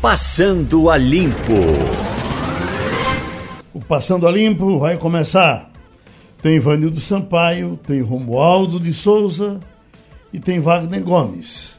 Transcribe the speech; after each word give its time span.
Passando 0.00 0.88
a 0.90 0.96
Limpo. 0.96 1.52
O 3.74 3.80
Passando 3.80 4.28
a 4.28 4.30
Limpo 4.30 4.78
vai 4.78 4.96
começar. 4.96 5.72
Tem 6.40 6.54
Ivanildo 6.54 7.00
Sampaio, 7.00 7.76
tem 7.76 8.00
Romualdo 8.00 8.78
de 8.78 8.94
Souza 8.94 9.58
e 10.32 10.38
tem 10.38 10.60
Wagner 10.60 11.02
Gomes. 11.02 11.74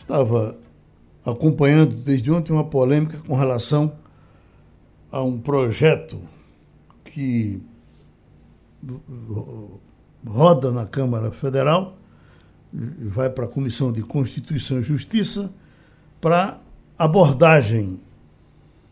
Estava 0.00 0.56
acompanhando 1.24 1.94
desde 1.94 2.32
ontem 2.32 2.52
uma 2.52 2.64
polêmica 2.64 3.18
com 3.20 3.36
relação 3.36 3.92
a 5.12 5.22
um 5.22 5.38
projeto 5.38 6.20
que 7.04 7.62
roda 10.26 10.72
na 10.72 10.84
Câmara 10.84 11.30
Federal, 11.30 11.96
vai 12.72 13.30
para 13.30 13.44
a 13.44 13.48
Comissão 13.48 13.92
de 13.92 14.02
Constituição 14.02 14.80
e 14.80 14.82
Justiça, 14.82 15.52
para 16.20 16.60
abordagem 16.98 17.98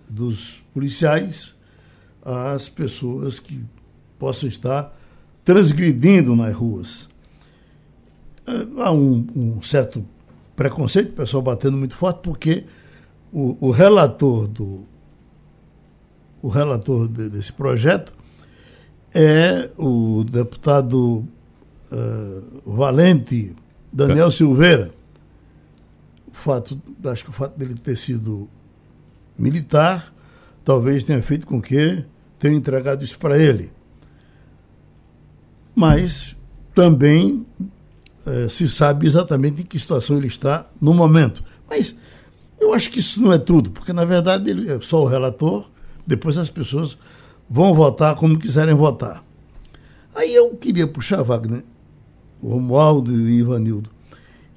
dos 0.08 0.62
policiais 0.72 1.54
às 2.22 2.68
pessoas 2.68 3.38
que 3.38 3.62
possam 4.18 4.48
estar 4.48 4.96
transgredindo 5.44 6.34
nas 6.34 6.54
ruas. 6.54 7.08
É, 8.46 8.82
há 8.82 8.92
um, 8.92 9.26
um 9.34 9.62
certo 9.62 10.04
preconceito, 10.56 11.10
o 11.10 11.12
pessoal 11.12 11.42
batendo 11.42 11.76
muito 11.76 11.96
forte, 11.96 12.20
porque 12.22 12.64
o, 13.32 13.56
o 13.60 13.70
relator 13.70 14.48
do 14.48 14.84
o 16.40 16.48
relator 16.48 17.08
de, 17.08 17.28
desse 17.28 17.52
projeto 17.52 18.12
é 19.12 19.70
o 19.76 20.24
deputado 20.24 21.26
uh, 21.90 22.62
Valente 22.64 23.54
Daniel 23.92 24.30
Silveira. 24.30 24.92
Fato, 26.38 26.80
acho 27.06 27.24
que 27.24 27.30
o 27.30 27.32
fato 27.32 27.58
dele 27.58 27.74
ter 27.74 27.96
sido 27.96 28.48
militar 29.36 30.14
talvez 30.64 31.02
tenha 31.02 31.20
feito 31.20 31.46
com 31.46 31.60
que 31.60 32.04
tenha 32.38 32.54
entregado 32.54 33.02
isso 33.02 33.18
para 33.18 33.36
ele. 33.36 33.72
Mas 35.74 36.36
também 36.74 37.44
uh, 38.24 38.48
se 38.48 38.68
sabe 38.68 39.06
exatamente 39.06 39.62
em 39.62 39.64
que 39.64 39.78
situação 39.78 40.16
ele 40.16 40.28
está 40.28 40.64
no 40.80 40.94
momento. 40.94 41.42
Mas 41.68 41.94
eu 42.60 42.72
acho 42.72 42.88
que 42.90 43.00
isso 43.00 43.20
não 43.20 43.32
é 43.32 43.38
tudo, 43.38 43.72
porque 43.72 43.92
na 43.92 44.04
verdade 44.04 44.50
ele 44.50 44.70
é 44.70 44.80
só 44.80 45.02
o 45.02 45.06
relator, 45.06 45.68
depois 46.06 46.38
as 46.38 46.50
pessoas 46.50 46.96
vão 47.50 47.74
votar 47.74 48.14
como 48.14 48.38
quiserem 48.38 48.74
votar. 48.74 49.24
Aí 50.14 50.32
eu 50.32 50.50
queria 50.54 50.86
puxar, 50.86 51.22
Wagner, 51.22 51.64
o 52.40 52.50
Romualdo 52.50 53.12
e 53.12 53.16
o 53.16 53.28
Ivanildo. 53.28 53.90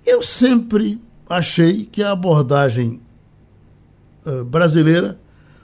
Eu 0.06 0.22
sempre 0.22 1.02
achei 1.32 1.86
que 1.86 2.04
a 2.04 2.12
abordagem 2.12 3.00
uh, 4.26 4.44
brasileira 4.44 5.20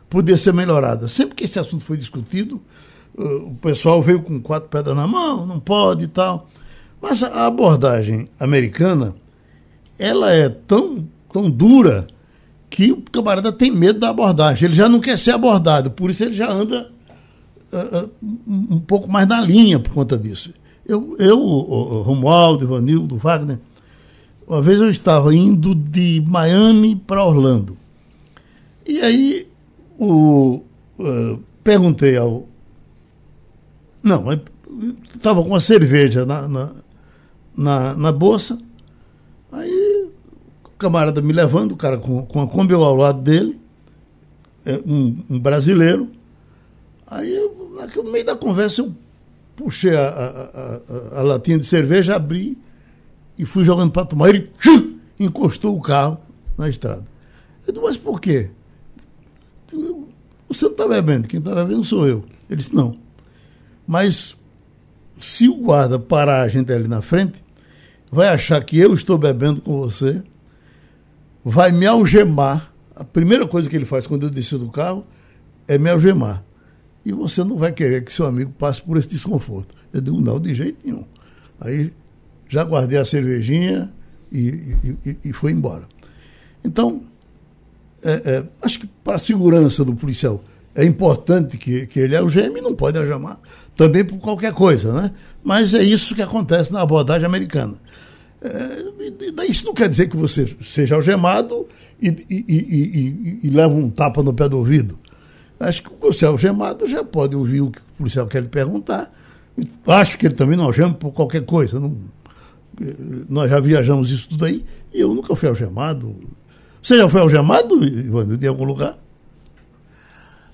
podia 0.09 0.37
ser 0.37 0.53
melhorada. 0.53 1.07
Sempre 1.07 1.35
que 1.35 1.43
esse 1.43 1.59
assunto 1.59 1.83
foi 1.83 1.97
discutido, 1.97 2.61
uh, 3.17 3.47
o 3.47 3.55
pessoal 3.55 4.01
veio 4.01 4.21
com 4.21 4.39
quatro 4.39 4.69
pedras 4.69 4.95
na 4.95 5.07
mão, 5.07 5.45
não 5.45 5.59
pode 5.59 6.05
e 6.05 6.07
tal. 6.07 6.49
Mas 7.01 7.21
a 7.21 7.45
abordagem 7.45 8.29
americana, 8.39 9.15
ela 9.99 10.31
é 10.31 10.49
tão, 10.49 11.07
tão 11.31 11.49
dura 11.49 12.07
que 12.69 12.91
o 12.91 13.01
camarada 13.01 13.51
tem 13.51 13.71
medo 13.71 13.99
da 13.99 14.09
abordagem. 14.09 14.67
Ele 14.67 14.75
já 14.75 14.89
não 14.89 14.99
quer 14.99 15.17
ser 15.17 15.31
abordado, 15.31 15.91
por 15.91 16.09
isso 16.09 16.23
ele 16.23 16.33
já 16.33 16.49
anda 16.51 16.91
uh, 17.71 18.09
um 18.47 18.79
pouco 18.79 19.09
mais 19.09 19.27
na 19.27 19.39
linha 19.41 19.79
por 19.79 19.93
conta 19.93 20.17
disso. 20.17 20.53
Eu, 20.85 21.15
eu 21.19 21.37
Romualdo, 22.03 22.63
Ivanildo, 22.63 23.17
Wagner, 23.17 23.59
uma 24.47 24.61
vez 24.61 24.79
eu 24.79 24.89
estava 24.89 25.35
indo 25.35 25.75
de 25.75 26.23
Miami 26.25 26.95
para 26.95 27.23
Orlando. 27.23 27.77
E 28.85 29.01
aí 29.01 29.47
o, 29.99 30.63
uh, 30.97 31.39
perguntei 31.61 32.15
ao. 32.15 32.47
Não, 34.01 34.23
estava 35.13 35.41
com 35.41 35.49
uma 35.49 35.59
cerveja 35.59 36.25
na, 36.25 36.47
na, 36.47 36.71
na, 37.57 37.93
na, 37.95 38.11
bolsa. 38.13 38.57
Aí 39.51 40.09
o 40.63 40.69
camarada 40.77 41.21
me 41.21 41.33
levando, 41.33 41.73
o 41.73 41.75
cara 41.77 41.97
com, 41.97 42.25
com 42.25 42.41
a 42.41 42.47
Kombi 42.47 42.73
ao 42.73 42.95
lado 42.95 43.21
dele, 43.21 43.59
é, 44.65 44.79
um, 44.85 45.23
um 45.29 45.39
brasileiro. 45.39 46.09
Aí, 47.05 47.35
eu, 47.35 47.75
no 47.97 48.11
meio 48.11 48.25
da 48.25 48.35
conversa, 48.35 48.81
eu 48.81 48.95
puxei 49.57 49.95
a, 49.95 50.07
a, 50.07 51.17
a, 51.17 51.19
a 51.19 51.21
latinha 51.21 51.57
de 51.57 51.65
cerveja, 51.65 52.15
abri 52.15 52.57
e 53.37 53.45
fui 53.45 53.63
jogando 53.63 53.91
para 53.91 54.05
tomar. 54.05 54.29
Ele 54.29 54.49
tchum, 54.59 54.97
encostou 55.19 55.77
o 55.77 55.81
carro 55.81 56.19
na 56.57 56.69
estrada. 56.69 57.05
Eu 57.65 57.73
disse, 57.73 57.85
mas 57.85 57.97
por 57.97 58.19
quê? 58.19 58.49
Você 60.47 60.65
não 60.65 60.71
está 60.71 60.87
bebendo, 60.87 61.27
quem 61.27 61.39
está 61.39 61.53
bebendo 61.53 61.83
sou 61.83 62.07
eu. 62.07 62.23
Ele 62.49 62.57
disse, 62.57 62.73
não. 62.73 62.97
Mas 63.85 64.35
se 65.19 65.49
o 65.49 65.55
guarda 65.55 65.99
parar 65.99 66.41
a 66.41 66.47
gente 66.47 66.71
ali 66.71 66.87
na 66.87 67.01
frente, 67.01 67.43
vai 68.11 68.29
achar 68.29 68.63
que 68.63 68.77
eu 68.77 68.93
estou 68.93 69.17
bebendo 69.17 69.61
com 69.61 69.79
você, 69.79 70.23
vai 71.43 71.71
me 71.71 71.85
algemar. 71.85 72.71
A 72.95 73.03
primeira 73.03 73.47
coisa 73.47 73.69
que 73.69 73.75
ele 73.75 73.85
faz 73.85 74.07
quando 74.07 74.23
eu 74.23 74.29
descer 74.29 74.57
do 74.57 74.69
carro 74.69 75.05
é 75.67 75.77
me 75.77 75.89
algemar 75.89 76.43
e 77.07 77.13
você 77.13 77.41
não 77.41 77.55
vai 77.55 77.71
querer 77.71 78.03
que 78.03 78.11
seu 78.11 78.25
amigo 78.25 78.51
passe 78.51 78.81
por 78.81 78.97
esse 78.97 79.07
desconforto. 79.07 79.73
Eu 79.93 80.01
digo, 80.01 80.19
não, 80.19 80.37
de 80.37 80.53
jeito 80.53 80.85
nenhum. 80.85 81.05
Aí 81.57 81.93
já 82.49 82.63
guardei 82.63 82.97
a 82.97 83.05
cervejinha 83.05 83.91
e, 84.31 84.75
e, 85.05 85.17
e 85.25 85.33
foi 85.33 85.51
embora. 85.51 85.83
Então, 86.63 87.01
é, 88.03 88.21
é, 88.25 88.43
acho 88.61 88.79
que 88.79 88.87
para 89.03 89.15
a 89.15 89.19
segurança 89.19 89.83
do 89.83 89.95
policial 89.95 90.43
é 90.75 90.83
importante 90.85 91.57
que, 91.57 91.87
que 91.87 91.99
ele 91.99 92.15
algeme, 92.15 92.61
não 92.61 92.75
pode 92.75 92.97
algemar 92.97 93.39
também 93.75 94.03
por 94.03 94.17
qualquer 94.17 94.53
coisa, 94.53 94.91
né? 94.91 95.11
Mas 95.43 95.73
é 95.73 95.83
isso 95.83 96.15
que 96.15 96.21
acontece 96.21 96.73
na 96.73 96.81
abordagem 96.81 97.25
americana. 97.25 97.75
É, 98.41 99.43
isso 99.47 99.65
não 99.65 99.73
quer 99.73 99.87
dizer 99.87 100.09
que 100.09 100.17
você 100.17 100.55
seja 100.61 100.95
algemado 100.95 101.67
e, 102.01 102.09
e, 102.29 102.45
e, 102.49 103.39
e, 103.43 103.49
leva 103.49 103.73
um 103.73 103.89
tapa 103.89 104.21
no 104.21 104.33
pé 104.33 104.49
do 104.49 104.57
ouvido. 104.57 104.99
Acho 105.59 105.83
que 105.83 105.89
o 105.89 105.93
policial 105.93 106.33
algemado 106.33 106.85
já 106.87 107.03
pode 107.03 107.35
ouvir 107.35 107.61
o 107.61 107.71
que 107.71 107.79
o 107.79 107.97
policial 107.99 108.27
quer 108.27 108.41
lhe 108.41 108.49
perguntar. 108.49 109.11
Acho 109.87 110.17
que 110.17 110.27
ele 110.27 110.35
também 110.35 110.57
não 110.57 110.65
algema 110.65 110.93
por 110.93 111.11
qualquer 111.11 111.45
coisa. 111.45 111.79
Não, 111.79 111.95
nós 113.29 113.49
já 113.49 113.59
viajamos 113.59 114.11
isso 114.11 114.29
tudo 114.29 114.45
aí 114.45 114.65
e 114.93 115.01
eu 115.01 115.13
nunca 115.13 115.35
fui 115.35 115.49
algemado. 115.49 116.15
Você 116.81 116.97
já 116.97 117.09
foi 117.09 117.21
algemado, 117.21 117.83
Ivan, 117.83 118.37
em 118.41 118.47
algum 118.47 118.63
lugar? 118.63 118.97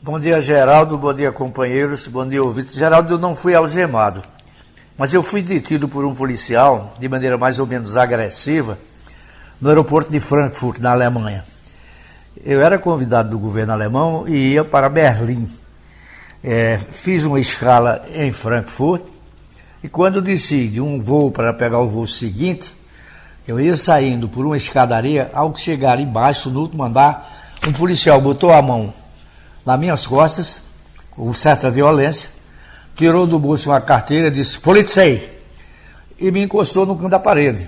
Bom 0.01 0.19
dia, 0.19 0.41
Geraldo. 0.41 0.97
Bom 0.97 1.13
dia, 1.13 1.31
companheiros. 1.31 2.07
Bom 2.07 2.27
dia, 2.27 2.43
ouvintes. 2.43 2.75
Geraldo, 2.75 3.13
eu 3.13 3.19
não 3.19 3.35
fui 3.35 3.53
algemado, 3.55 4.21
mas 4.97 5.13
eu 5.13 5.23
fui 5.23 5.41
detido 5.41 5.87
por 5.87 6.03
um 6.05 6.13
policial 6.13 6.95
de 6.99 7.07
maneira 7.07 7.37
mais 7.37 7.59
ou 7.59 7.67
menos 7.67 7.97
agressiva 7.97 8.77
no 9.61 9.69
aeroporto 9.69 10.11
de 10.11 10.19
Frankfurt, 10.19 10.79
na 10.79 10.91
Alemanha 10.91 11.45
eu 12.43 12.61
era 12.61 12.79
convidado 12.79 13.29
do 13.29 13.39
governo 13.39 13.73
alemão 13.73 14.27
e 14.27 14.53
ia 14.53 14.63
para 14.63 14.89
Berlim. 14.89 15.47
É, 16.43 16.77
fiz 16.77 17.23
uma 17.23 17.39
escala 17.39 18.05
em 18.13 18.31
Frankfurt 18.31 19.03
e 19.83 19.89
quando 19.89 20.21
decidi 20.21 20.79
um 20.79 21.01
voo 21.01 21.29
para 21.29 21.53
pegar 21.53 21.79
o 21.79 21.89
voo 21.89 22.07
seguinte, 22.07 22.73
eu 23.45 23.59
ia 23.59 23.75
saindo 23.75 24.29
por 24.29 24.45
uma 24.45 24.55
escadaria, 24.55 25.29
ao 25.33 25.53
chegar 25.57 25.99
embaixo, 25.99 26.49
no 26.49 26.61
último 26.61 26.83
andar, 26.83 27.51
um 27.67 27.73
policial 27.73 28.21
botou 28.21 28.53
a 28.53 28.61
mão 28.61 28.93
nas 29.65 29.79
minhas 29.79 30.07
costas, 30.07 30.63
com 31.11 31.31
certa 31.33 31.69
violência, 31.69 32.29
tirou 32.95 33.27
do 33.27 33.37
bolso 33.37 33.69
uma 33.69 33.81
carteira 33.81 34.27
e 34.27 34.31
disse, 34.31 34.59
Polizei, 34.59 35.31
e 36.17 36.31
me 36.31 36.43
encostou 36.43 36.85
no 36.85 36.95
canto 36.95 37.09
da 37.09 37.19
parede. 37.19 37.67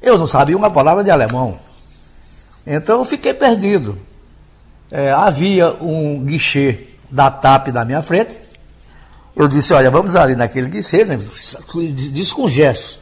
Eu 0.00 0.18
não 0.18 0.26
sabia 0.26 0.56
uma 0.56 0.70
palavra 0.70 1.04
de 1.04 1.10
alemão. 1.10 1.58
Então 2.66 2.98
eu 2.98 3.04
fiquei 3.04 3.34
perdido. 3.34 3.98
É, 4.90 5.10
havia 5.10 5.70
um 5.82 6.24
guichê 6.24 6.88
da 7.10 7.30
TAP 7.30 7.68
na 7.68 7.84
minha 7.84 8.02
frente. 8.02 8.36
Eu 9.40 9.48
disse, 9.48 9.72
olha, 9.72 9.90
vamos 9.90 10.14
ali 10.16 10.36
naquele 10.36 10.66
né? 10.66 11.18
disse 11.94 12.34
com 12.34 12.46
gestos. 12.46 12.98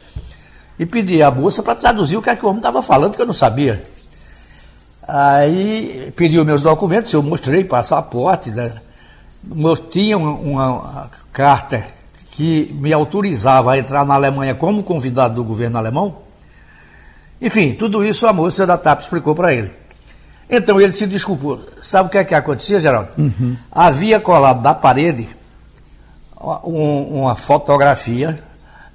E 0.79 0.85
pedi 0.85 1.21
a 1.21 1.29
moça 1.29 1.61
para 1.61 1.75
traduzir 1.75 2.15
o 2.15 2.21
que, 2.21 2.29
é 2.29 2.35
que 2.37 2.45
o 2.45 2.47
homem 2.47 2.59
estava 2.59 2.81
falando, 2.81 3.13
que 3.13 3.21
eu 3.21 3.25
não 3.25 3.33
sabia. 3.33 3.85
Aí 5.05 6.13
pediu 6.15 6.45
meus 6.45 6.61
documentos, 6.61 7.11
eu 7.11 7.21
mostrei 7.21 7.65
passaporte, 7.65 8.51
né? 8.51 8.71
tinha 9.91 10.17
uma, 10.17 10.31
uma 10.31 11.11
carta 11.33 11.85
que 12.31 12.73
me 12.79 12.93
autorizava 12.93 13.73
a 13.73 13.77
entrar 13.77 14.05
na 14.05 14.13
Alemanha 14.13 14.55
como 14.55 14.81
convidado 14.81 15.35
do 15.35 15.43
governo 15.43 15.77
alemão. 15.77 16.19
Enfim, 17.41 17.73
tudo 17.73 18.05
isso 18.05 18.25
a 18.25 18.31
moça 18.31 18.65
da 18.65 18.77
TAP 18.77 19.01
explicou 19.01 19.35
para 19.35 19.53
ele. 19.53 19.73
Então 20.49 20.79
ele 20.79 20.93
se 20.93 21.05
desculpou. 21.05 21.59
Sabe 21.81 22.07
o 22.07 22.09
que 22.09 22.17
é 22.17 22.23
que 22.23 22.33
acontecia, 22.33 22.79
Geraldo? 22.79 23.09
Uhum. 23.17 23.57
Havia 23.69 24.21
colado 24.21 24.61
da 24.61 24.73
parede 24.73 25.37
um, 26.41 27.21
uma 27.21 27.35
fotografia 27.35 28.39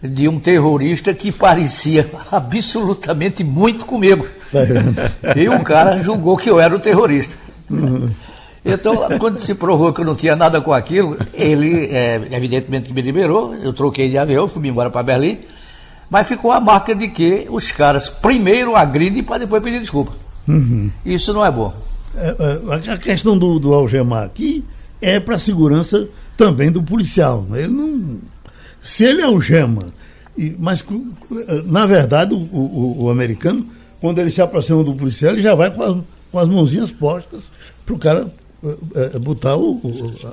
de 0.03 0.29
um 0.29 0.39
terrorista 0.39 1.15
que 1.15 1.33
parecia 1.33 2.11
absolutamente 2.31 3.43
muito 3.43 3.85
comigo. 3.85 4.27
E 5.37 5.49
o 5.49 5.61
cara 5.65 6.01
julgou 6.01 6.37
que 6.37 6.49
eu 6.49 6.61
era 6.61 6.75
o 6.75 6.79
terrorista. 6.79 7.35
Uhum. 7.69 8.09
Então, 8.65 8.97
quando 9.19 9.41
se 9.41 9.55
provou 9.55 9.93
que 9.93 10.01
eu 10.01 10.05
não 10.05 10.15
tinha 10.15 10.37
nada 10.37 10.61
com 10.61 10.73
aquilo, 10.73 11.17
ele, 11.35 11.87
é, 11.87 12.21
evidentemente, 12.31 12.93
me 12.93 13.03
liberou. 13.03 13.55
Eu 13.57 13.73
troquei 13.73 14.09
de 14.09 14.17
avião, 14.17 14.49
fui 14.49 14.67
embora 14.69 14.91
para 14.91 15.03
Berlim. 15.03 15.41
Mas 16.09 16.29
ficou 16.29 16.53
a 16.53 16.61
marca 16.61 16.95
de 16.95 17.09
que 17.09 17.47
os 17.51 17.73
caras 17.73 18.09
primeiro 18.09 18.77
agridem 18.77 19.23
para 19.23 19.39
depois 19.39 19.63
pedir 19.63 19.81
desculpa. 19.81 20.13
Uhum. 20.49 20.91
Isso 21.05 21.33
não 21.33 21.45
é 21.45 21.51
bom. 21.51 21.75
É, 22.17 22.37
é, 22.89 22.93
a 22.93 22.97
questão 22.97 23.37
do, 23.37 23.59
do 23.59 23.75
algemar 23.75 24.25
aqui 24.25 24.65
é 25.01 25.19
para 25.19 25.35
a 25.35 25.39
segurança 25.39 26.09
também 26.37 26.71
do 26.71 26.83
policial. 26.83 27.43
Né? 27.49 27.63
Ele 27.63 27.73
não, 27.73 28.19
se 28.83 29.05
ele 29.05 29.23
algema, 29.23 29.93
e, 30.37 30.55
mas 30.59 30.85
na 31.67 31.87
verdade 31.87 32.35
o, 32.35 32.39
o, 32.39 33.05
o, 33.05 33.11
americano, 33.11 33.67
quando 34.01 34.19
ele 34.19 34.31
se 34.31 34.43
aproxima 34.43 34.83
do 34.85 34.95
policial, 34.95 35.33
ele 35.33 35.43
já 35.43 35.55
vai 35.55 35.71
com 35.71 35.83
as, 35.83 35.97
com 36.31 36.39
as 36.39 36.49
mãozinhas 36.49 36.91
postas 36.91 37.51
para 37.87 37.95
o 37.95 37.99
cara 37.99 38.33
é, 38.95 39.19
botar 39.19 39.57
o, 39.57 39.81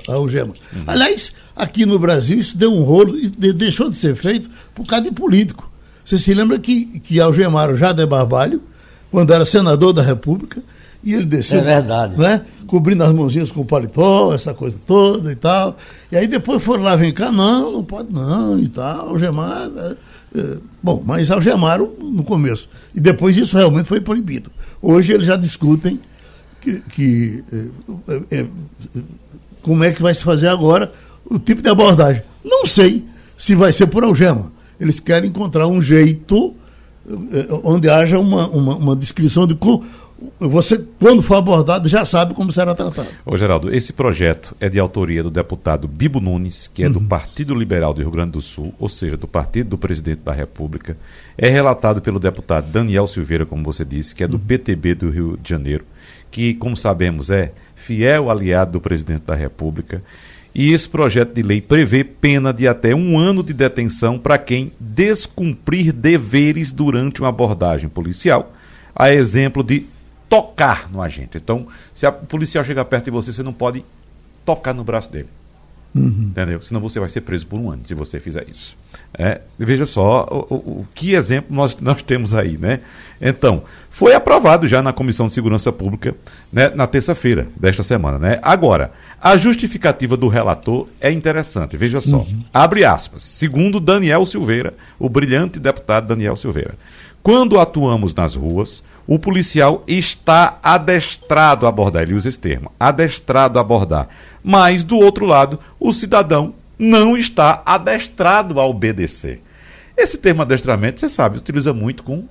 a 0.08 0.14
algema. 0.14 0.54
Uhum. 0.72 0.84
Aliás, 0.86 1.32
aqui 1.54 1.84
no 1.86 1.98
Brasil 1.98 2.38
isso 2.38 2.56
deu 2.56 2.72
um 2.72 2.82
rolo 2.82 3.16
e 3.18 3.28
de, 3.28 3.52
deixou 3.52 3.90
de 3.90 3.96
ser 3.96 4.14
feito 4.14 4.50
por 4.74 4.86
causa 4.86 5.04
de 5.04 5.12
político. 5.12 5.70
Você 6.04 6.18
se 6.18 6.34
lembra 6.34 6.58
que, 6.58 7.00
que 7.00 7.20
algemaram 7.20 7.76
Jader 7.76 8.06
Barbalho, 8.06 8.62
quando 9.10 9.32
era 9.32 9.44
senador 9.44 9.92
da 9.92 10.02
República, 10.02 10.62
e 11.02 11.14
ele 11.14 11.26
desceu. 11.26 11.60
É 11.60 11.62
verdade. 11.62 12.16
Né? 12.16 12.42
Cobrindo 12.66 13.04
as 13.04 13.12
mãozinhas 13.12 13.50
com 13.50 13.64
paletó, 13.64 14.34
essa 14.34 14.54
coisa 14.54 14.76
toda 14.86 15.30
e 15.32 15.36
tal. 15.36 15.76
E 16.10 16.16
aí 16.16 16.26
depois 16.26 16.62
foram 16.62 16.82
lá, 16.82 16.96
vem 16.96 17.12
cá, 17.12 17.30
não, 17.30 17.72
não 17.72 17.84
pode 17.84 18.12
não 18.12 18.58
e 18.58 18.68
tal, 18.68 19.10
algemar. 19.10 19.70
É, 19.76 19.96
é, 20.38 20.56
bom, 20.82 21.02
mas 21.04 21.30
algemaram 21.30 21.92
no 22.00 22.24
começo. 22.24 22.68
E 22.94 23.00
depois 23.00 23.36
isso 23.36 23.56
realmente 23.56 23.86
foi 23.88 24.00
proibido. 24.00 24.50
Hoje 24.80 25.12
eles 25.12 25.26
já 25.26 25.36
discutem 25.36 26.00
que, 26.60 26.80
que 26.92 27.44
é, 28.30 28.38
é, 28.38 28.46
como 29.60 29.84
é 29.84 29.92
que 29.92 30.00
vai 30.00 30.14
se 30.14 30.24
fazer 30.24 30.48
agora 30.48 30.90
o 31.24 31.38
tipo 31.38 31.60
de 31.60 31.68
abordagem. 31.68 32.22
Não 32.44 32.64
sei 32.64 33.04
se 33.36 33.54
vai 33.54 33.72
ser 33.72 33.88
por 33.88 34.04
algema. 34.04 34.50
Eles 34.80 34.98
querem 34.98 35.28
encontrar 35.28 35.66
um 35.66 35.80
jeito 35.80 36.54
é, 37.32 37.48
onde 37.64 37.88
haja 37.90 38.18
uma, 38.18 38.46
uma, 38.48 38.76
uma 38.76 38.96
descrição 38.96 39.46
de 39.46 39.54
como 39.54 39.84
você, 40.38 40.82
quando 40.98 41.22
for 41.22 41.36
abordado, 41.36 41.88
já 41.88 42.04
sabe 42.04 42.34
como 42.34 42.52
será 42.52 42.74
tratado. 42.74 43.08
Ô, 43.24 43.36
Geraldo, 43.36 43.74
esse 43.74 43.92
projeto 43.92 44.56
é 44.60 44.68
de 44.68 44.78
autoria 44.78 45.22
do 45.22 45.30
deputado 45.30 45.86
Bibo 45.88 46.20
Nunes, 46.20 46.68
que 46.72 46.82
é 46.82 46.86
uhum. 46.86 46.92
do 46.92 47.00
Partido 47.00 47.54
Liberal 47.54 47.94
do 47.94 48.00
Rio 48.00 48.10
Grande 48.10 48.32
do 48.32 48.40
Sul, 48.40 48.74
ou 48.78 48.88
seja, 48.88 49.16
do 49.16 49.26
Partido 49.26 49.70
do 49.70 49.78
Presidente 49.78 50.20
da 50.24 50.32
República. 50.32 50.96
É 51.36 51.48
relatado 51.48 52.00
pelo 52.02 52.18
deputado 52.18 52.70
Daniel 52.70 53.06
Silveira, 53.06 53.46
como 53.46 53.64
você 53.64 53.84
disse, 53.84 54.14
que 54.14 54.24
é 54.24 54.28
do 54.28 54.36
uhum. 54.36 54.44
PTB 54.46 54.94
do 54.94 55.10
Rio 55.10 55.38
de 55.40 55.48
Janeiro, 55.48 55.84
que, 56.30 56.54
como 56.54 56.76
sabemos, 56.76 57.30
é 57.30 57.52
fiel 57.74 58.30
aliado 58.30 58.72
do 58.72 58.80
Presidente 58.80 59.22
da 59.26 59.34
República. 59.34 60.02
E 60.54 60.72
esse 60.72 60.88
projeto 60.88 61.32
de 61.32 61.42
lei 61.42 61.60
prevê 61.60 62.04
pena 62.04 62.52
de 62.52 62.68
até 62.68 62.94
um 62.94 63.18
ano 63.18 63.42
de 63.42 63.54
detenção 63.54 64.18
para 64.18 64.36
quem 64.36 64.70
descumprir 64.78 65.92
deveres 65.92 66.70
durante 66.70 67.20
uma 67.20 67.30
abordagem 67.30 67.88
policial, 67.88 68.52
a 68.94 69.12
exemplo 69.12 69.62
de 69.62 69.86
tocar 70.32 70.90
no 70.90 71.02
agente. 71.02 71.36
Então, 71.36 71.66
se 71.92 72.06
a 72.06 72.10
policial 72.10 72.64
chegar 72.64 72.86
perto 72.86 73.04
de 73.04 73.10
você, 73.10 73.30
você 73.30 73.42
não 73.42 73.52
pode 73.52 73.84
tocar 74.46 74.72
no 74.72 74.82
braço 74.82 75.12
dele. 75.12 75.28
Uhum. 75.94 76.28
Entendeu? 76.30 76.62
Senão 76.62 76.80
você 76.80 76.98
vai 76.98 77.10
ser 77.10 77.20
preso 77.20 77.46
por 77.46 77.60
um 77.60 77.70
ano 77.70 77.82
se 77.84 77.92
você 77.92 78.18
fizer 78.18 78.48
isso. 78.48 78.74
É, 79.12 79.42
veja 79.58 79.84
só 79.84 80.26
o, 80.30 80.54
o, 80.54 80.56
o, 80.56 80.86
que 80.94 81.12
exemplo 81.12 81.54
nós, 81.54 81.78
nós 81.80 82.02
temos 82.02 82.34
aí, 82.34 82.56
né? 82.56 82.80
Então, 83.20 83.62
foi 83.90 84.14
aprovado 84.14 84.66
já 84.66 84.80
na 84.80 84.90
Comissão 84.90 85.26
de 85.26 85.34
Segurança 85.34 85.70
Pública 85.70 86.14
né, 86.50 86.70
na 86.74 86.86
terça-feira 86.86 87.46
desta 87.54 87.82
semana, 87.82 88.18
né? 88.18 88.38
Agora, 88.40 88.90
a 89.20 89.36
justificativa 89.36 90.16
do 90.16 90.28
relator 90.28 90.88
é 90.98 91.12
interessante, 91.12 91.76
veja 91.76 92.00
só. 92.00 92.20
Uhum. 92.20 92.40
Abre 92.54 92.86
aspas. 92.86 93.22
Segundo 93.22 93.78
Daniel 93.78 94.24
Silveira, 94.24 94.72
o 94.98 95.10
brilhante 95.10 95.60
deputado 95.60 96.08
Daniel 96.08 96.38
Silveira. 96.38 96.74
Quando 97.22 97.58
atuamos 97.58 98.14
nas 98.14 98.34
ruas, 98.34 98.82
o 99.06 99.18
policial 99.18 99.84
está 99.86 100.58
adestrado 100.62 101.66
a 101.66 101.68
abordar, 101.68 102.02
ele 102.02 102.14
usa 102.14 102.28
esse 102.28 102.38
termo, 102.38 102.70
adestrado 102.78 103.58
a 103.58 103.62
abordar. 103.62 104.08
Mas, 104.42 104.82
do 104.82 104.96
outro 104.96 105.24
lado, 105.24 105.58
o 105.78 105.92
cidadão 105.92 106.54
não 106.78 107.16
está 107.16 107.62
adestrado 107.64 108.58
a 108.58 108.66
obedecer. 108.66 109.40
Esse 109.96 110.18
termo 110.18 110.42
adestramento, 110.42 110.98
você 110.98 111.08
sabe, 111.08 111.38
utiliza 111.38 111.72
muito 111.72 112.02
com 112.02 112.24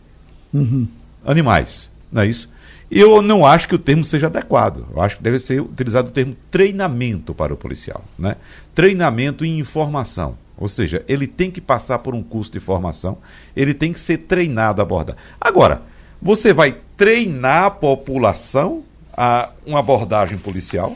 uhum. 0.54 0.88
animais, 1.26 1.90
não 2.12 2.24
é 2.24 2.28
isso? 2.28 2.50
Eu 2.92 3.22
não 3.22 3.46
acho 3.46 3.70
que 3.70 3.76
o 3.76 3.80
termo 3.80 4.04
seja 4.04 4.28
adequado. 4.28 4.86
Eu 4.94 5.02
acho 5.02 5.16
que 5.16 5.24
deve 5.24 5.40
ser 5.40 5.62
utilizado 5.62 6.10
o 6.10 6.12
termo 6.12 6.36
treinamento 6.52 7.34
para 7.34 7.54
o 7.54 7.58
policial. 7.58 8.04
Né? 8.20 8.36
Treinamento 8.76 9.46
e 9.46 9.50
informação. 9.58 10.38
Ou 10.62 10.70
seja, 10.70 11.04
ele 11.08 11.26
tem 11.26 11.50
que 11.50 11.60
passar 11.60 11.98
por 12.00 12.14
um 12.14 12.22
curso 12.22 12.52
de 12.52 12.60
formação, 12.60 13.18
ele 13.56 13.74
tem 13.74 13.92
que 13.92 14.00
ser 14.00 14.20
treinado 14.20 14.80
a 14.80 14.84
abordar. 14.84 15.16
Agora, 15.42 15.82
você 16.22 16.54
vai 16.54 16.78
treinar 16.96 17.64
a 17.64 17.72
população 17.72 18.84
a 19.18 19.50
uma 19.66 19.80
abordagem 19.80 20.38
policial? 20.38 20.96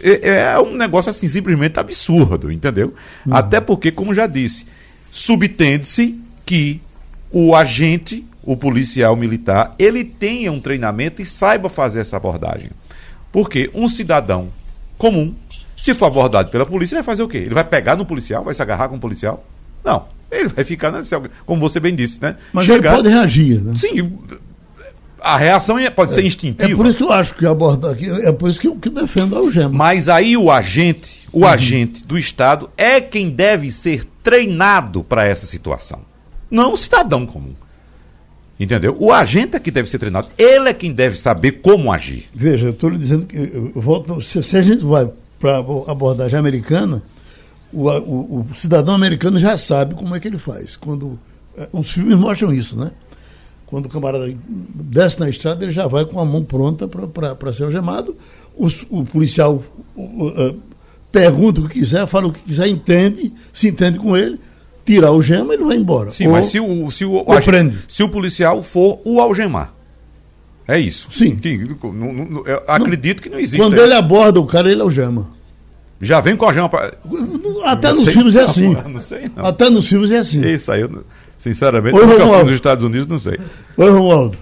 É, 0.00 0.28
é 0.28 0.60
um 0.60 0.76
negócio 0.76 1.10
assim 1.10 1.26
simplesmente 1.26 1.80
absurdo, 1.80 2.52
entendeu? 2.52 2.94
Uhum. 3.26 3.34
Até 3.34 3.60
porque, 3.60 3.90
como 3.90 4.14
já 4.14 4.28
disse, 4.28 4.64
subtende-se 5.10 6.20
que 6.46 6.80
o 7.32 7.52
agente, 7.52 8.24
o 8.44 8.56
policial 8.56 9.16
militar, 9.16 9.74
ele 9.76 10.04
tenha 10.04 10.52
um 10.52 10.60
treinamento 10.60 11.20
e 11.20 11.26
saiba 11.26 11.68
fazer 11.68 11.98
essa 11.98 12.16
abordagem. 12.16 12.70
Porque 13.32 13.68
um 13.74 13.88
cidadão 13.88 14.50
comum 14.96 15.34
se 15.78 15.94
for 15.94 16.06
abordado 16.06 16.50
pela 16.50 16.66
polícia, 16.66 16.96
ele 16.96 17.02
vai 17.02 17.14
fazer 17.14 17.22
o 17.22 17.28
quê? 17.28 17.38
Ele 17.38 17.54
vai 17.54 17.62
pegar 17.62 17.94
no 17.94 18.04
policial, 18.04 18.42
vai 18.42 18.52
se 18.52 18.60
agarrar 18.60 18.88
com 18.88 18.96
o 18.96 18.98
policial? 18.98 19.46
Não. 19.84 20.06
Ele 20.28 20.48
vai 20.48 20.64
ficar, 20.64 20.90
né, 20.90 21.00
como 21.46 21.60
você 21.60 21.78
bem 21.78 21.94
disse, 21.94 22.20
né? 22.20 22.34
Mas 22.52 22.66
Chegar... 22.66 22.94
ele 22.94 23.02
pode 23.02 23.08
reagir, 23.14 23.62
né? 23.62 23.74
Sim. 23.76 24.12
A 25.20 25.38
reação 25.38 25.78
é, 25.78 25.88
pode 25.88 26.10
é, 26.10 26.14
ser 26.16 26.24
instintiva. 26.24 26.70
É 26.70 26.74
por 26.74 26.84
isso 26.86 26.96
que 26.96 27.02
eu 27.04 27.12
acho 27.12 27.32
que 27.32 27.46
abordar 27.46 27.92
aqui, 27.92 28.10
é 28.10 28.32
por 28.32 28.50
isso 28.50 28.60
que 28.60 28.66
eu 28.66 28.74
que 28.74 28.90
defendo 28.90 29.36
a 29.36 29.38
algema. 29.38 29.70
Mas 29.70 30.08
aí 30.08 30.36
o 30.36 30.50
agente, 30.50 31.26
o 31.32 31.40
uhum. 31.40 31.46
agente 31.46 32.04
do 32.04 32.18
Estado 32.18 32.68
é 32.76 33.00
quem 33.00 33.30
deve 33.30 33.70
ser 33.70 34.04
treinado 34.22 35.04
para 35.04 35.24
essa 35.26 35.46
situação. 35.46 36.00
Não 36.50 36.72
o 36.72 36.76
cidadão 36.76 37.24
comum. 37.24 37.54
Entendeu? 38.58 38.96
O 38.98 39.12
agente 39.12 39.54
é 39.54 39.60
que 39.60 39.70
deve 39.70 39.88
ser 39.88 40.00
treinado. 40.00 40.28
Ele 40.36 40.68
é 40.68 40.74
quem 40.74 40.92
deve 40.92 41.16
saber 41.16 41.52
como 41.52 41.92
agir. 41.92 42.28
Veja, 42.34 42.66
eu 42.66 42.70
estou 42.70 42.90
lhe 42.90 42.98
dizendo 42.98 43.26
que 43.26 43.36
eu 43.36 43.72
volto, 43.76 44.20
se, 44.20 44.42
se 44.42 44.56
a 44.56 44.62
gente 44.62 44.84
vai 44.84 45.08
para 45.38 45.56
a 45.56 45.92
abordagem 45.92 46.38
americana, 46.38 47.02
o, 47.72 47.88
o, 47.88 48.46
o, 48.50 48.54
cidadão 48.54 48.94
americano 48.94 49.38
já 49.38 49.56
sabe 49.56 49.94
como 49.94 50.14
é 50.14 50.20
que 50.20 50.28
ele 50.28 50.38
faz. 50.38 50.76
Quando 50.76 51.18
é, 51.56 51.68
os 51.72 51.90
filmes 51.90 52.18
mostram 52.18 52.52
isso, 52.52 52.76
né? 52.76 52.90
Quando 53.66 53.86
o 53.86 53.88
camarada 53.88 54.34
desce 54.74 55.20
na 55.20 55.28
estrada, 55.28 55.62
ele 55.62 55.72
já 55.72 55.86
vai 55.86 56.04
com 56.04 56.18
a 56.18 56.24
mão 56.24 56.42
pronta 56.42 56.88
para 56.88 57.52
ser 57.52 57.64
algemado. 57.64 58.16
O, 58.56 58.66
o 58.88 59.04
policial 59.04 59.62
o, 59.94 60.32
é, 60.36 60.54
pergunta 61.12 61.60
o 61.60 61.68
que 61.68 61.80
quiser, 61.80 62.06
fala 62.06 62.28
o 62.28 62.32
que 62.32 62.40
quiser, 62.40 62.66
entende, 62.68 63.32
se 63.52 63.68
entende 63.68 63.98
com 63.98 64.16
ele, 64.16 64.38
tira 64.84 65.12
o 65.12 65.20
gema 65.20 65.52
ele 65.52 65.64
vai 65.64 65.76
embora. 65.76 66.10
Sim, 66.10 66.28
ou, 66.28 66.32
mas 66.32 66.46
se 66.46 66.58
o, 66.58 66.90
se 66.90 67.04
o, 67.04 67.22
prende. 67.44 67.78
se 67.86 68.02
o 68.02 68.08
policial 68.08 68.62
for 68.62 69.00
o 69.04 69.20
algemar. 69.20 69.74
É 70.68 70.78
isso. 70.78 71.08
Sim. 71.10 71.34
Que, 71.34 71.56
não, 71.82 72.12
não, 72.12 72.44
acredito 72.66 73.22
que 73.22 73.30
não 73.30 73.40
existe. 73.40 73.56
Quando 73.56 73.80
ele 73.80 73.94
aborda 73.94 74.38
o 74.38 74.46
cara, 74.46 74.70
ele 74.70 74.82
algema. 74.82 75.30
Já 75.98 76.20
vem 76.20 76.36
com 76.36 76.46
a 76.46 76.52
gema 76.52 76.68
pra... 76.68 76.92
Até 77.64 77.88
não 77.88 77.96
nos 77.96 78.04
sei, 78.04 78.12
filmes 78.12 78.36
é 78.36 78.42
assim. 78.42 78.74
Não, 78.74 78.88
não 78.88 79.00
sei, 79.00 79.30
não. 79.34 79.46
Até 79.46 79.70
nos 79.70 79.88
filmes 79.88 80.10
é 80.10 80.18
assim. 80.18 80.46
Isso 80.46 80.70
aí, 80.70 80.82
eu, 80.82 81.04
sinceramente, 81.38 81.96
Oi, 81.96 82.06
nunca 82.06 82.26
fui 82.26 82.44
nos 82.44 82.52
Estados 82.52 82.84
Unidos, 82.84 83.08
não 83.08 83.18
sei. 83.18 83.38
Oi, 83.78 83.90
Romualdo. 83.90 84.36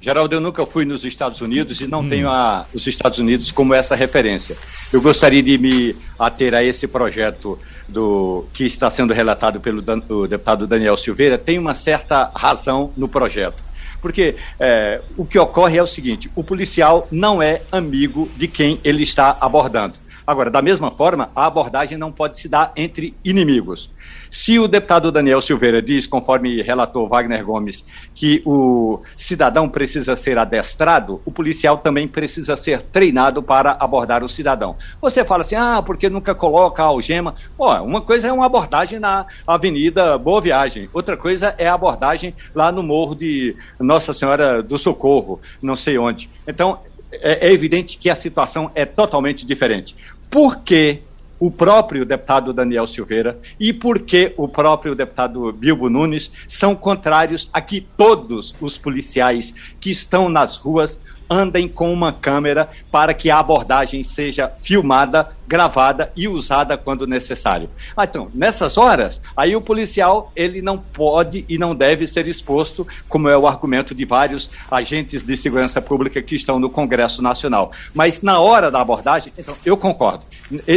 Geraldo, 0.00 0.34
eu 0.34 0.40
nunca 0.40 0.66
fui 0.66 0.84
nos 0.84 1.02
Estados 1.02 1.40
Unidos 1.40 1.80
e 1.80 1.86
não 1.86 2.00
hum. 2.00 2.08
tenho 2.10 2.28
a, 2.28 2.66
os 2.74 2.86
Estados 2.86 3.18
Unidos 3.18 3.50
como 3.50 3.72
essa 3.72 3.94
referência. 3.94 4.54
Eu 4.92 5.00
gostaria 5.00 5.42
de 5.42 5.56
me 5.56 5.96
ater 6.18 6.54
a 6.54 6.62
esse 6.62 6.86
projeto 6.86 7.58
do 7.88 8.44
que 8.52 8.64
está 8.64 8.90
sendo 8.90 9.14
relatado 9.14 9.60
pelo 9.60 9.80
Dan, 9.80 10.00
deputado 10.28 10.66
Daniel 10.66 10.96
Silveira. 10.98 11.38
Tem 11.38 11.58
uma 11.58 11.74
certa 11.74 12.30
razão 12.34 12.92
no 12.96 13.08
projeto. 13.08 13.62
Porque 14.04 14.36
é, 14.60 15.00
o 15.16 15.24
que 15.24 15.38
ocorre 15.38 15.78
é 15.78 15.82
o 15.82 15.86
seguinte: 15.86 16.30
o 16.36 16.44
policial 16.44 17.08
não 17.10 17.40
é 17.40 17.62
amigo 17.72 18.30
de 18.36 18.46
quem 18.46 18.78
ele 18.84 19.02
está 19.02 19.38
abordando. 19.40 19.94
Agora, 20.26 20.50
da 20.50 20.62
mesma 20.62 20.90
forma, 20.90 21.30
a 21.36 21.46
abordagem 21.46 21.98
não 21.98 22.10
pode 22.10 22.38
se 22.38 22.48
dar 22.48 22.72
entre 22.76 23.14
inimigos. 23.24 23.90
Se 24.30 24.58
o 24.58 24.66
deputado 24.66 25.12
Daniel 25.12 25.40
Silveira 25.40 25.82
diz, 25.82 26.06
conforme 26.06 26.62
relatou 26.62 27.08
Wagner 27.08 27.44
Gomes, 27.44 27.84
que 28.14 28.42
o 28.44 29.00
cidadão 29.16 29.68
precisa 29.68 30.16
ser 30.16 30.38
adestrado, 30.38 31.20
o 31.24 31.30
policial 31.30 31.78
também 31.78 32.08
precisa 32.08 32.56
ser 32.56 32.80
treinado 32.80 33.42
para 33.42 33.76
abordar 33.78 34.24
o 34.24 34.28
cidadão. 34.28 34.76
Você 35.00 35.24
fala 35.24 35.42
assim, 35.42 35.56
ah, 35.56 35.82
porque 35.84 36.08
nunca 36.08 36.34
coloca 36.34 36.82
a 36.82 36.86
algema. 36.86 37.34
Pô, 37.56 37.72
uma 37.82 38.00
coisa 38.00 38.28
é 38.28 38.32
uma 38.32 38.46
abordagem 38.46 38.98
na 38.98 39.26
Avenida 39.46 40.16
Boa 40.16 40.40
Viagem, 40.40 40.88
outra 40.92 41.16
coisa 41.16 41.54
é 41.58 41.68
a 41.68 41.74
abordagem 41.74 42.34
lá 42.54 42.72
no 42.72 42.82
Morro 42.82 43.14
de 43.14 43.54
Nossa 43.78 44.12
Senhora 44.12 44.62
do 44.62 44.78
Socorro, 44.78 45.40
não 45.60 45.76
sei 45.76 45.98
onde. 45.98 46.28
Então, 46.48 46.80
é, 47.20 47.48
é 47.48 47.52
evidente 47.52 47.98
que 47.98 48.10
a 48.10 48.14
situação 48.14 48.70
é 48.74 48.84
totalmente 48.84 49.46
diferente. 49.46 49.94
Por 50.34 50.56
que 50.64 51.00
o 51.38 51.48
próprio 51.48 52.04
deputado 52.04 52.52
Daniel 52.52 52.88
Silveira 52.88 53.38
e 53.60 53.72
porque 53.72 54.34
o 54.36 54.48
próprio 54.48 54.92
deputado 54.92 55.52
Bilbo 55.52 55.88
Nunes 55.88 56.32
são 56.48 56.74
contrários 56.74 57.48
a 57.52 57.60
que 57.60 57.80
todos 57.80 58.52
os 58.60 58.76
policiais 58.76 59.54
que 59.78 59.92
estão 59.92 60.28
nas 60.28 60.56
ruas 60.56 60.98
andem 61.30 61.68
com 61.68 61.92
uma 61.92 62.12
câmera 62.12 62.68
para 62.90 63.14
que 63.14 63.30
a 63.30 63.38
abordagem 63.38 64.02
seja 64.02 64.48
filmada, 64.48 65.30
gravada 65.46 66.12
e 66.16 66.26
usada 66.28 66.76
quando 66.76 67.06
necessário. 67.06 67.68
Ah, 67.96 68.04
então, 68.04 68.30
nessas 68.34 68.78
horas, 68.78 69.20
aí 69.36 69.54
o 69.54 69.60
policial 69.60 70.32
ele 70.34 70.62
não 70.62 70.78
pode 70.78 71.44
e 71.48 71.58
não 71.58 71.74
deve 71.74 72.06
ser 72.06 72.26
exposto, 72.26 72.86
como 73.08 73.28
é 73.28 73.36
o 73.36 73.46
argumento 73.46 73.94
de 73.94 74.04
vários 74.04 74.50
agentes 74.70 75.24
de 75.24 75.36
segurança 75.36 75.80
pública 75.80 76.22
que 76.22 76.34
estão 76.34 76.58
no 76.58 76.70
Congresso 76.70 77.22
Nacional. 77.22 77.72
Mas 77.94 78.22
na 78.22 78.40
hora 78.40 78.70
da 78.70 78.80
abordagem, 78.80 79.32
então, 79.38 79.54
eu 79.64 79.76
concordo. 79.76 80.24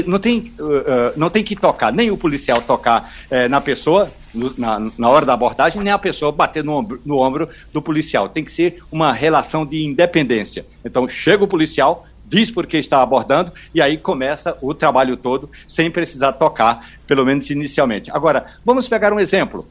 Não 0.06 0.20
tem, 0.20 0.52
uh, 0.60 0.64
uh, 0.64 0.84
não 1.18 1.30
tem 1.30 1.44
que 1.44 1.56
tocar, 1.56 1.92
nem 1.92 2.10
o 2.10 2.18
policial 2.18 2.62
tocar 2.62 3.14
uh, 3.32 3.50
na 3.50 3.60
pessoa, 3.60 4.10
na, 4.58 4.80
na, 4.98 5.10
hora 5.10 5.26
da 5.26 5.34
abordagem, 5.34 5.82
nem 5.82 5.92
a 5.92 5.98
pessoa 5.98 6.32
bater 6.32 6.64
no 6.64 6.74
ombro, 6.74 7.02
no 7.06 7.20
ombro 7.20 7.50
do 7.74 7.82
policial. 7.82 8.30
Tem 8.30 8.44
que 8.44 8.52
ser 8.52 8.82
uma 8.92 9.12
relação 9.12 9.66
de 9.66 9.84
independência. 9.84 10.66
Então, 10.86 11.08
chega 11.10 11.44
o 11.44 11.48
policial, 11.48 12.06
diz 12.28 12.52
por 12.52 12.68
que 12.68 12.78
está 12.78 13.02
abordando 13.02 13.52
e 13.74 13.82
aí 13.82 13.98
começa 13.98 14.58
o 14.62 14.74
trabalho 14.74 15.16
todo 15.18 15.50
sem 15.68 15.90
precisar 15.90 16.34
tocar, 16.34 16.88
pelo 17.08 17.26
menos 17.26 17.50
inicialmente. 17.50 18.12
Agora, 18.12 18.46
vamos 18.66 18.88
pegar 18.88 19.14
um 19.14 19.20
exemplo. 19.20 19.68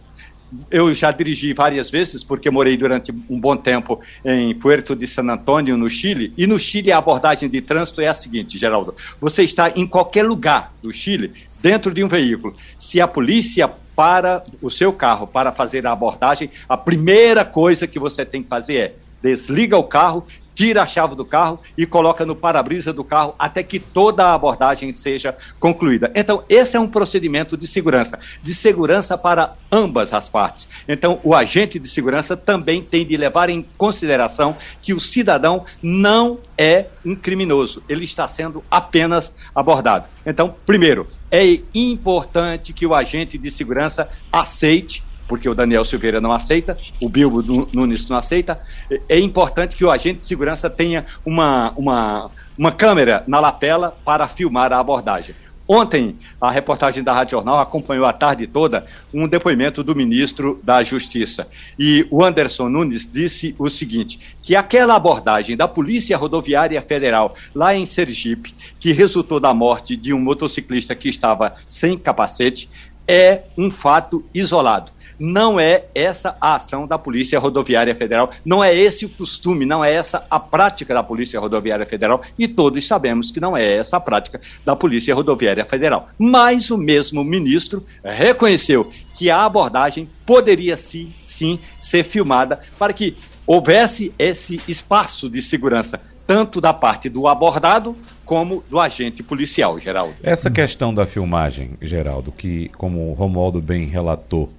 Eu 0.71 0.95
já 0.95 1.11
dirigi 1.11 1.53
várias 1.53 1.91
vezes, 1.91 2.23
porque 2.23 2.51
morei 2.51 2.77
durante 2.77 3.13
um 3.29 3.39
bom 3.39 3.57
tempo 3.57 4.01
em 4.25 4.55
Puerto 4.55 4.95
de 4.95 5.07
San 5.07 5.25
Antônio, 5.25 5.77
no 5.77 5.91
Chile. 5.91 6.33
E 6.37 6.47
no 6.47 6.59
Chile 6.59 6.93
a 6.93 6.99
abordagem 6.99 7.49
de 7.49 7.61
trânsito 7.61 8.01
é 8.01 8.07
a 8.07 8.15
seguinte, 8.15 8.57
Geraldo. 8.57 8.95
Você 9.21 9.43
está 9.43 9.71
em 9.75 9.87
qualquer 9.87 10.25
lugar 10.25 10.73
do 10.81 10.93
Chile, 10.93 11.33
dentro 11.61 11.93
de 11.93 12.03
um 12.05 12.09
veículo. 12.09 12.55
Se 12.79 13.01
a 13.01 13.09
polícia 13.09 13.69
para 13.97 14.45
o 14.63 14.71
seu 14.71 14.93
carro 14.93 15.27
para 15.27 15.51
fazer 15.51 15.87
a 15.87 15.93
abordagem, 15.93 16.51
a 16.69 16.77
primeira 16.77 17.45
coisa 17.45 17.87
que 17.87 17.99
você 17.99 18.25
tem 18.25 18.43
que 18.43 18.49
fazer 18.49 18.77
é 18.77 18.95
desliga 19.23 19.77
o 19.77 19.85
carro, 19.85 20.27
tira 20.57 20.83
a 20.83 20.87
chave 20.87 21.15
do 21.15 21.25
carro 21.25 21.61
e 21.77 21.85
coloca 21.85 22.25
no 22.25 22.35
para-brisa 22.35 22.93
do 22.93 23.05
carro 23.05 23.35
até 23.39 23.63
que 23.63 23.79
toda 23.79 24.25
a 24.25 24.35
abordagem 24.35 24.91
seja 24.91 25.37
concluída. 25.61 26.11
Então, 26.15 26.43
esse 26.49 26.77
é 26.77 26.81
um 26.81 26.89
procedimento 26.89 27.57
de 27.59 27.67
segurança, 27.67 28.19
de 28.43 28.55
segurança 28.55 29.19
para 29.19 29.55
ambas 29.71 30.15
as 30.15 30.31
partes. 30.31 30.67
Então, 30.89 31.21
o 31.23 31.35
agente 31.35 31.79
de 31.79 31.87
segurança 31.87 32.35
também 32.37 32.83
tem 32.83 33.07
de 33.07 33.17
levar 33.19 33.51
em 33.51 33.65
consideração 33.77 34.57
que 34.81 34.95
o 34.95 34.99
cidadão 34.99 35.67
não 35.83 36.39
é 36.57 36.87
um 37.05 37.15
criminoso, 37.15 37.83
ele 37.87 38.07
está 38.07 38.27
sendo 38.27 38.65
apenas 38.71 39.31
abordado. 39.55 40.07
Então, 40.25 40.55
primeiro, 40.65 41.07
é 41.31 41.61
importante 41.75 42.73
que 42.73 42.87
o 42.87 42.95
agente 42.95 43.37
de 43.37 43.51
segurança 43.51 44.09
aceite 44.33 45.05
porque 45.27 45.49
o 45.49 45.55
Daniel 45.55 45.85
Silveira 45.85 46.21
não 46.21 46.33
aceita, 46.33 46.77
o 47.01 47.09
Bilbo 47.09 47.69
Nunes 47.73 48.09
não 48.09 48.17
aceita. 48.17 48.61
É 49.09 49.19
importante 49.19 49.77
que 49.77 49.85
o 49.85 49.91
agente 49.91 50.19
de 50.19 50.25
segurança 50.25 50.71
tenha 50.71 51.07
uma, 51.25 51.73
uma, 51.77 52.31
uma 52.57 52.73
câmera 52.73 53.25
na 53.27 53.41
lapela 53.41 53.97
para 54.05 54.27
filmar 54.27 54.73
a 54.73 54.79
abordagem. 54.79 55.35
Ontem, 55.69 56.17
a 56.41 56.49
reportagem 56.49 57.03
da 57.03 57.13
Rádio 57.13 57.33
Jornal 57.33 57.59
acompanhou 57.59 58.07
a 58.07 58.13
tarde 58.13 58.47
toda 58.47 58.87
um 59.13 59.27
depoimento 59.27 59.83
do 59.83 59.97
ministro 59.97 60.61
da 60.63 60.81
Justiça. 60.85 61.49
E 61.77 62.07
o 62.09 62.25
Anderson 62.25 62.69
Nunes 62.69 63.09
disse 63.11 63.53
o 63.59 63.69
seguinte: 63.69 64.21
que 64.41 64.55
aquela 64.55 64.95
abordagem 64.95 65.57
da 65.57 65.67
Polícia 65.67 66.17
Rodoviária 66.17 66.81
Federal 66.81 67.35
lá 67.53 67.75
em 67.75 67.85
Sergipe, 67.85 68.55
que 68.79 68.93
resultou 68.93 69.41
da 69.41 69.53
morte 69.53 69.97
de 69.97 70.13
um 70.13 70.21
motociclista 70.21 70.95
que 70.95 71.09
estava 71.09 71.57
sem 71.69 71.99
capacete, 71.99 72.71
é 73.09 73.43
um 73.59 73.69
fato 73.69 74.25
isolado 74.33 74.96
não 75.19 75.59
é 75.59 75.85
essa 75.95 76.37
a 76.41 76.57
ação 76.57 76.87
da 76.87 76.99
Polícia 76.99 77.39
Rodoviária 77.39 77.95
Federal, 77.95 78.31
não 78.45 78.63
é 78.63 78.77
esse 78.77 79.05
o 79.05 79.09
costume, 79.09 79.65
não 79.65 79.85
é 79.85 79.93
essa 79.93 80.25
a 80.31 80.39
prática 80.39 80.95
da 80.95 81.03
Polícia 81.03 81.41
Rodoviária 81.41 81.87
Federal 81.87 82.23
e 82.39 82.47
todos 82.47 82.87
sabemos 82.87 83.31
que 83.31 83.41
não 83.41 83.57
é 83.57 83.77
essa 83.77 83.97
a 83.97 84.01
prática 84.01 84.41
da 84.65 84.77
Polícia 84.77 85.15
Rodoviária 85.15 85.65
Federal. 85.65 86.09
Mas 86.19 86.71
o 86.71 86.79
mesmo 86.79 87.25
ministro 87.25 87.85
reconheceu 88.05 88.91
que 89.15 89.31
a 89.31 89.45
abordagem 89.45 90.09
poderia 90.25 90.77
sim, 90.77 91.13
sim 91.27 91.59
ser 91.81 92.05
filmada 92.05 92.61
para 92.79 92.93
que 92.93 93.17
houvesse 93.47 94.13
esse 94.19 94.61
espaço 94.67 95.31
de 95.31 95.41
segurança, 95.41 96.01
tanto 96.27 96.61
da 96.61 96.75
parte 96.75 97.09
do 97.09 97.29
abordado 97.29 97.97
como 98.25 98.65
do 98.69 98.81
agente 98.81 99.23
policial, 99.23 99.79
Geraldo. 99.79 100.15
Essa 100.21 100.51
questão 100.51 100.93
da 100.93 101.07
filmagem, 101.07 101.71
Geraldo, 101.81 102.33
que, 102.33 102.69
como 102.77 103.11
o 103.11 103.13
Romualdo 103.13 103.63
bem 103.63 103.87
relatou, 103.87 104.51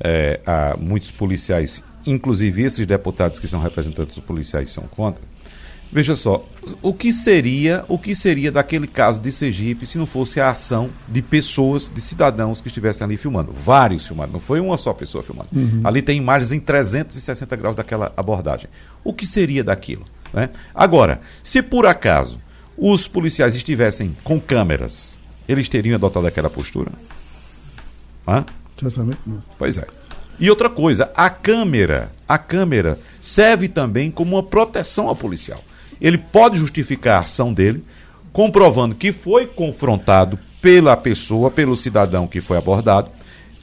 é, 0.00 0.40
há 0.46 0.76
muitos 0.78 1.10
policiais, 1.10 1.82
inclusive 2.06 2.62
esses 2.62 2.86
deputados 2.86 3.38
que 3.38 3.48
são 3.48 3.60
representantes 3.60 4.16
dos 4.16 4.24
policiais 4.24 4.70
são 4.70 4.84
contra. 4.84 5.22
Veja 5.94 6.16
só, 6.16 6.44
o 6.82 6.92
que 6.92 7.12
seria, 7.12 7.84
o 7.86 7.96
que 7.96 8.16
seria 8.16 8.50
daquele 8.50 8.88
caso 8.88 9.20
de 9.20 9.30
Sergipe 9.30 9.86
se 9.86 9.96
não 9.96 10.06
fosse 10.06 10.40
a 10.40 10.50
ação 10.50 10.90
de 11.06 11.22
pessoas, 11.22 11.88
de 11.88 12.00
cidadãos 12.00 12.60
que 12.60 12.66
estivessem 12.66 13.04
ali 13.04 13.16
filmando? 13.16 13.52
Vários 13.52 14.04
filmando, 14.04 14.32
não 14.32 14.40
foi 14.40 14.58
uma 14.58 14.76
só 14.76 14.92
pessoa 14.92 15.22
filmando. 15.22 15.50
Uhum. 15.54 15.82
Ali 15.84 16.02
tem 16.02 16.18
imagens 16.18 16.50
em 16.50 16.58
360 16.58 17.54
graus 17.54 17.76
daquela 17.76 18.12
abordagem. 18.16 18.68
O 19.04 19.12
que 19.12 19.24
seria 19.24 19.62
daquilo? 19.62 20.04
Né? 20.32 20.50
Agora, 20.74 21.20
se 21.44 21.62
por 21.62 21.86
acaso 21.86 22.40
os 22.76 23.06
policiais 23.06 23.54
estivessem 23.54 24.16
com 24.24 24.40
câmeras, 24.40 25.16
eles 25.48 25.68
teriam 25.68 25.94
adotado 25.94 26.26
aquela 26.26 26.50
postura? 26.50 26.90
Hã? 28.26 28.44
Certamente 28.76 29.18
não. 29.26 29.42
Pois 29.58 29.78
é. 29.78 29.86
E 30.38 30.50
outra 30.50 30.68
coisa, 30.68 31.10
a 31.14 31.30
câmera, 31.30 32.10
a 32.28 32.36
câmera 32.36 32.98
serve 33.20 33.68
também 33.68 34.10
como 34.10 34.36
uma 34.36 34.42
proteção 34.42 35.08
ao 35.08 35.14
policial. 35.14 35.62
Ele 36.00 36.18
pode 36.18 36.58
justificar 36.58 37.18
a 37.18 37.24
ação 37.24 37.52
dele, 37.52 37.84
comprovando 38.32 38.94
que 38.94 39.12
foi 39.12 39.46
confrontado 39.46 40.38
pela 40.60 40.96
pessoa, 40.96 41.50
pelo 41.50 41.76
cidadão 41.76 42.26
que 42.26 42.40
foi 42.40 42.56
abordado, 42.56 43.10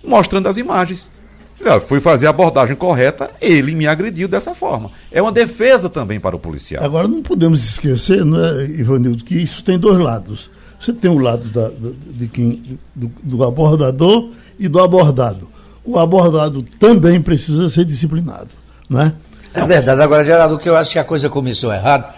mostrando 0.03 0.47
as 0.47 0.57
imagens. 0.57 1.11
Eu 1.59 1.79
fui 1.79 1.99
fazer 1.99 2.25
a 2.25 2.31
abordagem 2.31 2.75
correta, 2.75 3.29
ele 3.39 3.75
me 3.75 3.85
agrediu 3.85 4.27
dessa 4.27 4.55
forma. 4.55 4.89
É 5.11 5.21
uma 5.21 5.31
defesa 5.31 5.89
também 5.89 6.19
para 6.19 6.35
o 6.35 6.39
policial. 6.39 6.83
Agora, 6.83 7.07
não 7.07 7.21
podemos 7.21 7.63
esquecer, 7.63 8.25
não 8.25 8.43
é, 8.43 8.65
Ivanildo, 8.65 9.23
que 9.23 9.35
isso 9.35 9.63
tem 9.63 9.77
dois 9.77 9.99
lados. 9.99 10.49
Você 10.79 10.93
tem 10.93 11.11
o 11.11 11.19
lado 11.19 11.47
da, 11.49 11.69
de 12.17 12.27
quem, 12.27 12.79
do, 12.95 13.11
do 13.21 13.43
abordador 13.43 14.31
e 14.61 14.67
do 14.67 14.79
abordado. 14.79 15.49
O 15.83 15.97
abordado 15.97 16.63
também 16.79 17.19
precisa 17.19 17.67
ser 17.67 17.83
disciplinado, 17.83 18.49
né? 18.87 19.13
É 19.53 19.65
verdade. 19.65 19.99
Agora, 20.01 20.23
Geraldo, 20.23 20.59
que 20.59 20.69
eu 20.69 20.77
acho 20.77 20.91
que 20.91 20.99
a 20.99 21.03
coisa 21.03 21.27
começou 21.27 21.73
errado 21.73 22.13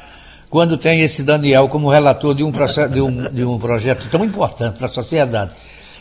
quando 0.50 0.78
tem 0.78 1.02
esse 1.02 1.24
Daniel 1.24 1.68
como 1.70 1.90
relator 1.90 2.36
de 2.36 2.44
um, 2.44 2.52
processo, 2.52 2.94
de 2.94 3.02
um, 3.02 3.32
de 3.32 3.44
um 3.44 3.58
projeto 3.58 4.06
tão 4.12 4.24
importante 4.24 4.78
para 4.78 4.88
a 4.88 4.92
sociedade. 4.92 5.52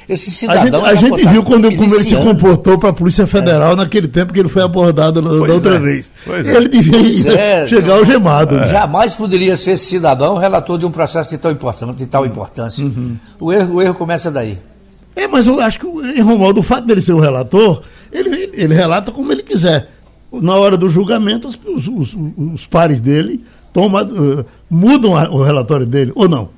Esse 0.09 0.33
cidadão. 0.33 0.85
A 0.85 0.95
gente, 0.97 1.15
a 1.15 1.17
gente 1.17 1.29
viu 1.29 1.45
quando, 1.45 1.75
como 1.77 1.95
ele 1.95 2.03
se 2.03 2.17
comportou 2.17 2.77
para 2.77 2.91
a 2.91 2.93
Polícia 2.93 3.25
Federal 3.25 3.73
é. 3.73 3.77
naquele 3.77 4.09
tempo 4.09 4.33
que 4.33 4.41
ele 4.41 4.49
foi 4.49 4.63
abordado 4.63 5.23
pois 5.23 5.47
da 5.47 5.55
outra 5.55 5.77
é. 5.77 5.79
vez. 5.79 6.11
Ele 6.27 6.69
devia 6.69 7.39
é, 7.39 7.69
chegar 7.69 7.95
ao 7.95 8.05
gemado. 8.05 8.57
Né? 8.57 8.67
Jamais 8.67 9.15
poderia 9.15 9.57
ser 9.57 9.77
cidadão 9.77 10.37
relator 10.37 10.77
de 10.77 10.85
um 10.85 10.91
processo 10.91 11.31
de, 11.31 11.39
tão 11.39 11.53
importante, 11.53 11.97
de 11.99 12.07
tal 12.07 12.27
importância. 12.27 12.85
Uhum. 12.85 13.17
O, 13.39 13.53
erro, 13.53 13.77
o 13.77 13.83
erro 13.83 13.95
começa 13.95 14.29
daí. 14.29 14.59
É, 15.15 15.29
mas 15.29 15.47
eu 15.47 15.61
acho 15.61 15.79
que, 15.79 15.87
em 15.87 16.21
Romualdo, 16.21 16.61
o 16.61 16.63
fato 16.63 16.87
dele 16.87 17.01
ser 17.01 17.13
o 17.13 17.21
relator, 17.21 17.83
ele, 18.11 18.51
ele 18.53 18.75
relata 18.75 19.11
como 19.11 19.31
ele 19.33 19.43
quiser. 19.43 19.91
Na 20.33 20.57
hora 20.57 20.77
do 20.77 20.89
julgamento, 20.89 21.49
os, 21.49 21.59
os, 21.89 22.17
os 22.55 22.67
pares 22.67 22.99
dele 23.01 23.45
toma, 23.73 24.03
uh, 24.05 24.45
mudam 24.71 25.17
a, 25.17 25.31
o 25.31 25.43
relatório 25.43 25.87
dele, 25.87 26.13
ou 26.15 26.29
não? 26.29 26.51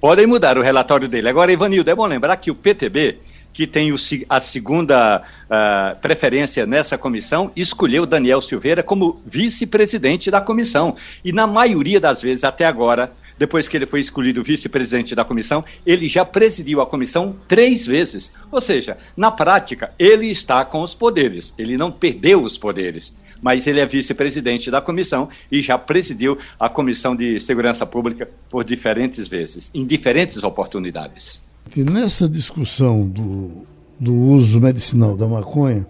Podem 0.00 0.26
mudar 0.26 0.58
o 0.58 0.62
relatório 0.62 1.08
dele. 1.08 1.28
Agora, 1.28 1.52
Ivanildo, 1.52 1.88
é 1.88 1.94
bom 1.94 2.06
lembrar 2.06 2.36
que 2.36 2.50
o 2.50 2.54
PTB, 2.56 3.18
que 3.52 3.68
tem 3.68 3.92
o, 3.92 3.96
a 4.28 4.40
segunda 4.40 5.22
uh, 5.22 5.96
preferência 6.00 6.66
nessa 6.66 6.98
comissão, 6.98 7.52
escolheu 7.54 8.04
Daniel 8.04 8.40
Silveira 8.40 8.82
como 8.82 9.20
vice-presidente 9.24 10.28
da 10.28 10.40
comissão. 10.40 10.96
E 11.24 11.30
na 11.30 11.46
maioria 11.46 12.00
das 12.00 12.20
vezes, 12.20 12.42
até 12.42 12.64
agora, 12.64 13.12
depois 13.42 13.66
que 13.66 13.76
ele 13.76 13.88
foi 13.88 13.98
escolhido 13.98 14.40
vice-presidente 14.40 15.16
da 15.16 15.24
comissão, 15.24 15.64
ele 15.84 16.06
já 16.06 16.24
presidiu 16.24 16.80
a 16.80 16.86
comissão 16.86 17.34
três 17.48 17.84
vezes. 17.84 18.30
Ou 18.52 18.60
seja, 18.60 18.96
na 19.16 19.32
prática, 19.32 19.92
ele 19.98 20.30
está 20.30 20.64
com 20.64 20.80
os 20.80 20.94
poderes, 20.94 21.52
ele 21.58 21.76
não 21.76 21.90
perdeu 21.90 22.40
os 22.40 22.56
poderes. 22.56 23.12
Mas 23.42 23.66
ele 23.66 23.80
é 23.80 23.86
vice-presidente 23.86 24.70
da 24.70 24.80
comissão 24.80 25.28
e 25.50 25.60
já 25.60 25.76
presidiu 25.76 26.38
a 26.56 26.68
Comissão 26.68 27.16
de 27.16 27.40
Segurança 27.40 27.84
Pública 27.84 28.30
por 28.48 28.62
diferentes 28.62 29.26
vezes, 29.26 29.72
em 29.74 29.84
diferentes 29.84 30.44
oportunidades. 30.44 31.42
E 31.76 31.82
nessa 31.82 32.28
discussão 32.28 33.08
do, 33.08 33.66
do 33.98 34.14
uso 34.14 34.60
medicinal 34.60 35.16
da 35.16 35.26
maconha, 35.26 35.84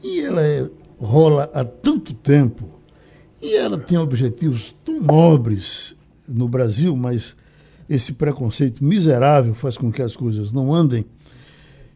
e 0.00 0.20
ela 0.20 0.42
é, 0.42 0.70
rola 0.96 1.50
há 1.52 1.64
tanto 1.64 2.14
tempo, 2.14 2.70
e 3.42 3.56
ela 3.56 3.76
tem 3.76 3.98
objetivos 3.98 4.76
tão 4.84 5.00
nobres 5.02 5.95
no 6.28 6.48
Brasil, 6.48 6.96
mas 6.96 7.36
esse 7.88 8.12
preconceito 8.12 8.84
miserável 8.84 9.54
faz 9.54 9.76
com 9.76 9.90
que 9.92 10.02
as 10.02 10.16
coisas 10.16 10.52
não 10.52 10.72
andem. 10.72 11.04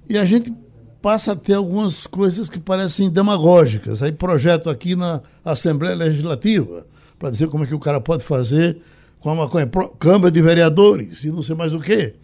E 0.08 0.16
a 0.16 0.24
gente 0.24 0.52
passa 1.00 1.32
a 1.32 1.36
ter 1.36 1.54
algumas 1.54 2.06
coisas 2.06 2.48
que 2.48 2.58
parecem 2.58 3.10
demagógicas. 3.10 4.02
Aí 4.02 4.12
projeto 4.12 4.68
aqui 4.68 4.94
na 4.94 5.20
Assembleia 5.44 5.94
Legislativa 5.94 6.86
para 7.18 7.30
dizer 7.30 7.48
como 7.48 7.64
é 7.64 7.66
que 7.66 7.74
o 7.74 7.78
cara 7.78 8.00
pode 8.00 8.22
fazer 8.22 8.80
com 9.20 9.30
a 9.30 9.34
maconha. 9.34 9.68
Câmara 9.98 10.30
de 10.30 10.40
Vereadores 10.40 11.24
e 11.24 11.30
não 11.30 11.42
sei 11.42 11.54
mais 11.54 11.74
o 11.74 11.80
quê. 11.80 12.14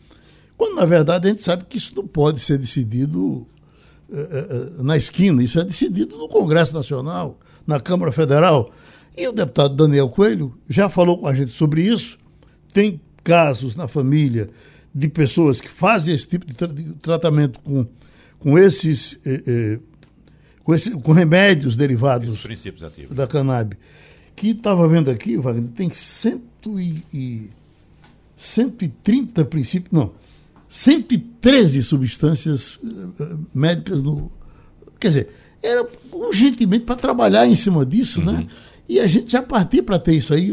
Quando, 0.56 0.74
na 0.74 0.84
verdade, 0.84 1.28
a 1.28 1.30
gente 1.30 1.42
sabe 1.42 1.64
que 1.68 1.76
isso 1.76 1.92
não 1.94 2.06
pode 2.06 2.40
ser 2.40 2.56
decidido 2.56 3.20
uh, 3.20 3.46
uh, 4.08 4.82
na 4.82 4.96
esquina, 4.96 5.42
isso 5.42 5.60
é 5.60 5.64
decidido 5.64 6.16
no 6.16 6.28
Congresso 6.28 6.74
Nacional, 6.74 7.38
na 7.66 7.78
Câmara 7.78 8.10
Federal. 8.10 8.72
E 9.16 9.26
o 9.26 9.32
deputado 9.32 9.74
Daniel 9.74 10.08
Coelho 10.08 10.56
já 10.68 10.88
falou 10.88 11.18
com 11.18 11.26
a 11.26 11.34
gente 11.34 11.50
sobre 11.50 11.82
isso. 11.82 12.18
Tem 12.72 13.00
casos 13.24 13.74
na 13.74 13.88
família 13.88 14.50
de 14.94 15.08
pessoas 15.08 15.60
que 15.60 15.68
fazem 15.68 16.14
esse 16.14 16.28
tipo 16.28 16.46
de, 16.46 16.54
tra 16.54 16.68
de 16.68 16.84
tratamento 16.94 17.58
com, 17.60 17.86
com 18.38 18.58
esses. 18.58 19.18
Eh, 19.24 19.42
eh, 19.46 19.78
com, 20.62 20.74
esse, 20.74 20.90
com 20.90 21.12
remédios 21.12 21.76
derivados 21.76 22.34
da 23.10 23.26
cannabis. 23.26 23.78
Que 24.34 24.50
estava 24.50 24.86
vendo 24.88 25.10
aqui, 25.10 25.36
Wagner, 25.36 25.70
tem 25.70 25.88
cento 25.90 26.78
e, 26.78 27.02
e, 27.14 27.50
130 28.36 29.44
princípios. 29.46 29.92
Não, 29.92 30.12
113 30.68 31.82
substâncias 31.82 32.76
uh, 32.76 33.46
médicas 33.54 34.02
no. 34.02 34.30
Quer 35.00 35.08
dizer, 35.08 35.30
era 35.62 35.86
urgentemente 36.12 36.84
para 36.84 36.96
trabalhar 36.96 37.46
em 37.46 37.54
cima 37.54 37.86
disso, 37.86 38.20
né? 38.20 38.32
uhum. 38.32 38.38
né? 38.38 38.48
E 38.88 39.00
a 39.00 39.06
gente 39.06 39.30
já 39.30 39.42
partir 39.42 39.82
para 39.82 39.98
ter 39.98 40.12
isso 40.12 40.32
aí 40.32 40.50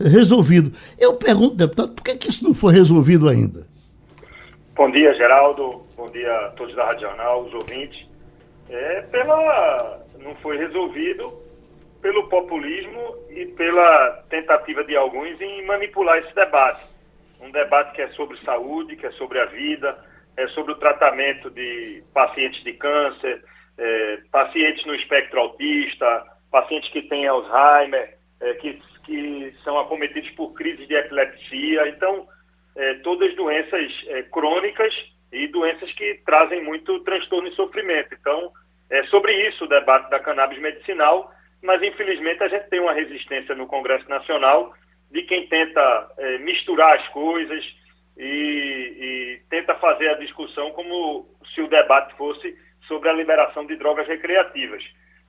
eh, 0.00 0.08
resolvido. 0.08 0.72
Eu 0.98 1.14
pergunto, 1.14 1.54
deputado, 1.54 1.94
por 1.94 2.02
que, 2.02 2.16
que 2.16 2.30
isso 2.30 2.44
não 2.44 2.54
foi 2.54 2.72
resolvido 2.74 3.28
ainda? 3.28 3.66
Bom 4.74 4.90
dia, 4.90 5.14
Geraldo. 5.14 5.82
Bom 5.96 6.10
dia 6.10 6.32
a 6.32 6.50
todos 6.50 6.74
da 6.74 6.86
Rádio 6.86 7.02
Jornal, 7.02 7.44
os 7.44 7.54
ouvintes. 7.54 8.06
É 8.68 9.02
pela. 9.02 10.02
Não 10.18 10.34
foi 10.36 10.56
resolvido 10.56 11.32
pelo 12.00 12.28
populismo 12.28 13.16
e 13.30 13.46
pela 13.46 14.24
tentativa 14.28 14.82
de 14.84 14.96
alguns 14.96 15.40
em 15.40 15.64
manipular 15.64 16.18
esse 16.18 16.34
debate. 16.34 16.82
Um 17.40 17.50
debate 17.50 17.92
que 17.94 18.02
é 18.02 18.08
sobre 18.08 18.36
saúde, 18.44 18.96
que 18.96 19.06
é 19.06 19.10
sobre 19.12 19.38
a 19.40 19.46
vida, 19.46 19.96
é 20.36 20.46
sobre 20.48 20.72
o 20.72 20.76
tratamento 20.76 21.50
de 21.50 22.02
pacientes 22.14 22.62
de 22.64 22.72
câncer, 22.72 23.44
é, 23.78 24.18
pacientes 24.30 24.84
no 24.86 24.94
espectro 24.94 25.40
autista, 25.40 26.24
pacientes 26.52 26.92
que 26.92 27.02
têm 27.02 27.26
Alzheimer, 27.26 28.14
é, 28.40 28.54
que, 28.54 28.80
que 29.04 29.54
são 29.64 29.78
acometidos 29.80 30.30
por 30.32 30.52
crise 30.52 30.86
de 30.86 30.94
epilepsia. 30.94 31.88
Então, 31.88 32.28
é, 32.76 32.94
todas 33.02 33.34
doenças 33.34 33.90
é, 34.08 34.22
crônicas 34.24 34.94
e 35.32 35.48
doenças 35.48 35.90
que 35.94 36.20
trazem 36.24 36.62
muito 36.62 37.00
transtorno 37.00 37.48
e 37.48 37.54
sofrimento. 37.56 38.14
Então, 38.14 38.52
é 38.90 39.02
sobre 39.04 39.32
isso 39.48 39.64
o 39.64 39.68
debate 39.68 40.10
da 40.10 40.20
cannabis 40.20 40.60
medicinal, 40.60 41.32
mas 41.62 41.82
infelizmente 41.82 42.42
a 42.42 42.48
gente 42.48 42.68
tem 42.68 42.80
uma 42.80 42.92
resistência 42.92 43.54
no 43.54 43.66
Congresso 43.66 44.08
Nacional 44.08 44.74
de 45.10 45.22
quem 45.22 45.46
tenta 45.48 46.12
é, 46.18 46.38
misturar 46.38 46.98
as 46.98 47.08
coisas 47.08 47.64
e, 48.18 48.22
e 48.24 49.40
tenta 49.48 49.74
fazer 49.76 50.08
a 50.10 50.18
discussão 50.18 50.70
como 50.72 51.26
se 51.54 51.62
o 51.62 51.68
debate 51.68 52.14
fosse 52.16 52.54
sobre 52.86 53.08
a 53.08 53.12
liberação 53.14 53.64
de 53.64 53.76
drogas 53.76 54.06
recreativas 54.06 54.82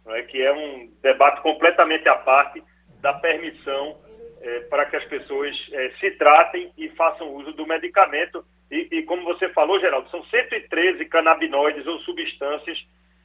é, 0.07 0.21
que 0.23 0.41
é 0.41 0.51
um 0.53 0.89
debate 1.01 1.41
completamente 1.41 2.07
à 2.09 2.15
parte 2.15 2.61
da 3.01 3.13
permissão 3.13 3.97
é, 4.41 4.59
para 4.61 4.85
que 4.85 4.95
as 4.95 5.05
pessoas 5.05 5.55
é, 5.71 5.89
se 5.99 6.11
tratem 6.11 6.71
e 6.77 6.89
façam 6.89 7.33
uso 7.33 7.53
do 7.53 7.65
medicamento. 7.65 8.43
E, 8.69 8.87
e, 8.91 9.03
como 9.03 9.23
você 9.23 9.49
falou, 9.49 9.79
Geraldo, 9.79 10.09
são 10.09 10.23
113 10.25 11.05
canabinoides 11.05 11.87
ou 11.87 11.99
substâncias 11.99 12.77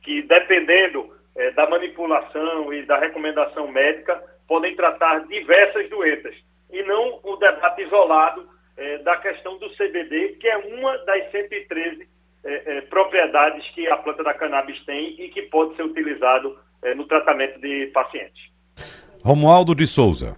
que, 0.03 0.23
dependendo 0.23 1.13
é, 1.37 1.51
da 1.51 1.69
manipulação 1.69 2.73
e 2.73 2.85
da 2.85 2.99
recomendação 2.99 3.67
médica, 3.69 4.23
podem 4.47 4.75
tratar 4.77 5.27
diversas 5.27 5.89
doenças. 5.91 6.35
E 6.71 6.83
não 6.83 7.21
o 7.23 7.37
debate 7.37 7.83
isolado 7.83 8.49
é, 8.77 8.99
da 8.99 9.17
questão 9.17 9.59
do 9.59 9.69
CBD, 9.71 10.37
que 10.41 10.47
é 10.47 10.57
uma 10.57 10.97
das 10.99 11.31
113 11.31 12.09
é, 12.45 12.81
propriedades 12.83 13.69
que 13.71 13.89
a 13.89 13.97
planta 13.97 14.23
da 14.23 14.35
cannabis 14.35 14.83
tem 14.85 15.21
e 15.21 15.29
que 15.29 15.43
pode 15.43 15.75
ser 15.77 15.83
utilizado 15.83 16.57
é, 16.83 16.95
no 16.95 17.07
tratamento 17.07 17.61
de 17.61 17.87
pacientes. 17.93 18.43
Romualdo 19.23 19.75
de 19.75 19.87
Souza. 19.87 20.37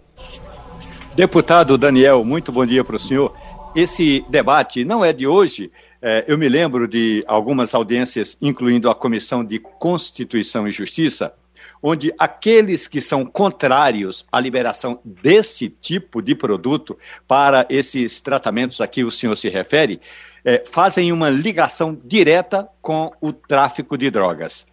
Deputado 1.14 1.76
Daniel, 1.76 2.24
muito 2.24 2.50
bom 2.50 2.64
dia 2.64 2.84
para 2.84 2.96
o 2.96 2.98
senhor. 2.98 3.36
Esse 3.74 4.24
debate 4.28 4.84
não 4.84 5.04
é 5.04 5.12
de 5.12 5.26
hoje. 5.26 5.70
É, 6.02 6.24
eu 6.26 6.38
me 6.38 6.48
lembro 6.48 6.88
de 6.88 7.22
algumas 7.26 7.74
audiências, 7.74 8.36
incluindo 8.40 8.88
a 8.88 8.94
Comissão 8.94 9.44
de 9.44 9.58
Constituição 9.58 10.66
e 10.66 10.72
Justiça, 10.72 11.34
onde 11.82 12.12
aqueles 12.18 12.86
que 12.86 13.00
são 13.00 13.24
contrários 13.24 14.26
à 14.30 14.40
liberação 14.40 15.00
desse 15.04 15.68
tipo 15.68 16.22
de 16.22 16.34
produto 16.34 16.98
para 17.26 17.66
esses 17.68 18.20
tratamentos 18.20 18.80
a 18.80 18.88
que 18.88 19.04
o 19.04 19.10
senhor 19.10 19.36
se 19.36 19.48
refere, 19.48 20.00
é, 20.44 20.64
fazem 20.66 21.12
uma 21.12 21.28
ligação 21.28 21.98
direta 22.04 22.68
com 22.80 23.12
o 23.20 23.32
tráfico 23.32 23.96
de 23.96 24.10
drogas. 24.10 24.66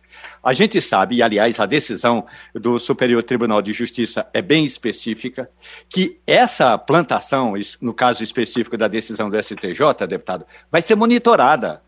A 0.43 0.53
gente 0.53 0.82
sabe, 0.82 1.15
e 1.15 1.23
aliás 1.23 1.60
a 1.60 1.65
decisão 1.65 2.25
do 2.53 2.80
Superior 2.80 3.23
Tribunal 3.23 3.62
de 3.62 3.73
Justiça 3.73 4.27
é 4.34 4.41
bem 4.41 4.65
específica, 4.65 5.49
que 5.89 6.19
essa 6.25 6.77
plantação, 6.77 7.53
no 7.82 7.93
caso 7.93 8.23
específico 8.23 8.77
da 8.77 8.88
decisão 8.88 9.30
do 9.30 9.41
STJ, 9.41 10.08
deputado, 10.08 10.45
vai 10.71 10.82
ser 10.82 10.95
monitorada. 10.95 11.82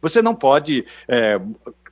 Você 0.00 0.20
não 0.20 0.34
pode 0.34 0.84
é, 1.06 1.40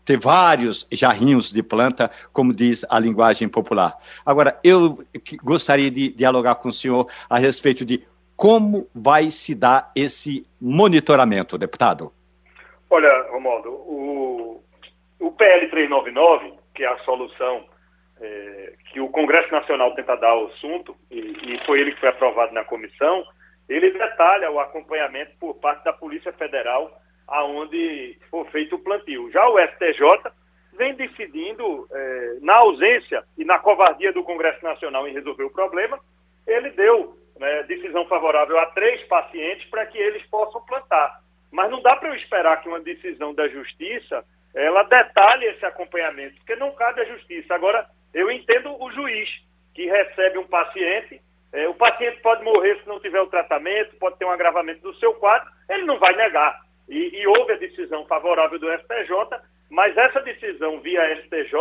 ter 0.05 0.19
vários 0.19 0.87
jarrinhos 0.91 1.53
de 1.53 1.63
planta, 1.63 2.11
como 2.33 2.53
diz 2.53 2.85
a 2.89 2.99
linguagem 2.99 3.49
popular. 3.49 3.97
Agora, 4.27 4.59
eu 4.65 5.05
gostaria 5.43 5.91
de 5.91 6.09
dialogar 6.11 6.57
com 6.57 6.69
o 6.69 6.73
senhor 6.73 7.07
a 7.29 7.39
respeito 7.39 7.85
de 7.85 8.03
como 8.37 8.89
vai 8.95 9.31
se 9.31 9.55
dar 9.55 9.93
esse 9.95 10.47
monitoramento, 10.61 11.59
deputado. 11.59 12.13
Olha, 12.89 13.09
Romualdo, 13.31 13.69
o, 13.69 14.40
o 15.21 15.31
PL 15.33 15.69
399, 15.69 16.55
que 16.75 16.83
é 16.83 16.89
a 16.89 16.99
solução 17.01 17.65
é, 18.21 18.73
que 18.93 19.01
o 19.01 19.09
Congresso 19.09 19.53
Nacional 19.53 19.95
tenta 19.95 20.17
dar 20.17 20.31
ao 20.31 20.47
assunto, 20.47 20.97
e, 21.11 21.19
e 21.19 21.67
foi 21.67 21.81
ele 21.81 21.93
que 21.93 22.01
foi 22.01 22.09
aprovado 22.09 22.53
na 22.53 22.65
comissão, 22.65 23.25
ele 23.69 23.91
detalha 23.93 24.51
o 24.51 24.59
acompanhamento 24.59 25.33
por 25.39 25.55
parte 25.55 25.85
da 25.85 25.93
Polícia 25.93 26.33
Federal 26.33 26.91
aonde 27.29 28.19
for 28.29 28.45
feito 28.51 28.75
o 28.75 28.79
plantio. 28.81 29.31
Já 29.31 29.49
o 29.49 29.59
STJ 29.59 30.33
vem 30.77 30.95
decidindo, 30.95 31.87
é, 31.93 32.39
na 32.41 32.57
ausência 32.57 33.23
e 33.39 33.45
na 33.45 33.59
covardia 33.59 34.13
do 34.13 34.25
Congresso 34.25 34.65
Nacional 34.65 35.07
em 35.07 35.13
resolver 35.13 35.45
o 35.45 35.53
problema, 35.53 36.01
ele 36.47 36.71
deu 36.71 37.17
né, 37.39 37.63
decisão 37.65 38.05
favorável 38.07 38.59
a 38.59 38.67
três 38.67 39.07
pacientes 39.07 39.69
para 39.71 39.87
que 39.87 39.99
eles 39.99 40.27
possam 40.27 40.61
plantar. 40.63 41.21
Mas 41.53 41.71
não 41.71 41.81
dá 41.83 41.95
para 41.97 42.09
eu 42.09 42.15
esperar 42.17 42.61
que 42.61 42.69
uma 42.69 42.81
decisão 42.81 43.33
da 43.35 43.47
Justiça 43.49 44.25
ela 44.55 44.83
detalhe 44.85 45.47
esse 45.47 45.65
acompanhamento, 45.65 46.37
porque 46.37 46.57
não 46.57 46.73
cabe 46.73 47.01
à 47.01 47.05
justiça. 47.05 47.55
Agora, 47.55 47.87
eu 48.13 48.31
entendo 48.31 48.75
o 48.83 48.91
juiz 48.93 49.29
que 49.75 49.87
recebe 49.87 50.39
um 50.39 50.47
paciente, 50.47 51.21
é, 51.53 51.69
o 51.69 51.75
paciente 51.75 52.21
pode 52.21 52.43
morrer 52.45 52.79
se 52.81 52.89
não 52.89 53.01
tiver 53.01 53.21
o 53.21 53.29
tratamento, 53.29 53.97
pode 53.97 54.19
ter 54.19 54.25
um 54.25 54.31
agravamento 54.31 54.83
do 54.83 54.95
seu 54.99 55.15
quadro, 55.15 55.49
ele 55.69 55.85
não 55.85 55.99
vai 55.99 56.15
negar. 56.17 56.61
E, 56.89 57.21
e 57.21 57.27
houve 57.27 57.53
a 57.53 57.59
decisão 57.59 58.05
favorável 58.07 58.59
do 58.59 58.71
STJ, 58.79 59.39
mas 59.71 59.97
essa 59.97 60.21
decisão 60.21 60.81
via 60.81 61.17
STJ, 61.23 61.55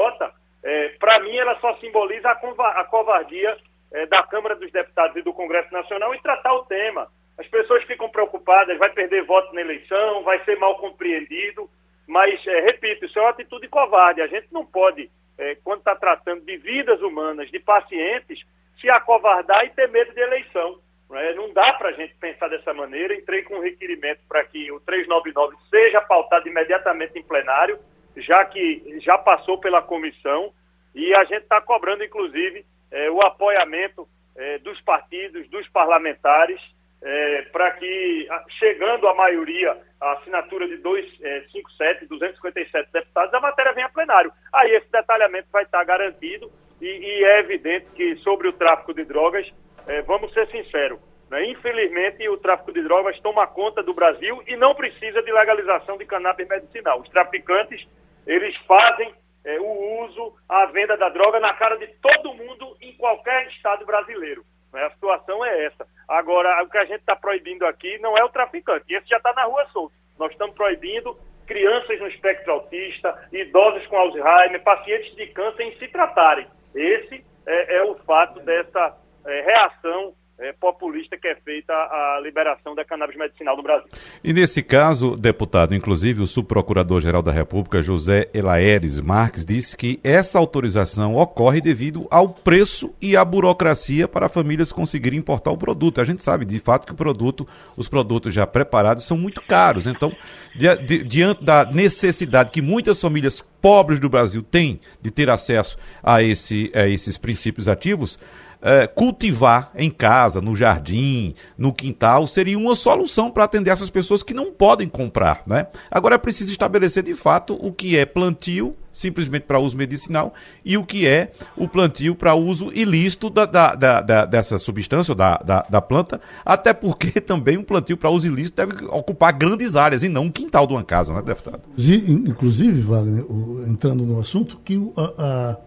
é, 0.64 0.90
para 1.00 1.20
mim, 1.20 1.36
ela 1.38 1.60
só 1.60 1.76
simboliza 1.78 2.30
a, 2.30 2.84
covardia 2.86 3.56
é, 3.92 4.06
da 4.08 4.24
Câmara 4.24 4.56
dos 4.56 4.72
Deputados 4.72 5.16
e 5.16 5.22
do 5.22 5.34
Congresso 5.34 5.72
Nacional 5.72 6.14
em 6.14 6.22
tratar 6.22 6.54
o 6.54 6.66
tema. 6.66 7.08
As 7.38 7.48
pessoas 7.48 7.84
ficam 7.84 8.10
preocupadas, 8.10 8.78
vai 8.78 8.90
perder 8.90 9.24
voto 9.24 9.54
na 9.54 9.62
eleição, 9.62 10.24
vai 10.24 10.44
ser 10.44 10.58
mal 10.58 10.78
compreendido. 10.78 11.70
Mas, 12.10 12.46
é, 12.48 12.62
repito, 12.62 13.06
isso 13.06 13.20
é 13.20 13.22
uma 13.22 13.30
atitude 13.30 13.68
covarde. 13.68 14.20
A 14.20 14.26
gente 14.26 14.48
não 14.52 14.66
pode, 14.66 15.12
é, 15.38 15.54
quando 15.64 15.78
está 15.82 15.96
tratando 15.96 16.44
de 16.44 16.58
vidas 16.58 17.00
humanas, 17.04 17.52
de 17.52 17.60
pacientes, 17.60 18.44
se 18.82 18.90
acovardar 18.90 19.64
e 19.64 19.70
ter 19.70 19.88
medo 19.90 20.12
de 20.12 20.20
eleição. 20.20 20.80
Né? 21.08 21.34
Não 21.34 21.54
dá 21.54 21.72
para 21.74 21.90
a 21.90 21.92
gente 21.92 22.16
pensar 22.16 22.48
dessa 22.48 22.74
maneira. 22.74 23.14
Entrei 23.14 23.44
com 23.44 23.58
um 23.58 23.62
requerimento 23.62 24.22
para 24.28 24.44
que 24.44 24.72
o 24.72 24.80
399 24.80 25.56
seja 25.70 26.02
pautado 26.02 26.48
imediatamente 26.48 27.20
em 27.20 27.22
plenário, 27.22 27.78
já 28.18 28.44
que 28.44 29.00
já 29.02 29.16
passou 29.20 29.60
pela 29.60 29.84
comissão, 29.84 30.52
e 30.96 31.14
a 31.14 31.24
gente 31.26 31.44
está 31.44 31.62
cobrando, 31.62 32.04
inclusive, 32.04 32.66
é, 32.90 33.12
o 33.12 33.22
apoiamento 33.22 34.10
é, 34.36 34.58
dos 34.58 34.82
partidos, 34.82 35.48
dos 35.50 35.68
parlamentares, 35.70 36.60
é, 37.02 37.42
para 37.52 37.72
que, 37.72 38.28
chegando 38.60 39.08
à 39.08 39.16
maioria, 39.16 39.78
a 40.02 40.14
assinatura 40.14 40.68
de 40.68 40.78
257, 40.78 42.06
257 42.08 42.92
deputados, 42.92 43.34
a 43.34 43.40
matéria 43.40 43.74
venha 43.74 43.88
a 43.88 43.90
plenário. 43.92 44.32
Aí 44.54 44.72
esse 44.76 44.92
detalhamento 44.92 45.48
vai 45.52 45.64
estar 45.64 45.84
garantido 45.84 46.52
e, 46.82 46.86
e 46.86 47.26
é 47.26 47.40
evidente 47.40 47.88
que 47.96 48.16
sobre 48.18 48.48
o 48.48 48.54
tráfico 48.54 48.94
de 48.94 49.04
drogas, 49.06 49.50
é, 49.88 50.02
vamos 50.02 50.34
ser 50.34 50.48
sinceros, 50.48 51.00
né? 51.30 51.46
infelizmente 51.46 52.28
o 52.30 52.38
tráfico 52.38 52.72
de 52.72 52.82
drogas 52.82 53.20
toma 53.22 53.48
conta 53.48 53.82
do 53.84 53.94
Brasil 53.94 54.42
e 54.48 54.56
não 54.56 54.76
precisa 54.76 55.22
de 55.22 55.32
legalização 55.32 55.98
de 55.98 56.06
cannabis 56.06 56.48
medicinal. 56.48 57.00
Os 57.00 57.10
traficantes, 57.10 57.86
eles 58.26 58.56
fazem 58.66 59.14
é, 59.46 59.60
o 59.60 60.04
uso, 60.06 60.34
a 60.48 60.66
venda 60.68 60.98
da 60.98 61.10
droga 61.10 61.40
na 61.40 61.54
cara 61.54 61.78
de 61.78 61.88
todo 62.02 62.34
mundo 62.34 62.78
em 62.82 62.94
qualquer 62.94 63.48
estado 63.48 63.86
brasileiro. 63.86 64.44
Né? 64.74 64.84
A 64.84 64.92
situação 64.92 65.44
é 65.46 65.66
essa. 65.66 65.88
Agora, 66.08 66.64
o 66.64 66.70
que 66.70 66.78
a 66.78 66.86
gente 66.86 67.00
está 67.00 67.16
proibindo 67.16 67.66
aqui 67.66 67.98
não 68.00 68.18
é 68.18 68.24
o 68.24 68.30
traficante, 68.30 68.94
esse 68.94 69.10
já 69.10 69.18
está 69.18 69.34
na 69.34 69.44
rua 69.44 69.66
solto. 69.72 69.94
Nós 70.18 70.32
estamos 70.32 70.56
proibindo 70.56 71.18
crianças 71.48 72.00
no 72.00 72.08
espectro 72.08 72.52
autista, 72.54 73.28
idosos 73.32 73.86
com 73.88 73.98
Alzheimer, 73.98 74.62
pacientes 74.64 75.16
de 75.16 75.28
câncer 75.28 75.64
em 75.64 75.78
se 75.78 75.88
tratarem. 75.88 76.48
Esse 76.76 77.26
é, 77.48 77.78
é 77.78 77.84
o 77.84 77.96
fato 78.00 78.40
dessa 78.42 78.96
é, 79.26 79.42
reação 79.42 80.14
é, 80.40 80.54
populista 80.54 81.18
que 81.18 81.28
é 81.28 81.36
feita 81.36 81.74
a 81.74 82.20
liberação 82.24 82.74
da 82.74 82.86
cannabis 82.86 83.18
medicinal 83.18 83.58
no 83.58 83.64
Brasil. 83.64 83.90
E 84.24 84.32
nesse 84.32 84.64
caso, 84.64 85.16
deputado, 85.16 85.76
inclusive 85.76 86.22
o 86.22 86.28
subprocurador-geral 86.28 87.22
da 87.22 87.32
República, 87.32 87.84
José 87.84 88.30
Elaeres 88.34 89.00
Marques, 89.00 89.46
disse 89.46 89.76
que 89.76 90.00
essa 90.04 90.40
autorização 90.40 91.16
ocorre 91.16 91.60
devido 91.60 92.08
ao 92.10 92.30
preço 92.30 92.94
e 93.02 93.18
à 93.18 93.26
burocracia 93.26 94.08
para 94.08 94.30
famílias 94.30 94.72
conseguirem 94.72 95.20
importar 95.20 95.52
o 95.52 95.58
produto. 95.58 96.00
A 96.00 96.06
gente 96.06 96.24
sabe, 96.24 96.46
de 96.46 96.60
fato, 96.60 96.86
que 96.88 96.94
o 96.94 96.96
produto, 96.96 97.46
os 97.76 97.90
produtos 97.90 98.34
já 98.34 98.48
preparados 98.48 99.06
são 99.06 99.18
muito 99.18 99.42
caros. 99.42 99.88
Então, 99.88 100.12
di 100.56 100.70
di 100.86 101.04
diante 101.04 101.44
da 101.44 101.66
necessidade 101.66 102.52
que 102.52 102.62
muitas 102.62 103.02
famílias 103.02 103.44
pobres 103.62 104.00
do 104.00 104.10
Brasil 104.10 104.42
têm 104.42 104.80
de 105.02 105.12
ter 105.12 105.30
acesso 105.30 105.78
a, 106.02 106.24
esse, 106.24 106.72
a 106.74 106.88
esses 106.88 107.18
princípios 107.18 107.68
ativos, 107.68 108.18
é, 108.62 108.88
cultivar 108.88 109.72
em 109.76 109.90
casa, 109.90 110.42
no 110.42 110.56
jardim, 110.56 111.34
no 111.58 111.74
quintal, 111.74 112.28
seria 112.28 112.58
uma 112.58 112.76
solução 112.76 113.32
para 113.32 113.44
atender 113.44 113.72
essas 113.72 113.90
pessoas 113.90 114.24
que 114.24 114.34
não 114.34 114.52
podem 114.52 114.88
comprar. 114.88 115.44
Né? 115.48 115.68
Agora 115.90 116.16
é 116.16 116.18
preciso 116.18 116.52
estabelecer 116.52 117.04
de 117.04 117.14
fato 117.14 117.54
o 117.54 117.72
que 117.72 117.98
é 117.98 118.06
plantio 118.06 118.76
simplesmente 118.92 119.44
para 119.44 119.60
uso 119.60 119.78
medicinal 119.78 120.34
e 120.66 120.76
o 120.78 120.84
que 120.84 121.08
é 121.08 121.32
o 121.56 121.68
plantio 121.68 122.16
para 122.16 122.36
uso 122.36 122.72
ilícito 122.74 123.30
da, 123.30 123.46
da, 123.46 123.76
da, 123.76 124.02
da 124.02 124.26
dessa 124.26 124.58
substância, 124.58 125.16
da, 125.16 125.38
da, 125.38 125.66
da, 125.70 125.82
planta, 125.82 126.20
até 126.44 126.74
porque 126.74 127.20
também 127.22 127.58
um 127.58 127.64
plantio 127.64 127.96
para 127.96 128.10
uso 128.10 128.28
ilícito 128.28 128.58
deve 128.58 128.86
ocupar 128.86 129.32
grandes 129.32 129.76
áreas 129.76 130.04
e 130.04 130.10
não 130.10 130.24
um 130.24 130.32
quintal 130.32 130.68
de 130.68 130.74
uma 130.74 130.84
casa, 130.84 131.14
né, 131.14 131.22
deputado? 131.22 131.62
Inclusive, 131.78 132.82
Wagner, 132.82 133.26
entrando 133.68 134.06
no 134.06 134.20
assunto, 134.20 134.60
que 134.66 134.76
a, 134.98 135.02
a 135.18 135.58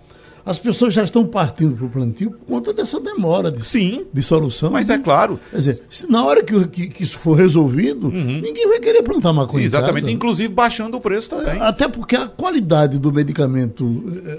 as 0.45 0.59
pessoas 0.59 0.93
já 0.93 1.05
estão 1.05 1.27
partindo 1.27 1.75
para 1.75 1.87
o 1.87 1.89
plantio 1.89 2.33
por 2.33 2.47
conta 2.47 2.73
dessa 2.73 3.01
demora 3.01 3.51
de, 3.51 3.67
Sim, 3.67 4.07
de 4.13 4.23
solução. 4.23 4.71
Mas 4.71 4.91
é 4.91 4.99
claro. 4.99 5.39
Quer 5.51 5.57
dizer, 5.57 5.85
se 5.89 6.11
na 6.11 6.25
hora 6.25 6.43
que, 6.43 6.69
que, 6.69 6.89
que 6.89 7.03
isso 7.03 7.19
for 7.19 7.35
resolvido, 7.35 8.09
uhum. 8.09 8.41
ninguém 8.41 8.69
vai 8.69 8.81
querer 8.81 9.03
plantar 9.03 9.33
maconha 9.33 9.65
Exatamente, 9.65 10.11
inclusive 10.11 10.53
baixando 10.53 10.97
o 10.97 11.01
preço 11.01 11.31
também. 11.31 11.59
É, 11.59 11.63
até 11.63 11.87
porque 11.89 12.17
a 12.17 12.27
qualidade 12.27 12.99
do 12.99 13.13
medicamento 13.13 13.85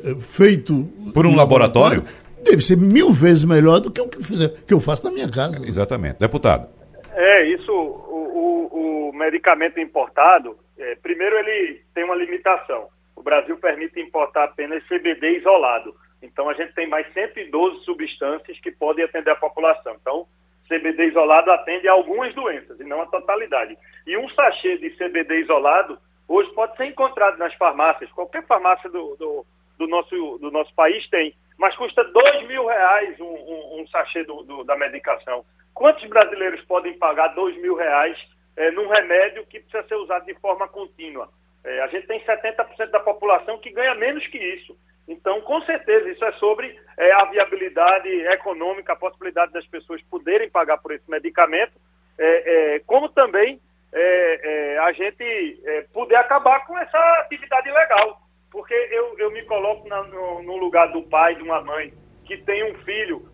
é, 0.06 0.12
é 0.12 0.16
feito 0.16 0.84
por 1.14 1.26
um 1.26 1.36
laboratório, 1.36 2.04
laboratório, 2.04 2.44
deve 2.44 2.62
ser 2.62 2.78
mil 2.78 3.12
vezes 3.12 3.44
melhor 3.44 3.80
do 3.80 3.90
que 3.90 4.02
o 4.02 4.08
que, 4.08 4.22
fizer, 4.22 4.50
que 4.68 4.74
eu 4.74 4.80
faço 4.80 5.06
na 5.06 5.12
minha 5.12 5.30
casa. 5.30 5.66
Exatamente. 5.66 6.20
Deputado. 6.20 6.68
É, 7.16 7.46
isso, 7.48 7.72
o, 7.72 8.70
o, 8.72 9.10
o 9.10 9.14
medicamento 9.14 9.80
importado, 9.80 10.58
é, 10.78 10.96
primeiro 10.96 11.38
ele 11.38 11.82
tem 11.94 12.04
uma 12.04 12.16
limitação 12.16 12.88
o 13.24 13.32
Brasil 13.32 13.58
permite 13.58 14.02
importar 14.02 14.44
apenas 14.44 14.86
CBD 14.86 15.38
isolado. 15.38 15.96
Então, 16.22 16.50
a 16.50 16.54
gente 16.54 16.74
tem 16.74 16.88
mais 16.90 17.12
112 17.14 17.86
substâncias 17.86 18.60
que 18.60 18.70
podem 18.70 19.06
atender 19.06 19.32
a 19.32 19.36
população. 19.38 19.96
Então, 20.02 20.28
CBD 20.68 21.06
isolado 21.06 21.50
atende 21.50 21.88
a 21.88 21.94
algumas 21.94 22.36
doenças 22.36 22.78
e 22.82 22.84
não 22.84 23.02
a 23.02 23.06
totalidade. 23.06 23.78
E 24.06 24.18
um 24.18 24.28
sachê 24.30 24.78
de 24.78 24.90
CBD 24.98 25.40
isolado 25.40 25.98
hoje 26.28 26.52
pode 26.54 26.76
ser 26.76 26.86
encontrado 26.86 27.38
nas 27.38 27.54
farmácias. 27.56 28.12
Qualquer 28.12 28.46
farmácia 28.46 28.90
do, 28.90 29.16
do, 29.16 29.46
do 29.78 29.88
nosso, 29.88 30.38
do 30.40 30.52
nosso 30.52 30.74
país 30.76 31.08
tem. 31.10 31.34
Mas 31.58 31.74
custa 31.78 32.04
dois 32.04 32.46
mil 32.46 32.66
reais 32.66 33.18
um, 33.22 33.26
um, 33.26 33.82
um 33.82 33.88
sachê 33.88 34.26
do, 34.26 34.44
do, 34.44 34.64
da 34.66 34.76
medicação. 34.76 35.46
Quantos 35.74 36.04
brasileiros 36.10 36.62
podem 36.66 36.98
pagar 36.98 37.30
dois 37.30 37.56
mil 37.62 37.76
reais 37.76 38.18
é, 38.58 38.70
num 38.72 38.90
remédio 38.90 39.46
que 39.46 39.62
precisa 39.62 39.88
ser 39.88 39.96
usado 39.96 40.26
de 40.26 40.34
forma 40.36 40.68
contínua? 40.68 41.30
É, 41.66 41.82
a 41.82 41.88
gente 41.88 42.08
tem 42.08 42.20
70% 42.20 42.90
da 42.90 43.00
população 43.00 43.58
que 43.58 43.72
ganha 43.72 43.96
menos 43.96 44.26
que 44.28 44.38
isso. 44.38 44.78
Então, 45.08 45.42
com 45.42 45.62
certeza, 45.62 46.10
isso 46.10 46.24
é 46.24 46.32
sobre 46.34 46.78
é, 46.98 47.12
a 47.14 47.26
viabilidade 47.26 48.10
econômica, 48.28 48.94
a 48.94 48.98
possibilidade 48.98 49.52
das 49.52 49.66
pessoas 49.68 50.02
poderem 50.04 50.50
pagar 50.50 50.78
por 50.78 50.94
esse 50.94 51.10
medicamento, 51.10 51.74
é, 52.18 52.76
é 52.76 52.80
como 52.80 53.10
também 53.10 53.60
é, 53.92 54.40
é, 54.44 54.80
a 54.80 54.92
gente 54.92 55.62
poder 55.94 56.16
acabar 56.16 56.66
com 56.66 56.78
essa 56.78 56.98
atividade 57.20 57.68
ilegal. 57.68 58.22
Porque 58.52 58.74
eu, 58.74 59.18
eu 59.18 59.32
me 59.32 59.44
coloco 59.44 59.88
na, 59.88 60.04
no, 60.04 60.44
no, 60.44 60.58
lugar 60.58 60.92
do 60.92 61.02
pai, 61.04 61.36
de 61.36 61.42
uma 61.42 61.62
mãe 61.62 61.92
que 62.26 62.38
tem 62.38 62.72
um 62.72 62.76
filho 62.84 63.28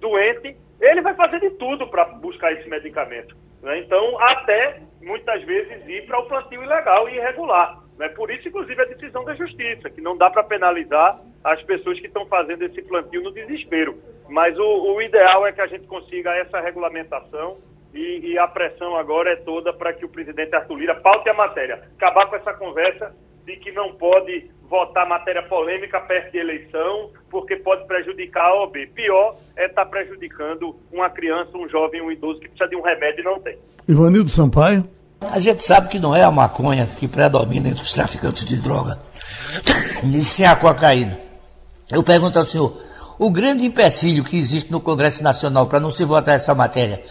doente, 0.00 0.56
ele 0.80 1.00
vai 1.00 1.14
fazer 1.14 1.40
de 1.40 1.50
tudo 1.50 1.86
para 1.88 2.04
buscar 2.04 2.52
esse 2.52 2.68
medicamento. 2.68 3.34
Né? 3.62 3.78
Então, 3.78 4.18
até 4.20 4.80
muitas 5.04 5.42
vezes 5.44 5.86
ir 5.86 6.06
para 6.06 6.18
o 6.18 6.26
plantio 6.26 6.62
ilegal 6.62 7.08
e 7.08 7.16
irregular. 7.16 7.82
Né? 7.98 8.08
Por 8.08 8.30
isso, 8.30 8.48
inclusive, 8.48 8.80
a 8.80 8.86
decisão 8.86 9.24
da 9.24 9.34
justiça, 9.34 9.90
que 9.90 10.00
não 10.00 10.16
dá 10.16 10.30
para 10.30 10.42
penalizar 10.42 11.20
as 11.42 11.62
pessoas 11.62 12.00
que 12.00 12.06
estão 12.06 12.26
fazendo 12.26 12.64
esse 12.64 12.82
plantio 12.82 13.22
no 13.22 13.32
desespero. 13.32 13.98
Mas 14.28 14.58
o, 14.58 14.94
o 14.94 15.02
ideal 15.02 15.46
é 15.46 15.52
que 15.52 15.60
a 15.60 15.66
gente 15.66 15.86
consiga 15.86 16.34
essa 16.36 16.60
regulamentação 16.60 17.58
e, 17.92 18.32
e 18.32 18.38
a 18.38 18.48
pressão 18.48 18.96
agora 18.96 19.32
é 19.32 19.36
toda 19.36 19.72
para 19.72 19.92
que 19.92 20.04
o 20.04 20.08
presidente 20.08 20.54
Arthur 20.54 20.78
Lira 20.78 20.94
paute 20.96 21.28
a 21.28 21.34
matéria. 21.34 21.82
Acabar 21.96 22.26
com 22.26 22.36
essa 22.36 22.54
conversa 22.54 23.14
de 23.44 23.56
que 23.56 23.70
não 23.72 23.94
pode 23.94 24.50
votar 24.68 25.08
matéria 25.08 25.42
polêmica 25.42 26.00
perto 26.00 26.32
de 26.32 26.38
eleição, 26.38 27.10
porque 27.30 27.56
pode 27.56 27.86
prejudicar 27.86 28.44
a 28.44 28.62
OB. 28.62 28.86
Pior 28.88 29.36
é 29.56 29.66
estar 29.66 29.84
tá 29.84 29.90
prejudicando 29.90 30.76
uma 30.92 31.10
criança, 31.10 31.56
um 31.56 31.68
jovem, 31.68 32.02
um 32.02 32.10
idoso 32.10 32.40
que 32.40 32.48
precisa 32.48 32.68
de 32.68 32.76
um 32.76 32.82
remédio 32.82 33.20
e 33.20 33.24
não 33.24 33.40
tem. 33.40 33.58
Ivanildo 33.88 34.28
Sampaio. 34.28 34.88
A 35.20 35.38
gente 35.38 35.64
sabe 35.64 35.88
que 35.88 35.98
não 35.98 36.14
é 36.14 36.22
a 36.22 36.30
maconha 36.30 36.86
que 36.86 37.08
predomina 37.08 37.68
entre 37.68 37.82
os 37.82 37.92
traficantes 37.92 38.44
de 38.44 38.60
droga, 38.60 38.98
e 40.04 40.20
sim 40.20 40.44
a 40.44 40.54
cocaína. 40.54 41.18
Eu 41.90 42.02
pergunto 42.02 42.38
ao 42.38 42.44
senhor, 42.44 42.76
o 43.18 43.30
grande 43.30 43.64
empecilho 43.64 44.24
que 44.24 44.36
existe 44.36 44.70
no 44.70 44.80
Congresso 44.80 45.22
Nacional 45.22 45.66
para 45.66 45.80
não 45.80 45.90
se 45.90 46.04
votar 46.04 46.34
essa 46.34 46.54
matéria 46.54 47.02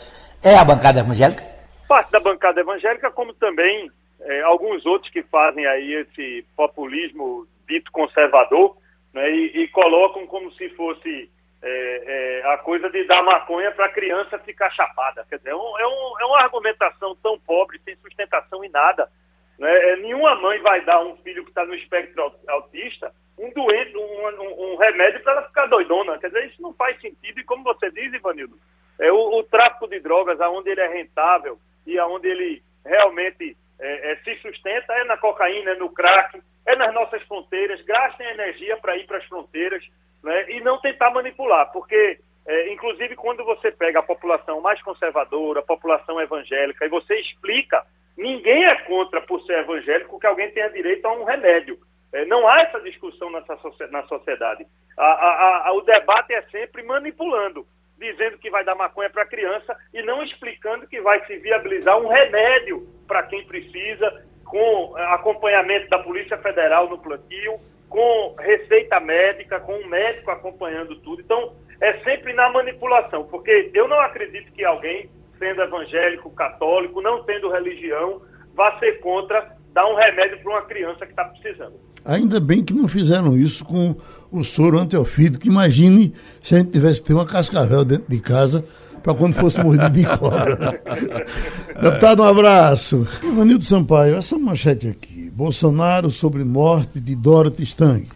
é 0.43 0.55
a 0.55 0.63
bancada 0.63 0.99
evangélica? 0.99 1.43
Parte 1.87 2.11
da 2.11 2.19
bancada 2.19 2.59
evangélica, 2.59 3.09
como 3.11 3.33
também 3.33 3.89
é, 4.23 4.41
alguns 4.41 4.85
outros 4.85 5.11
que 5.11 5.23
fazem 5.23 5.65
aí 5.65 5.93
esse 5.93 6.45
populismo 6.55 7.47
dito 7.67 7.91
conservador 7.91 8.77
né, 9.13 9.29
e, 9.31 9.63
e, 9.63 9.67
colocam 9.69 10.25
como 10.27 10.51
se 10.53 10.69
fosse 10.69 11.29
é, 11.61 12.41
é, 12.41 12.53
a 12.53 12.57
coisa 12.57 12.89
de 12.89 13.03
dar 13.05 13.23
maconha 13.23 13.71
para 13.71 13.85
a 13.85 13.93
criança 13.93 14.39
ficar 14.39 14.69
chapada. 14.71 15.25
Quer 15.29 15.37
dizer, 15.37 15.51
é, 15.51 15.55
um, 15.55 15.79
é, 15.79 15.87
um, 15.87 16.19
é, 16.19 16.25
uma 16.25 16.41
argumentação 16.41 17.15
tão 17.21 17.39
pobre, 17.39 17.79
sem 17.85 17.95
sustentação 17.97 18.63
em 18.63 18.69
nada. 18.69 19.09
Né? 19.57 19.71
É, 19.91 19.95
nenhuma 19.97 20.35
mãe 20.35 20.59
vai 20.59 20.83
dar 20.83 21.03
um 21.03 21.15
filho 21.17 21.43
que 21.43 21.49
está 21.49 21.65
no 21.65 21.75
espectro 21.75 22.33
autista 22.47 23.13
um 23.37 23.49
doente, 23.51 23.97
um, 23.97 24.73
um, 24.73 24.75
remédio 24.77 25.21
para 25.23 25.33
ela 25.33 25.47
ficar 25.47 25.65
doidona. 25.65 26.17
Quer 26.19 26.27
dizer, 26.27 26.45
isso 26.47 26.61
não 26.61 26.73
faz 26.73 26.99
sentido. 27.01 27.39
E 27.39 27.43
como 27.43 27.63
você 27.63 27.89
diz, 27.91 28.13
Ivanildo, 28.13 28.57
é 28.99 29.11
o, 29.11 29.39
o 29.39 29.43
tráfico 29.43 29.87
de 29.87 29.99
drogas, 29.99 30.39
aonde 30.39 30.69
ele 30.69 30.81
é 30.81 30.87
rentável 30.87 31.57
e 31.85 31.97
aonde 31.97 32.27
ele 32.27 32.63
realmente 32.85 33.57
é, 33.83 34.11
é, 34.11 34.15
se 34.17 34.35
sustenta 34.41 34.93
é 34.93 35.03
na 35.03 35.17
cocaína, 35.17 35.71
é 35.71 35.75
no 35.75 35.89
crack, 35.89 36.41
é 36.65 36.75
nas 36.75 36.93
nossas 36.93 37.21
fronteiras, 37.23 37.81
gastem 37.81 38.25
energia 38.29 38.77
para 38.77 38.95
ir 38.95 39.05
para 39.05 39.17
as 39.17 39.25
fronteiras 39.25 39.83
né, 40.23 40.51
e 40.51 40.61
não 40.61 40.79
tentar 40.79 41.11
manipular, 41.11 41.69
porque, 41.73 42.17
é, 42.47 42.73
inclusive, 42.73 43.15
quando 43.15 43.43
você 43.43 43.71
pega 43.71 43.99
a 43.99 44.03
população 44.03 44.61
mais 44.61 44.81
conservadora, 44.81 45.59
a 45.59 45.63
população 45.63 46.19
evangélica, 46.21 46.85
e 46.85 46.89
você 46.89 47.19
explica, 47.19 47.85
ninguém 48.17 48.63
é 48.65 48.75
contra, 48.83 49.19
por 49.21 49.41
ser 49.41 49.59
evangélico, 49.59 50.19
que 50.19 50.27
alguém 50.27 50.49
tenha 50.51 50.69
direito 50.69 51.05
a 51.05 51.11
um 51.11 51.25
remédio. 51.25 51.77
É, 52.13 52.23
não 52.25 52.47
há 52.47 52.61
essa 52.61 52.79
discussão 52.79 53.29
nessa, 53.31 53.57
na 53.91 54.03
sociedade. 54.03 54.65
A, 54.97 55.05
a, 55.05 55.67
a, 55.67 55.73
o 55.73 55.81
debate 55.81 56.33
é 56.33 56.41
sempre 56.43 56.83
manipulando 56.83 57.67
dizendo 58.03 58.37
que 58.37 58.49
vai 58.49 58.63
dar 58.65 58.75
maconha 58.75 59.09
para 59.09 59.23
a 59.23 59.27
criança 59.27 59.75
e 59.93 60.01
não 60.03 60.21
explicando 60.21 60.87
que 60.87 60.99
vai 61.01 61.25
se 61.25 61.37
viabilizar 61.37 61.97
um 61.97 62.07
remédio 62.07 62.85
para 63.07 63.23
quem 63.23 63.45
precisa, 63.45 64.23
com 64.43 64.93
eh, 64.97 65.05
acompanhamento 65.13 65.89
da 65.89 65.99
Polícia 65.99 66.37
Federal 66.37 66.89
no 66.89 66.97
plantio, 66.97 67.59
com 67.89 68.35
receita 68.39 68.99
médica, 68.99 69.59
com 69.59 69.73
um 69.73 69.87
médico 69.87 70.29
acompanhando 70.31 70.95
tudo. 70.97 71.21
Então, 71.21 71.53
é 71.79 71.93
sempre 72.03 72.33
na 72.33 72.49
manipulação, 72.49 73.23
porque 73.25 73.71
eu 73.73 73.87
não 73.87 73.99
acredito 73.99 74.51
que 74.51 74.63
alguém, 74.63 75.09
sendo 75.39 75.61
evangélico, 75.61 76.29
católico, 76.31 77.01
não 77.01 77.23
tendo 77.23 77.49
religião, 77.49 78.21
vá 78.53 78.77
ser 78.79 78.99
contra 78.99 79.55
dar 79.71 79.87
um 79.87 79.95
remédio 79.95 80.39
para 80.39 80.51
uma 80.51 80.61
criança 80.63 81.05
que 81.05 81.11
está 81.11 81.25
precisando. 81.25 81.73
Ainda 82.05 82.39
bem 82.39 82.63
que 82.63 82.73
não 82.73 82.87
fizeram 82.87 83.35
isso 83.37 83.63
com 83.65 83.95
o 84.33 84.43
soro 84.43 84.79
antiofídico. 84.79 85.47
Imagine 85.47 86.11
se 86.41 86.55
a 86.55 86.57
gente 86.57 86.71
tivesse 86.71 87.01
que 87.01 87.07
ter 87.07 87.13
uma 87.13 87.25
cascavel 87.25 87.85
dentro 87.85 88.05
de 88.09 88.19
casa 88.19 88.65
para 89.03 89.13
quando 89.13 89.33
fosse 89.35 89.61
mordido 89.61 89.89
de 89.91 90.05
cobra. 90.17 90.81
Deputado, 91.79 92.23
um 92.23 92.25
abraço. 92.25 93.07
Ivanildo 93.23 93.63
Sampaio, 93.63 94.15
essa 94.15 94.37
manchete 94.37 94.87
aqui. 94.87 95.29
Bolsonaro 95.33 96.09
sobre 96.09 96.43
morte 96.43 96.99
de 96.99 97.15
Dorothy 97.15 97.63
Stang. 97.63 98.07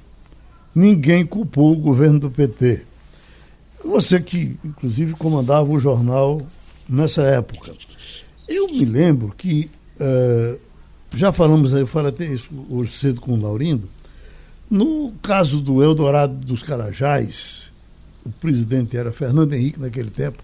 Ninguém 0.73 1.25
culpou 1.25 1.73
o 1.73 1.77
governo 1.77 2.19
do 2.19 2.31
PT. 2.31 2.81
Você 3.83 4.19
que, 4.19 4.57
inclusive, 4.63 5.13
comandava 5.13 5.69
o 5.69 5.79
jornal 5.79 6.41
nessa 6.89 7.21
época. 7.23 7.73
Eu 8.47 8.67
me 8.67 8.85
lembro 8.85 9.33
que, 9.37 9.69
uh, 9.99 10.59
já 11.15 11.31
falamos 11.31 11.73
aí, 11.73 11.81
eu 11.81 11.87
falei 11.87 12.09
até 12.09 12.25
isso 12.25 12.49
hoje 12.69 12.91
cedo 12.91 13.21
com 13.21 13.33
o 13.33 13.41
Laurindo, 13.41 13.89
no 14.69 15.13
caso 15.21 15.61
do 15.61 15.81
Eldorado 15.81 16.33
dos 16.33 16.61
Carajás, 16.61 17.71
o 18.25 18.29
presidente 18.29 18.97
era 18.97 19.11
Fernando 19.11 19.53
Henrique 19.53 19.79
naquele 19.79 20.09
tempo, 20.09 20.43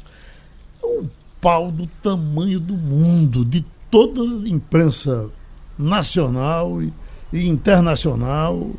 um 0.84 1.08
pau 1.42 1.72
do 1.72 1.88
tamanho 2.02 2.60
do 2.60 2.76
mundo, 2.76 3.44
de 3.44 3.66
toda 3.92 4.22
a 4.22 4.48
imprensa 4.48 5.30
nacional 5.78 6.82
e, 6.82 6.94
e 7.34 7.48
internacional, 7.48 8.72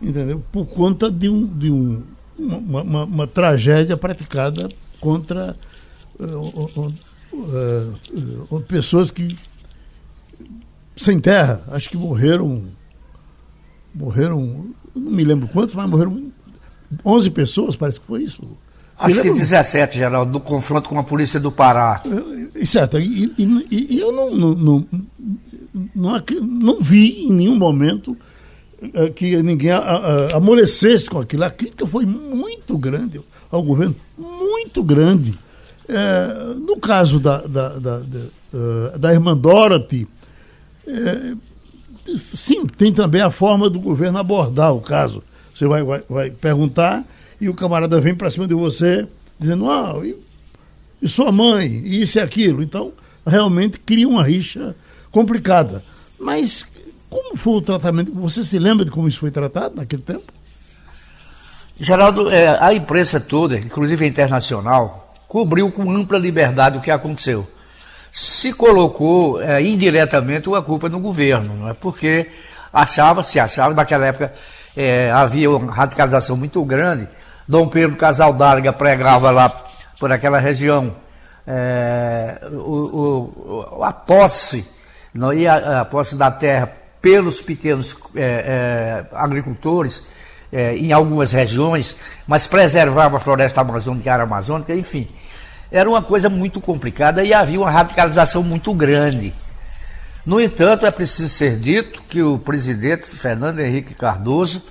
entendeu? 0.00 0.42
Por 0.52 0.66
conta 0.66 1.10
de, 1.10 1.28
um, 1.28 1.46
de 1.46 1.70
um, 1.70 2.02
uma, 2.38 2.82
uma, 2.82 3.04
uma 3.04 3.26
tragédia 3.26 3.96
praticada 3.96 4.68
contra 5.00 5.56
uh, 6.18 6.92
uh, 7.32 7.94
uh, 8.50 8.60
pessoas 8.62 9.10
que 9.10 9.36
sem 10.96 11.18
terra, 11.18 11.62
acho 11.68 11.88
que 11.88 11.96
morreram 11.96 12.64
morreram, 13.94 14.66
não 14.94 15.10
me 15.10 15.24
lembro 15.24 15.48
quantos, 15.48 15.74
mas 15.74 15.88
morreram 15.88 16.30
11 17.04 17.30
pessoas, 17.30 17.76
parece 17.76 18.00
que 18.00 18.06
foi 18.06 18.22
isso. 18.22 18.42
Você 18.42 19.06
Acho 19.06 19.16
lembra? 19.16 19.32
que 19.32 19.38
17, 19.38 19.96
Geraldo, 19.96 20.32
do 20.32 20.40
confronto 20.40 20.88
com 20.88 20.98
a 20.98 21.02
polícia 21.02 21.40
do 21.40 21.50
Pará. 21.50 22.02
É, 22.54 22.64
certo, 22.66 22.98
e, 22.98 23.32
e, 23.38 23.94
e 23.94 23.98
eu 23.98 24.12
não 24.12 24.36
não, 24.36 24.54
não, 24.54 24.86
não, 25.94 26.24
não, 26.42 26.80
vi 26.80 27.24
em 27.24 27.32
nenhum 27.32 27.56
momento 27.56 28.16
é, 28.94 29.08
que 29.08 29.42
ninguém 29.42 29.70
amolecesse 30.34 31.08
com 31.08 31.18
aquilo. 31.18 31.44
A 31.44 31.50
crítica 31.50 31.86
foi 31.86 32.04
muito 32.04 32.76
grande 32.76 33.20
ao 33.50 33.62
governo, 33.62 33.96
muito 34.18 34.82
grande. 34.82 35.38
É, 35.88 36.54
no 36.60 36.76
caso 36.76 37.18
da, 37.18 37.40
da, 37.40 37.78
da, 37.78 37.98
da, 37.98 38.96
da 38.98 39.12
irmã 39.12 39.36
Dorothy, 39.36 40.06
é, 40.86 41.34
sim, 42.16 42.66
tem 42.66 42.92
também 42.92 43.20
a 43.20 43.30
forma 43.30 43.68
do 43.68 43.80
governo 43.80 44.18
abordar 44.18 44.74
o 44.74 44.80
caso. 44.80 45.22
Você 45.54 45.66
vai, 45.66 45.82
vai, 45.82 46.02
vai 46.08 46.30
perguntar 46.30 47.04
e 47.40 47.48
o 47.48 47.54
camarada 47.54 48.00
vem 48.00 48.14
para 48.14 48.30
cima 48.30 48.46
de 48.46 48.54
você 48.54 49.06
dizendo, 49.38 49.70
ah, 49.70 50.00
e, 50.04 50.16
e 51.00 51.08
sua 51.08 51.32
mãe, 51.32 51.66
e 51.66 52.02
isso 52.02 52.18
e 52.18 52.20
aquilo. 52.20 52.62
Então, 52.62 52.92
realmente 53.26 53.78
cria 53.78 54.08
uma 54.08 54.22
rixa 54.22 54.74
complicada. 55.10 55.82
Mas 56.18 56.66
como 57.08 57.36
foi 57.36 57.54
o 57.54 57.60
tratamento? 57.60 58.12
Você 58.12 58.44
se 58.44 58.58
lembra 58.58 58.84
de 58.84 58.90
como 58.90 59.08
isso 59.08 59.18
foi 59.18 59.30
tratado 59.30 59.76
naquele 59.76 60.02
tempo? 60.02 60.32
Geraldo, 61.78 62.30
é, 62.30 62.58
a 62.62 62.74
imprensa 62.74 63.18
toda, 63.18 63.58
inclusive 63.58 64.04
a 64.04 64.08
internacional, 64.08 65.14
cobriu 65.26 65.72
com 65.72 65.90
ampla 65.90 66.18
liberdade 66.18 66.76
o 66.76 66.80
que 66.80 66.90
aconteceu 66.90 67.48
se 68.12 68.52
colocou 68.52 69.40
é, 69.40 69.62
indiretamente 69.62 70.52
a 70.54 70.62
culpa 70.62 70.88
no 70.88 70.98
governo, 70.98 71.54
não 71.54 71.68
é? 71.68 71.74
porque 71.74 72.30
achava, 72.72 73.22
se 73.22 73.38
achava, 73.38 73.74
naquela 73.74 74.06
época 74.06 74.34
é, 74.76 75.10
havia 75.10 75.50
uma 75.50 75.72
radicalização 75.72 76.36
muito 76.36 76.64
grande. 76.64 77.08
Dom 77.46 77.68
Pedro 77.68 77.96
Casal 77.96 78.32
D'Arga 78.32 78.72
pregava 78.72 79.30
lá 79.30 79.48
por 79.98 80.10
aquela 80.12 80.38
região 80.38 80.94
é, 81.46 82.40
o, 82.52 83.76
o, 83.76 83.84
a 83.84 83.92
posse, 83.92 84.68
não, 85.12 85.32
e 85.32 85.46
a, 85.46 85.80
a, 85.80 85.84
posse 85.84 86.16
da 86.16 86.30
terra 86.30 86.72
pelos 87.00 87.40
pequenos 87.40 87.96
é, 88.14 88.22
é, 88.22 89.16
agricultores 89.16 90.08
é, 90.52 90.76
em 90.76 90.92
algumas 90.92 91.32
regiões, 91.32 92.00
mas 92.26 92.46
preservava 92.46 93.16
a 93.16 93.20
floresta 93.20 93.60
amazônica 93.60 94.06
e 94.06 94.10
a 94.10 94.12
área 94.12 94.24
amazônica, 94.24 94.74
enfim 94.74 95.08
era 95.70 95.88
uma 95.88 96.02
coisa 96.02 96.28
muito 96.28 96.60
complicada 96.60 97.24
e 97.24 97.32
havia 97.32 97.60
uma 97.60 97.70
radicalização 97.70 98.42
muito 98.42 98.72
grande. 98.74 99.32
No 100.26 100.40
entanto, 100.40 100.84
é 100.84 100.90
preciso 100.90 101.28
ser 101.28 101.56
dito 101.56 102.02
que 102.02 102.22
o 102.22 102.38
presidente 102.38 103.06
Fernando 103.06 103.60
Henrique 103.60 103.94
Cardoso 103.94 104.62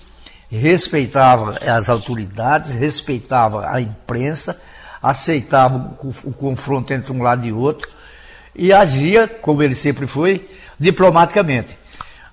respeitava 0.49 1.55
as 1.65 1.89
autoridades, 1.89 2.71
respeitava 2.71 3.69
a 3.69 3.79
imprensa, 3.79 4.61
aceitava 5.01 5.95
o 6.01 6.33
confronto 6.33 6.93
entre 6.93 7.13
um 7.13 7.21
lado 7.21 7.45
e 7.45 7.53
outro 7.53 7.89
e 8.55 8.73
agia, 8.73 9.27
como 9.27 9.63
ele 9.63 9.75
sempre 9.75 10.05
foi, 10.05 10.49
diplomaticamente. 10.79 11.77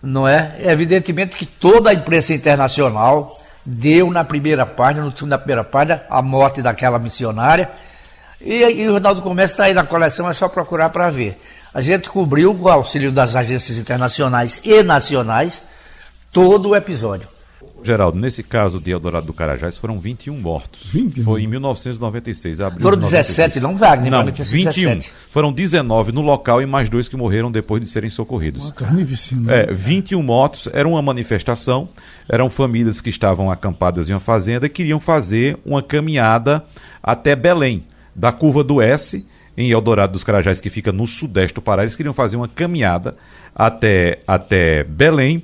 Não 0.03 0.27
é? 0.27 0.57
Evidentemente 0.61 1.37
que 1.37 1.47
toda 1.47 1.91
a 1.91 1.95
imprensa 1.95 2.35
internacional 2.35 3.41
deu 3.65 4.11
na 4.11 4.25
primeira 4.25 4.67
página, 4.67 5.05
no 5.05 5.27
na 5.27 5.39
primeira 5.39 5.65
página, 5.65 6.05
a 6.11 6.21
morte 6.21 6.63
daquela 6.63 6.99
missionária 6.99 7.71
e, 8.41 8.63
e 8.63 8.89
o 8.89 8.93
Jornal 8.93 9.15
do 9.15 9.23
Comércio 9.23 9.55
está 9.55 9.65
aí 9.65 9.75
na 9.75 9.85
coleção, 9.85 10.29
é 10.29 10.33
só 10.33 10.49
procurar 10.49 10.91
para 10.91 11.11
ver. 11.11 11.41
A 11.73 11.81
gente 11.81 12.09
cobriu, 12.09 12.55
com 12.55 12.65
o 12.65 12.69
auxílio 12.69 13.13
das 13.13 13.37
agências 13.37 13.79
internacionais 13.79 14.61
e 14.65 14.83
nacionais, 14.83 15.63
todo 16.33 16.71
o 16.71 16.77
episódio. 16.77 17.29
Geraldo, 17.83 18.19
nesse 18.19 18.43
caso 18.43 18.81
de 18.81 18.91
Eldorado 18.91 19.27
do 19.27 19.33
Carajás 19.33 19.77
foram 19.77 19.99
21 19.99 20.41
mortos. 20.41 20.87
21? 20.91 21.23
Foi 21.23 21.43
em 21.43 21.47
1996, 21.47 22.61
abril 22.61 22.83
Foram 22.83 22.99
17, 22.99 23.61
não, 23.61 23.77
Wagner? 23.77 24.11
Não, 24.11 24.25
21. 24.25 24.73
17. 24.73 25.13
Foram 25.31 25.53
19 25.53 26.13
no 26.13 26.21
local 26.21 26.61
e 26.61 26.67
mais 26.67 26.89
dois 26.89 27.09
que 27.09 27.17
morreram 27.17 27.51
depois 27.51 27.81
de 27.81 27.89
serem 27.89 28.11
socorridos. 28.11 28.65
Uma 28.65 28.73
carnificina. 28.73 29.53
É, 29.53 29.73
21 29.73 30.21
mortos, 30.23 30.69
era 30.73 30.89
uma 30.89 31.01
manifestação, 31.01 31.89
eram 32.29 32.51
famílias 32.51 33.01
que 33.01 33.11
estavam 33.11 33.51
acampadas 33.51 34.09
em 34.09 34.13
uma 34.13 34.21
fazenda 34.21 34.67
e 34.67 34.71
queriam 34.71 34.99
fazer 34.99 35.59
uma 35.65 35.83
caminhada 35.83 36.65
até 37.03 37.37
Belém 37.37 37.85
da 38.17 38.33
curva 38.33 38.65
do 38.65 38.81
S, 38.81 39.25
em 39.57 39.71
Eldorado 39.71 40.15
dos 40.15 40.25
Carajás, 40.25 40.61
que 40.61 40.71
fica 40.71 40.93
no 40.93 41.07
sudeste 41.07 41.55
do 41.55 41.63
Pará. 41.63 41.83
Eles 41.83 41.97
queriam 41.97 42.15
fazer 42.15 42.37
uma 42.37 42.49
caminhada 42.49 43.15
até, 43.55 44.21
até 44.27 44.83
Belém 44.85 45.43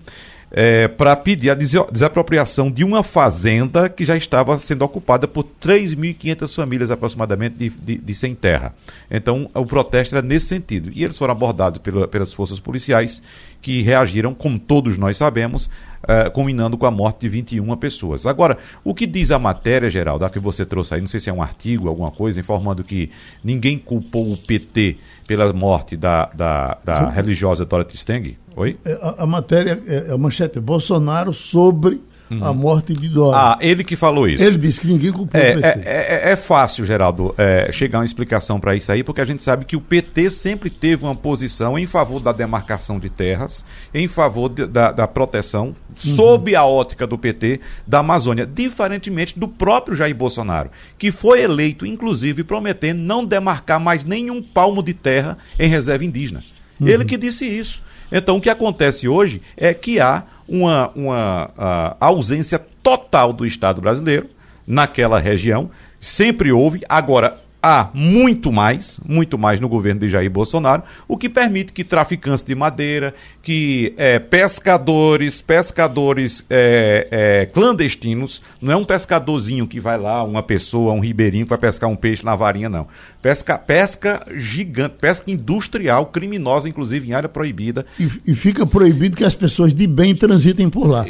é, 0.55 0.87
para 0.87 1.17
pedir 1.17 1.51
a 1.51 1.55
desapropriação 1.55 2.71
de 2.71 2.85
uma 2.85 3.03
fazenda 3.03 3.89
que 3.89 4.05
já 4.05 4.17
estava 4.17 4.59
sendo 4.59 4.85
ocupada 4.85 5.27
por 5.27 5.45
3.500 5.45 6.55
famílias 6.55 6.91
aproximadamente 6.91 7.57
de, 7.57 7.71
de, 7.71 7.97
de, 7.97 8.15
sem 8.15 8.35
terra. 8.35 8.75
Então, 9.11 9.51
o 9.55 9.65
protesto 9.65 10.15
era 10.15 10.27
nesse 10.27 10.47
sentido. 10.47 10.91
E 10.95 11.03
eles 11.03 11.17
foram 11.17 11.33
abordados 11.33 11.81
pela, 11.81 12.07
pelas 12.07 12.35
forças 12.35 12.61
policiais 12.61 13.23
que 13.63 13.81
reagiram, 13.81 14.35
como 14.35 14.59
todos 14.59 14.99
nós 14.99 15.17
sabemos, 15.17 15.71
uh, 16.03 16.31
combinando 16.31 16.77
com 16.77 16.87
a 16.87 16.91
morte 16.91 17.21
de 17.21 17.29
21 17.29 17.77
pessoas. 17.77 18.27
Agora, 18.27 18.59
o 18.85 18.95
que 18.95 19.07
diz 19.07 19.31
a 19.31 19.39
matéria, 19.39 19.91
Geraldo, 19.91 20.25
a 20.25 20.31
que 20.31 20.39
você 20.39 20.65
trouxe 20.65 20.95
aí, 20.95 21.01
não 21.01 21.09
sei 21.09 21.21
se 21.21 21.31
é 21.31 21.33
um 21.33 21.43
artigo, 21.43 21.89
alguma 21.89 22.11
coisa, 22.11 22.41
informando 22.41 22.85
que 22.85 23.11
ninguém 23.43 23.79
culpou 23.79 24.33
o 24.33 24.37
PT 24.37 24.97
pela 25.27 25.53
morte 25.53 25.97
da, 25.97 26.27
da, 26.27 26.79
da 26.85 27.11
religiosa 27.11 27.65
Dorothy 27.65 27.97
Steng? 27.97 28.37
Oi? 28.57 28.79
É, 28.85 28.99
a, 29.03 29.23
a 29.23 29.27
matéria, 29.27 29.83
é, 29.87 30.09
é 30.09 30.13
a 30.13 30.19
manchete, 30.19 30.61
Bolsonaro 30.61 31.33
sobre 31.33 32.01
uhum. 32.33 32.45
a 32.45 32.53
morte 32.53 32.95
de 32.95 33.09
Dória. 33.09 33.39
Ah, 33.39 33.59
ele 33.61 33.85
que 33.85 33.97
falou 33.97 34.29
isso. 34.29 34.43
Ele 34.43 34.59
disse 34.59 34.81
que 34.81 34.87
ninguém 34.87 35.13
culpou 35.13 35.41
é, 35.41 35.53
o 35.53 35.61
PT. 35.61 35.89
É, 35.89 36.29
é, 36.29 36.33
é 36.33 36.37
fácil, 36.37 36.85
Geraldo, 36.85 37.35
é, 37.37 37.71
chegar 37.73 37.99
a 37.99 38.01
uma 38.01 38.07
explicação 38.07 38.59
para 38.59 38.75
isso 38.75 38.91
aí, 38.91 39.03
porque 39.03 39.21
a 39.21 39.25
gente 39.25 39.43
sabe 39.43 39.65
que 39.65 39.77
o 39.77 39.81
PT 39.81 40.31
sempre 40.31 40.71
teve 40.71 41.05
uma 41.05 41.15
posição 41.15 41.79
em 41.79 41.87
favor 41.87 42.21
da 42.21 42.33
demarcação 42.33 42.99
de 42.99 43.11
terras, 43.11 43.65
em 43.93 44.09
favor 44.09 44.49
de, 44.49 44.67
da, 44.67 44.93
da, 44.93 45.07
proteção, 45.07 45.69
uhum. 45.69 45.75
sob 45.95 46.57
a 46.57 46.65
ótica 46.65 47.07
do 47.07 47.19
PT, 47.19 47.61
da 47.87 47.99
Amazônia, 47.99 48.47
diferentemente 48.47 49.39
do 49.39 49.49
próprio 49.49 49.97
Jair 49.97 50.15
Bolsonaro, 50.15 50.71
que 50.99 51.13
foi 51.13 51.43
eleito, 51.43 51.85
inclusive, 51.85 52.45
prometendo 52.45 52.99
não 52.99 53.25
demarcar 53.25 53.79
mais 53.79 54.05
nenhum 54.05 54.43
palmo 54.43 54.83
de 54.83 54.95
terra 54.95 55.37
em 55.59 55.69
reserva 55.69 56.05
indígena. 56.05 56.43
Uhum. 56.83 56.89
Ele 56.89 57.05
que 57.05 57.17
disse 57.17 57.47
isso. 57.47 57.83
Então, 58.11 58.37
o 58.37 58.41
que 58.41 58.51
acontece 58.51 59.09
hoje 59.09 59.41
é 59.57 59.73
que 59.73 59.99
há 59.99 60.25
uma, 60.47 60.91
uma 60.95 61.97
ausência 61.99 62.61
total 62.83 63.33
do 63.33 63.47
Estado 63.47 63.81
brasileiro 63.81 64.29
naquela 64.67 65.19
região. 65.19 65.71
Sempre 66.01 66.53
houve. 66.53 66.83
Agora, 66.89 67.39
há 67.63 67.89
muito 67.95 68.51
mais, 68.51 68.99
muito 69.07 69.39
mais 69.39 69.61
no 69.61 69.69
governo 69.69 70.01
de 70.01 70.11
Jair 70.11 70.31
Bolsonaro, 70.31 70.83
o 71.07 71.17
que 71.17 71.29
permite 71.29 71.73
que 71.73 71.85
traficantes 71.85 72.43
de 72.43 72.55
madeira, 72.55 73.15
que 73.43 73.95
é, 73.97 74.19
pescadores, 74.19 75.41
pescadores 75.41 76.45
é, 76.51 77.09
é, 77.11 77.47
clandestinos, 77.47 78.43
não 78.61 78.73
é 78.73 78.77
um 78.77 78.85
pescadorzinho 78.85 79.67
que 79.67 79.79
vai 79.79 79.99
lá, 79.99 80.25
uma 80.25 80.43
pessoa, 80.43 80.93
um 80.93 81.01
ribeirinho 81.01 81.45
que 81.45 81.51
vai 81.51 81.59
pescar 81.59 81.89
um 81.89 81.97
peixe 81.97 82.25
na 82.25 82.35
varinha, 82.35 82.69
não. 82.69 82.89
Pesca, 83.21 83.57
pesca 83.57 84.27
gigante, 84.37 84.97
pesca 85.01 85.31
industrial, 85.31 86.07
criminosa, 86.07 86.69
inclusive 86.69 87.09
em 87.09 87.13
área 87.13 87.29
proibida. 87.29 87.87
E, 87.99 88.09
e 88.27 88.35
fica 88.35 88.67
proibido 88.67 89.17
que 89.17 89.25
as 89.25 89.35
pessoas 89.35 89.73
de 89.73 89.87
bem 89.87 90.15
transitem 90.15 90.69
por 90.69 90.89
lá, 90.89 91.05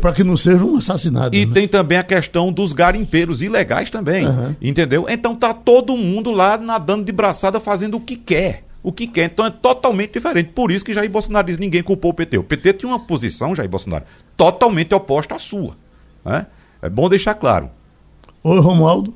para 0.00 0.12
que 0.12 0.24
não 0.24 0.36
sejam 0.36 0.76
assassinadas. 0.76 1.38
E 1.38 1.44
né? 1.44 1.52
tem 1.52 1.68
também 1.68 1.98
a 1.98 2.02
questão 2.02 2.50
dos 2.50 2.72
garimpeiros 2.72 3.42
ilegais 3.42 3.90
também, 3.90 4.26
uhum. 4.26 4.54
entendeu? 4.62 5.06
Então 5.08 5.34
tá 5.34 5.52
todo 5.66 5.96
mundo 5.96 6.30
lá 6.30 6.56
nadando 6.56 7.04
de 7.04 7.10
braçada 7.10 7.58
fazendo 7.58 7.96
o 7.96 8.00
que 8.00 8.14
quer. 8.14 8.62
O 8.84 8.92
que 8.92 9.08
quer. 9.08 9.24
Então 9.24 9.44
é 9.44 9.50
totalmente 9.50 10.12
diferente. 10.12 10.50
Por 10.50 10.70
isso 10.70 10.84
que 10.84 10.94
Jair 10.94 11.10
Bolsonaro 11.10 11.48
diz 11.48 11.58
ninguém 11.58 11.82
culpou 11.82 12.12
o 12.12 12.14
PT. 12.14 12.38
O 12.38 12.44
PT 12.44 12.72
tinha 12.74 12.88
uma 12.88 13.00
posição, 13.00 13.52
Jair 13.52 13.68
Bolsonaro, 13.68 14.04
totalmente 14.36 14.94
oposta 14.94 15.34
à 15.34 15.40
sua. 15.40 15.76
Né? 16.24 16.46
É 16.80 16.88
bom 16.88 17.08
deixar 17.08 17.34
claro. 17.34 17.68
Oi, 18.44 18.60
Romualdo. 18.60 19.12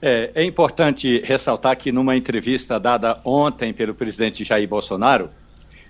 É, 0.00 0.30
é 0.36 0.44
importante 0.44 1.20
ressaltar 1.24 1.76
que 1.76 1.90
numa 1.90 2.16
entrevista 2.16 2.78
dada 2.78 3.20
ontem 3.24 3.74
pelo 3.74 3.96
presidente 3.96 4.44
Jair 4.44 4.68
Bolsonaro, 4.68 5.30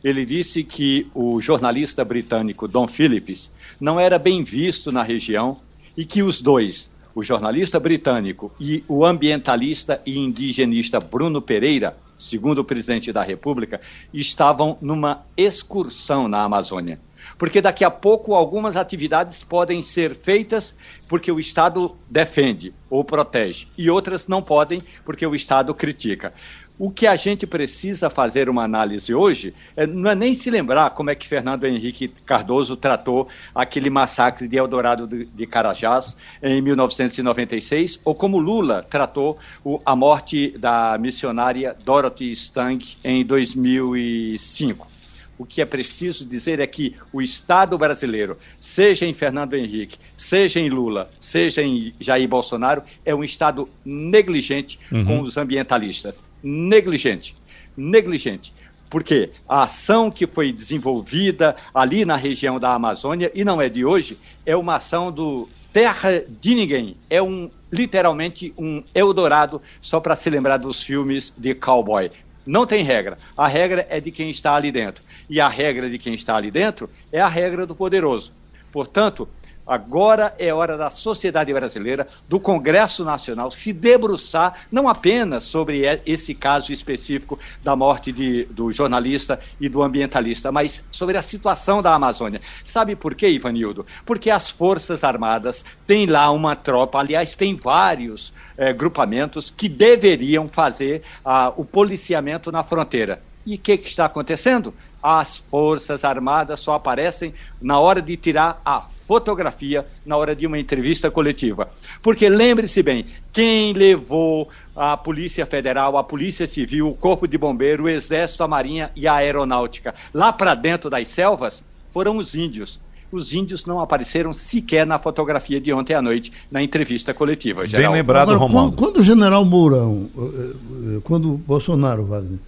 ele 0.03 0.25
disse 0.25 0.65
que 0.65 1.07
o 1.15 1.39
jornalista 1.39 2.03
britânico 2.03 2.67
Don 2.67 2.89
Phillips 2.89 3.51
não 3.79 4.01
era 4.01 4.19
bem 4.19 4.43
visto 4.43 4.91
na 4.91 5.03
região 5.03 5.59
e 5.95 6.07
que 6.07 6.23
os 6.23 6.41
dois, 6.41 6.91
o 7.19 7.23
jornalista 7.23 7.81
britânico 7.81 8.53
e 8.61 8.85
o 8.87 9.05
ambientalista 9.05 10.01
e 10.07 10.17
indigenista 10.17 11.01
Bruno 11.01 11.43
Pereira, 11.43 11.97
segundo 12.17 12.59
o 12.59 12.65
presidente 12.65 13.13
da 13.13 13.25
República, 13.25 13.81
estavam 14.15 14.79
numa 14.81 15.25
excursão 15.37 16.29
na 16.29 16.45
Amazônia. 16.45 16.97
Porque 17.37 17.61
daqui 17.61 17.85
a 17.85 17.91
pouco 17.91 18.37
algumas 18.37 18.77
atividades 18.77 19.43
podem 19.43 19.83
ser 19.83 20.15
feitas 20.15 20.77
porque 21.09 21.33
o 21.33 21.41
Estado 21.41 21.97
defende 22.09 22.73
ou 22.89 23.03
protege, 23.03 23.67
e 23.77 23.91
outras 23.91 24.29
não 24.29 24.41
podem 24.41 24.81
porque 25.05 25.27
o 25.27 25.35
Estado 25.35 25.75
critica. 25.75 26.33
O 26.79 26.93
que 26.93 27.09
a 27.09 27.17
gente 27.17 27.45
precisa 27.45 28.09
fazer 28.09 28.49
uma 28.49 28.63
análise 28.63 29.13
hoje 29.13 29.53
é, 29.77 29.85
não 29.85 30.09
é 30.09 30.15
nem 30.15 30.33
se 30.33 30.49
lembrar 30.49 30.91
como 30.91 31.11
é 31.11 31.15
que 31.17 31.27
Fernando 31.27 31.65
Henrique 31.65 32.07
Cardoso 32.25 32.77
tratou 32.77 33.27
aquele 33.53 33.91
massacre 33.91 34.47
de 34.47 34.57
Eldorado 34.57 35.05
de, 35.05 35.25
de 35.25 35.47
Carajás 35.47 36.17
em 36.41 36.63
1996, 36.63 37.99
ou 38.05 38.15
como 38.15 38.39
Lula 38.39 38.87
tratou 38.89 39.39
o, 39.65 39.81
a 39.85 39.97
morte 39.97 40.57
da 40.57 40.97
missionária 40.99 41.75
Dorothy 41.85 42.31
Stang 42.31 42.97
em 43.03 43.25
2005. 43.25 44.98
O 45.39 45.47
que 45.47 45.63
é 45.63 45.65
preciso 45.65 46.25
dizer 46.25 46.61
é 46.61 46.67
que 46.67 46.97
o 47.13 47.23
Estado 47.23 47.79
brasileiro, 47.79 48.37
seja 48.61 49.07
em 49.07 49.15
Fernando 49.15 49.55
Henrique, 49.55 49.99
seja 50.17 50.59
em 50.59 50.69
Lula, 50.69 51.11
seja 51.21 51.63
em 51.63 51.95
Jair 52.01 52.29
Bolsonaro, 52.29 52.83
é 53.05 53.15
um 53.15 53.23
Estado 53.23 53.69
negligente 53.85 54.79
uhum. 54.91 55.05
com 55.05 55.21
os 55.21 55.37
ambientalistas. 55.37 56.25
Negligente. 56.43 57.37
Negligente 57.77 58.53
porque 58.91 59.31
a 59.47 59.65
ação 59.65 60.11
que 60.11 60.27
foi 60.27 60.51
desenvolvida 60.51 61.55
ali 61.75 62.07
na 62.07 62.17
região 62.17 62.59
da 62.59 62.73
Amazônia, 62.73 63.31
e 63.35 63.45
não 63.45 63.61
é 63.61 63.69
de 63.69 63.85
hoje, 63.85 64.17
é 64.47 64.57
uma 64.57 64.77
ação 64.77 65.13
do 65.13 65.47
terra 65.73 66.23
de 66.41 66.55
ninguém. 66.55 66.97
É 67.11 67.23
um 67.23 67.51
literalmente 67.71 68.53
um 68.57 68.83
Eldorado, 68.95 69.61
só 69.81 70.01
para 70.01 70.17
se 70.17 70.31
lembrar 70.31 70.57
dos 70.57 70.83
filmes 70.83 71.33
de 71.37 71.55
cowboy. 71.55 72.11
Não 72.49 72.67
tem 72.67 72.83
regra. 72.83 73.19
A 73.37 73.47
regra 73.47 73.87
é 73.91 74.01
de 74.01 74.11
quem 74.11 74.31
está 74.31 74.55
ali 74.55 74.73
dentro. 74.73 75.05
E 75.29 75.39
a 75.39 75.49
regra 75.49 75.91
de 75.91 75.99
quem 75.99 76.15
está 76.15 76.35
ali 76.35 76.51
dentro 76.51 76.89
é 77.13 77.21
a 77.21 77.29
regra 77.29 77.67
do 77.67 77.75
poderoso. 77.75 78.33
Portanto, 78.73 79.29
Agora 79.69 80.35
é 80.39 80.53
hora 80.53 80.79
da 80.79 80.89
sociedade 80.89 81.53
brasileira, 81.53 82.09
do 82.27 82.41
Congresso 82.41 83.05
Nacional, 83.05 83.51
se 83.51 83.71
debruçar 83.71 84.67
não 84.73 84.89
apenas 84.89 85.45
sobre 85.45 85.83
esse 86.07 86.35
caso 86.35 86.73
específico 86.73 87.39
da 87.63 87.77
morte 87.77 88.11
de, 88.11 88.45
do 88.47 88.73
jornalista 88.73 89.39
e 89.61 89.69
do 89.69 89.83
ambientalista, 89.83 90.51
mas 90.51 90.83
sobre 90.91 91.19
a 91.19 91.23
situação 91.23 91.83
da 91.83 91.93
Amazônia. 91.93 92.41
Sabe 92.65 92.97
por 92.97 93.15
quê, 93.15 93.29
Ivanildo? 93.29 93.87
Porque 94.07 94.31
as 94.31 94.49
Forças 94.49 95.05
Armadas 95.05 95.63
têm 95.87 96.07
lá 96.07 96.31
uma 96.31 96.57
tropa, 96.57 96.99
aliás, 96.99 97.35
tem 97.35 97.55
vários 97.55 98.33
eh, 98.57 98.73
grupamentos 98.73 99.53
que 99.55 99.69
deveriam 99.69 100.49
fazer 100.49 101.03
ah, 101.23 101.53
o 101.55 101.63
policiamento 101.63 102.51
na 102.51 102.65
fronteira. 102.65 103.21
E 103.45 103.57
o 103.57 103.59
que, 103.59 103.77
que 103.77 103.89
está 103.89 104.07
acontecendo? 104.07 104.75
As 105.03 105.37
Forças 105.51 106.05
Armadas 106.05 106.59
só 106.61 106.73
aparecem 106.73 107.35
na 107.61 107.79
hora 107.79 108.01
de 108.01 108.17
tirar 108.17 108.63
a 108.65 108.87
fotografia 109.09 109.87
na 110.05 110.19
hora 110.19 110.37
de 110.37 110.47
uma 110.47 110.59
entrevista 110.59 111.11
coletiva. 111.11 111.67
Porque 112.03 112.29
lembre-se 112.29 112.83
bem, 112.83 113.07
quem 113.33 113.73
levou 113.73 114.51
a 114.77 114.99
Polícia 114.99 115.47
Federal, 115.47 115.97
a 115.97 116.05
Polícia 116.05 116.47
Civil, 116.47 116.91
o 116.91 116.95
Corpo 116.95 117.27
de 117.27 117.39
Bombeiro, 117.39 117.85
o 117.85 117.89
Exército, 117.89 118.45
a 118.45 118.49
Marinha 118.49 118.91
e 118.95 119.09
a 119.09 119.15
Aeronáutica 119.15 119.95
lá 120.13 120.31
para 120.31 120.55
dentro 120.55 120.91
das 120.91 121.09
selvas 121.09 121.65
foram 121.91 122.19
os 122.19 122.35
índios. 122.35 122.79
Os 123.11 123.33
índios 123.33 123.65
não 123.65 123.81
apareceram 123.81 124.35
sequer 124.35 124.87
na 124.87 124.99
fotografia 124.99 125.59
de 125.59 125.73
ontem 125.73 125.95
à 125.95 126.03
noite, 126.03 126.31
na 126.51 126.63
entrevista 126.63 127.15
coletiva. 127.15 127.67
Geral. 127.67 127.91
Bem 127.91 128.01
lembrado, 128.03 128.33
Agora, 128.33 128.39
Romualdo. 128.39 128.77
Quando, 128.77 128.93
quando, 128.93 129.01
o 129.01 129.03
general 129.03 129.43
Mourão, 129.47 130.07
eh, 130.19 130.21
eh, 130.21 131.01
quando 131.03 131.33
o 131.33 131.39
Bolsonaro, 131.39 132.05
Wagner, 132.05 132.39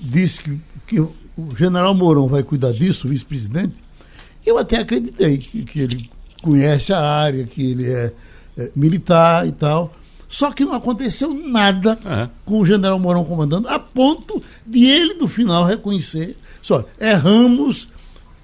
disse 0.00 0.40
que, 0.40 0.58
que 0.88 1.00
o 1.00 1.12
general 1.56 1.94
Mourão 1.94 2.26
vai 2.26 2.42
cuidar 2.42 2.72
disso, 2.72 3.06
o 3.06 3.10
vice-presidente, 3.10 3.74
eu 4.44 4.58
até 4.58 4.78
acreditei 4.78 5.38
que, 5.38 5.62
que 5.62 5.80
ele 5.80 6.10
conhece 6.42 6.92
a 6.92 7.00
área, 7.00 7.44
que 7.44 7.70
ele 7.70 7.90
é, 7.90 8.12
é 8.56 8.70
militar 8.74 9.46
e 9.46 9.52
tal. 9.52 9.94
Só 10.28 10.50
que 10.50 10.64
não 10.64 10.74
aconteceu 10.74 11.32
nada 11.32 11.98
é. 12.04 12.28
com 12.44 12.58
o 12.58 12.66
general 12.66 12.98
Mourão 12.98 13.24
comandando, 13.24 13.68
a 13.68 13.78
ponto 13.78 14.42
de 14.66 14.84
ele, 14.84 15.14
no 15.14 15.28
final, 15.28 15.64
reconhecer: 15.64 16.36
só, 16.60 16.84
erramos 17.00 17.88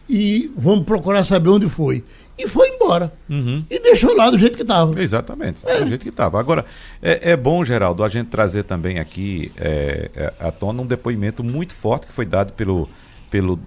e 0.09 0.51
vamos 0.57 0.85
procurar 0.85 1.25
saber 1.25 1.49
onde 1.49 1.69
foi. 1.69 2.05
E 2.39 2.49
foi 2.49 2.69
embora. 2.71 3.13
Uhum. 3.29 3.63
E 3.69 3.79
deixou 3.81 4.17
lá 4.17 4.31
do 4.31 4.39
jeito 4.39 4.57
que 4.57 4.63
estava. 4.63 5.03
Exatamente, 5.03 5.59
é. 5.67 5.81
do 5.81 5.89
jeito 5.89 6.03
que 6.03 6.09
estava. 6.09 6.41
Agora, 6.41 6.65
é, 7.03 7.33
é, 7.33 7.37
bom, 7.37 7.63
Geraldo, 7.65 8.03
a 8.03 8.09
gente 8.09 8.29
trazer 8.29 8.65
também 8.65 8.99
aqui 8.99 9.53
é, 9.59 10.11
é 10.15 10.33
à 10.41 10.51
tona 10.51 10.81
um 10.81 10.87
depoimento 10.87 11.45
muito 11.45 11.75
forte 11.75 12.07
que 12.07 12.13
foi 12.13 12.25
dado 12.25 12.53
pelo 12.55 12.89
pelo 13.31 13.59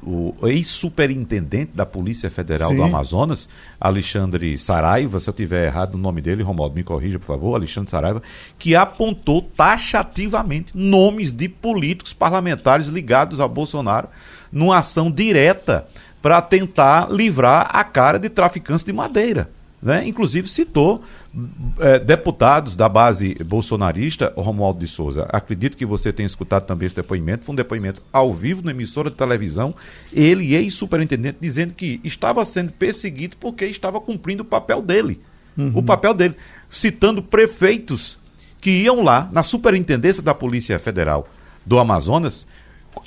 ex-superintendente 0.43 1.71
da 1.73 1.86
Polícia 1.86 2.30
Federal 2.30 2.71
Sim. 2.71 2.78
do 2.78 2.84
Amazonas, 2.84 3.47
Alexandre 3.80 4.58
Saraiva, 4.58 5.19
se 5.19 5.30
eu 5.30 5.34
tiver 5.34 5.67
errado 5.67 5.95
o 5.95 5.97
nome 5.97 6.21
dele, 6.21 6.43
Romualdo, 6.43 6.76
me 6.76 6.84
corrija, 6.84 7.17
por 7.17 7.26
favor, 7.26 7.56
Alexandre 7.56 7.89
Saraiva, 7.89 8.21
que 8.60 8.76
apontou 8.76 9.41
taxativamente 9.41 10.71
nomes 10.76 11.32
de 11.32 11.47
políticos 11.47 12.13
parlamentares 12.13 12.88
ligados 12.88 13.39
a 13.39 13.47
Bolsonaro 13.47 14.10
numa 14.52 14.78
ação 14.78 15.10
direta 15.10 15.88
para 16.21 16.41
tentar 16.41 17.12
livrar 17.12 17.69
a 17.73 17.84
cara 17.84 18.19
de 18.19 18.30
traficantes 18.30 18.86
de 18.86 18.93
madeira. 18.93 19.49
Né? 19.84 20.08
Inclusive 20.08 20.48
citou 20.48 21.04
é, 21.78 22.00
deputados 22.00 22.74
da 22.74 22.88
base 22.88 23.36
bolsonarista, 23.46 24.32
Romualdo 24.38 24.80
de 24.80 24.88
Souza. 24.88 25.28
Acredito 25.30 25.76
que 25.76 25.86
você 25.86 26.13
tenha 26.13 26.26
escutado 26.26 26.65
também 26.65 26.86
esse 26.86 26.96
depoimento. 26.96 27.43
Foi 27.43 27.52
um 27.52 27.56
depoimento 27.56 28.02
ao 28.12 28.34
vivo 28.34 28.63
na 28.63 28.72
emissora 28.72 29.10
de 29.10 29.17
televisão. 29.17 29.76
Ele, 30.13 30.56
ex-superintendente, 30.56 31.38
dizendo 31.41 31.74
que 31.74 32.00
estava 32.02 32.46
sendo 32.46 32.72
perseguido 32.72 33.36
porque 33.38 33.65
estava 33.65 34.00
cumprindo 34.00 34.41
o 34.41 34.46
papel 34.46 34.82
dele. 34.82 35.19
Uhum. 35.58 35.74
O 35.76 35.84
papel 35.84 36.13
dele. 36.13 36.36
Citando 36.69 37.22
prefeitos 37.22 38.17
que 38.62 38.72
iam 38.72 39.04
lá 39.04 39.30
na 39.34 39.43
superintendência 39.43 40.24
da 40.24 40.34
Polícia 40.34 40.80
Federal 40.80 41.28
do 41.65 41.78
Amazonas 41.78 42.48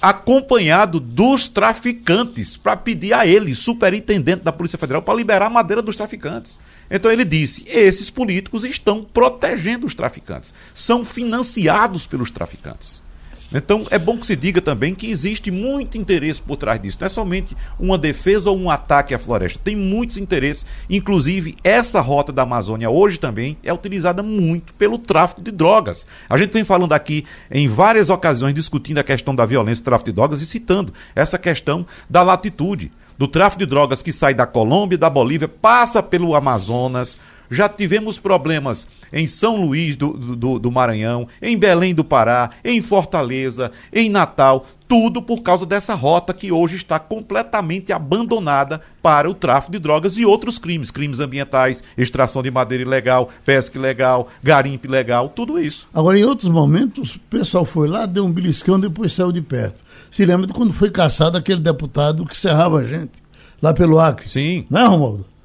acompanhado 0.01 1.01
dos 1.01 1.49
traficantes 1.49 2.57
para 2.57 2.77
pedir 2.77 3.13
a 3.13 3.27
ele, 3.27 3.55
superintendente 3.55 4.45
da 4.45 4.53
Polícia 4.53 4.79
Federal, 4.79 5.03
para 5.03 5.15
liberar 5.15 5.47
a 5.47 5.51
madeira 5.51 5.83
dos 5.83 5.97
traficantes. 5.97 6.59
Então 6.91 7.11
ele 7.11 7.25
disse: 7.25 7.65
esses 7.67 8.11
políticos 8.11 8.65
estão 8.65 9.03
protegendo 9.03 9.87
os 9.87 9.95
traficantes, 9.95 10.55
são 10.75 11.05
financiados 11.05 12.07
pelos 12.07 12.31
traficantes. 12.31 13.06
Então 13.55 13.85
é 13.91 13.99
bom 13.99 14.17
que 14.17 14.27
se 14.27 14.35
diga 14.35 14.61
também 14.61 14.95
que 14.95 15.09
existe 15.09 15.51
muito 15.51 15.97
interesse 15.97 16.43
por 16.43 16.57
trás 16.57 16.81
disso. 16.81 16.99
Não 17.01 17.07
é 17.07 17.09
somente 17.09 17.57
uma 17.79 17.97
defesa 17.97 18.51
ou 18.51 18.59
um 18.59 18.71
ataque 18.71 19.15
à 19.15 19.19
floresta. 19.19 19.61
Tem 19.63 19.77
muitos 19.77 20.17
interesses. 20.17 20.67
Inclusive, 20.91 21.57
essa 21.63 22.01
rota 22.01 22.33
da 22.33 22.43
Amazônia 22.43 22.91
hoje 22.91 23.19
também 23.19 23.57
é 23.63 23.73
utilizada 23.73 24.23
muito 24.23 24.75
pelo 24.75 24.99
tráfico 24.99 25.41
de 25.41 25.51
drogas. 25.51 26.07
A 26.29 26.37
gente 26.37 26.53
vem 26.53 26.65
falando 26.65 26.93
aqui 26.93 27.25
em 27.51 27.69
várias 27.69 28.11
ocasiões 28.11 28.55
discutindo 28.55 28.99
a 28.99 29.05
questão 29.05 29.35
da 29.35 29.47
violência 29.47 29.83
e 29.83 29.85
tráfico 29.85 30.11
de 30.11 30.17
drogas 30.17 30.43
e 30.43 30.47
citando 30.47 30.93
essa 31.15 31.39
questão 31.39 31.87
da 32.11 32.23
latitude 32.23 32.91
do 33.19 33.27
tráfico 33.27 33.61
de 33.61 33.67
drogas 33.67 34.03
que 34.03 34.13
sai 34.13 34.35
da 34.35 34.47
Colômbia 34.47 34.99
da 34.99 35.09
Bolívia, 35.09 35.49
passa 35.49 36.03
pelo 36.03 36.35
Amazonas, 36.35 37.17
Já 37.51 37.69
tivemos 37.69 38.19
problemas 38.19 38.87
em 39.13 39.27
São 39.27 39.57
Luís 39.57 39.97
do, 39.97 40.13
do, 40.13 40.59
do 40.59 40.71
Maranhão, 40.71 41.29
em 41.41 41.57
Belém 41.57 41.95
do 41.95 42.05
Pará, 42.05 42.51
em 42.65 42.81
Fortaleza, 42.81 43.71
em 43.93 44.11
Natal. 44.11 44.67
Tudo 44.89 45.21
por 45.21 45.43
causa 45.43 45.67
dessa 45.67 45.95
rota 45.95 46.33
que 46.33 46.53
hoje 46.53 46.77
está 46.77 46.99
completamente 46.99 47.93
abandonada 47.93 48.81
para 49.03 49.29
o 49.29 49.35
tráfico 49.35 49.73
de 49.73 49.81
drogas 49.81 50.17
e 50.17 50.25
outros 50.25 50.59
crimes, 50.59 50.93
crimes 50.93 51.19
ambientais, 51.19 51.83
extração 51.99 52.41
de 52.41 52.51
madeira 52.53 52.85
ilegal, 52.85 53.29
pesca 53.45 53.77
ilegal, 53.77 54.29
garimpe 54.43 54.87
ilegal, 54.87 55.29
tudo 55.29 55.59
isso. 55.59 55.89
Agora, 55.93 56.19
em 56.19 56.25
outros 56.25 56.51
momentos, 56.51 57.17
o 57.17 57.21
pessoal 57.21 57.65
foi 57.65 57.89
lá, 57.89 58.07
deu 58.07 58.25
um 58.25 58.33
beliscão, 58.33 58.79
depois 58.79 59.13
saiu 59.13 59.33
de 59.33 59.43
perto. 59.43 59.83
Se 60.11 60.25
lembra 60.25 60.47
de 60.47 60.53
quando 60.53 60.73
foi 60.73 60.91
caçado 60.91 61.37
aquele 61.37 61.61
deputado 61.61 62.25
que 62.25 62.37
serrava 62.37 62.79
a 62.79 62.85
gente, 62.85 63.13
lá 63.61 63.75
pelo 63.75 63.99
Acre? 63.99 64.29
Sim. 64.29 64.67
Não 64.71 64.81
é, 64.81 64.87
Romualdo? 64.87 65.36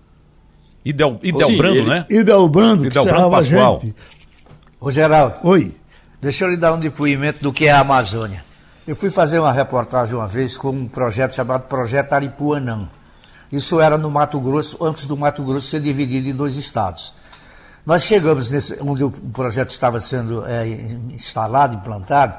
Idel, 0.84 1.20
Idelbrando, 1.22 1.78
ele- 1.78 1.88
né? 1.90 2.06
Idelbrando, 2.10 2.86
Idelbrando 2.86 3.30
Pascoal. 3.32 3.80
gente. 3.84 3.96
Ô 4.80 4.90
Geraldo, 4.90 5.36
Oi. 5.44 5.76
deixa 6.20 6.44
eu 6.46 6.50
lhe 6.50 6.58
dar 6.58 6.74
um 6.74 6.80
depoimento 6.80 7.42
do 7.42 7.54
que 7.54 7.68
é 7.68 7.72
a 7.72 7.80
Amazônia. 7.82 8.44
Eu 8.88 8.96
fui 8.96 9.12
fazer 9.12 9.38
uma 9.40 9.52
reportagem 9.52 10.16
uma 10.16 10.28
vez 10.28 10.58
com 10.58 10.70
um 10.72 10.88
projeto 10.88 11.36
chamado 11.36 11.68
Projeto 11.68 12.14
Aripuanã. 12.14 12.90
Isso 13.52 13.80
era 13.80 13.98
no 13.98 14.10
Mato 14.10 14.40
Grosso, 14.40 14.84
antes 14.84 15.06
do 15.06 15.16
Mato 15.16 15.44
Grosso 15.44 15.68
ser 15.68 15.82
dividido 15.82 16.28
em 16.28 16.34
dois 16.34 16.56
estados. 16.56 17.14
Nós 17.86 18.04
chegamos 18.04 18.50
nesse, 18.50 18.78
onde 18.82 19.04
o 19.04 19.12
projeto 19.12 19.70
estava 19.70 20.00
sendo 20.00 20.46
é, 20.48 20.68
instalado, 21.12 21.76
implantado, 21.76 22.36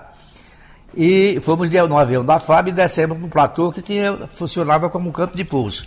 e 0.96 1.40
fomos 1.42 1.68
no 1.70 1.98
avião 1.98 2.24
da 2.24 2.38
FAB 2.38 2.68
e 2.68 2.72
descemos 2.72 3.18
no 3.18 3.28
platô 3.28 3.70
que 3.72 3.80
tinha, 3.82 4.28
funcionava 4.34 4.90
como 4.90 5.08
um 5.08 5.12
campo 5.12 5.36
de 5.36 5.44
pouso. 5.44 5.84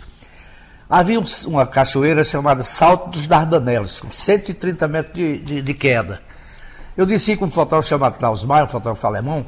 Havia 0.88 1.18
um- 1.18 1.24
uma 1.48 1.66
cachoeira 1.66 2.22
chamada 2.22 2.62
Salto 2.62 3.10
dos 3.10 3.26
Dardanelos, 3.26 3.98
com 4.00 4.10
130 4.12 4.86
metros 4.86 5.14
de, 5.14 5.38
de- 5.38 5.62
de 5.62 5.74
queda. 5.74 6.20
Eu 6.96 7.04
desci 7.04 7.36
com 7.36 7.46
um 7.46 7.50
fotógrafo 7.50 7.88
chamado 7.88 8.18
Klaus 8.18 8.44
Maia, 8.44 8.64
um 8.64 8.68
fotógrafo 8.68 9.06
alemão, 9.06 9.44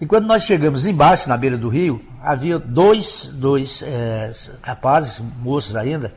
e 0.00 0.06
quando 0.06 0.26
nós 0.26 0.44
chegamos 0.44 0.86
embaixo, 0.86 1.28
na 1.28 1.36
beira 1.36 1.56
do 1.58 1.68
rio, 1.68 2.00
havia 2.22 2.58
dois, 2.58 3.30
dois 3.34 3.82
eh, 3.86 4.32
rapazes, 4.62 5.20
moços 5.40 5.74
ainda, 5.76 6.12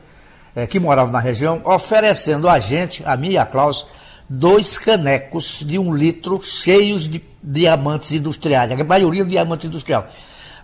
eh, 0.54 0.66
que 0.66 0.78
moravam 0.80 1.12
na 1.12 1.20
região, 1.20 1.60
oferecendo 1.64 2.48
a 2.48 2.58
gente, 2.58 3.02
a 3.04 3.16
mim 3.16 3.30
e 3.30 3.38
a 3.38 3.44
Klaus, 3.44 3.86
dois 4.28 4.78
canecos 4.78 5.60
de 5.60 5.78
um 5.78 5.94
litro 5.94 6.40
cheios 6.42 7.08
de 7.08 7.22
diamantes 7.42 8.12
industriais, 8.12 8.72
a 8.72 8.84
maioria 8.84 9.24
diamante 9.24 9.66
industrial. 9.66 10.06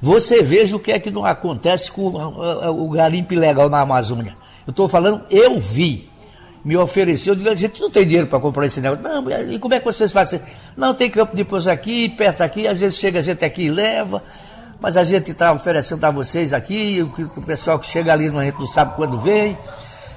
Você 0.02 0.42
veja 0.42 0.74
o 0.76 0.80
que 0.80 0.90
é 0.90 0.98
que 0.98 1.12
não 1.12 1.24
acontece 1.24 1.90
com 1.92 2.02
o, 2.02 2.16
o- 2.16 2.86
o 2.86 2.90
garimpo 2.90 3.32
ilegal 3.32 3.70
na 3.70 3.80
Amazônia. 3.80 4.36
Eu 4.66 4.72
estou 4.72 4.88
falando, 4.88 5.22
eu 5.30 5.60
vi. 5.60 6.10
Me 6.64 6.76
ofereceu, 6.76 7.34
eu 7.34 7.50
a 7.52 7.54
gente 7.54 7.80
não 7.80 7.88
tem 7.90 8.04
dinheiro 8.04 8.26
para 8.28 8.38
comprar 8.40 8.66
esse 8.66 8.80
negócio. 8.80 9.02
Não, 9.02 9.28
e 9.52 9.58
como 9.58 9.74
é 9.74 9.78
que 9.80 9.84
vocês 9.84 10.10
fazem? 10.12 10.40
Não, 10.76 10.92
tem 10.94 11.08
campo 11.10 11.34
de 11.36 11.44
pouso 11.44 11.70
aqui, 11.70 12.08
perto 12.08 12.42
aqui, 12.42 12.66
às 12.68 12.78
vezes 12.80 12.98
chega 12.98 13.18
a 13.18 13.22
gente 13.22 13.44
aqui 13.44 13.62
e 13.64 13.70
leva, 13.70 14.22
mas 14.80 14.96
a 14.96 15.02
gente 15.04 15.30
está 15.32 15.52
oferecendo 15.52 16.04
a 16.04 16.10
vocês 16.10 16.52
aqui, 16.52 17.00
o 17.36 17.42
pessoal 17.42 17.78
que 17.80 17.86
chega 17.86 18.12
ali, 18.12 18.28
a 18.28 18.42
gente 18.44 18.58
não 18.60 18.66
sabe 18.66 18.94
quando 18.94 19.18
vem. 19.20 19.56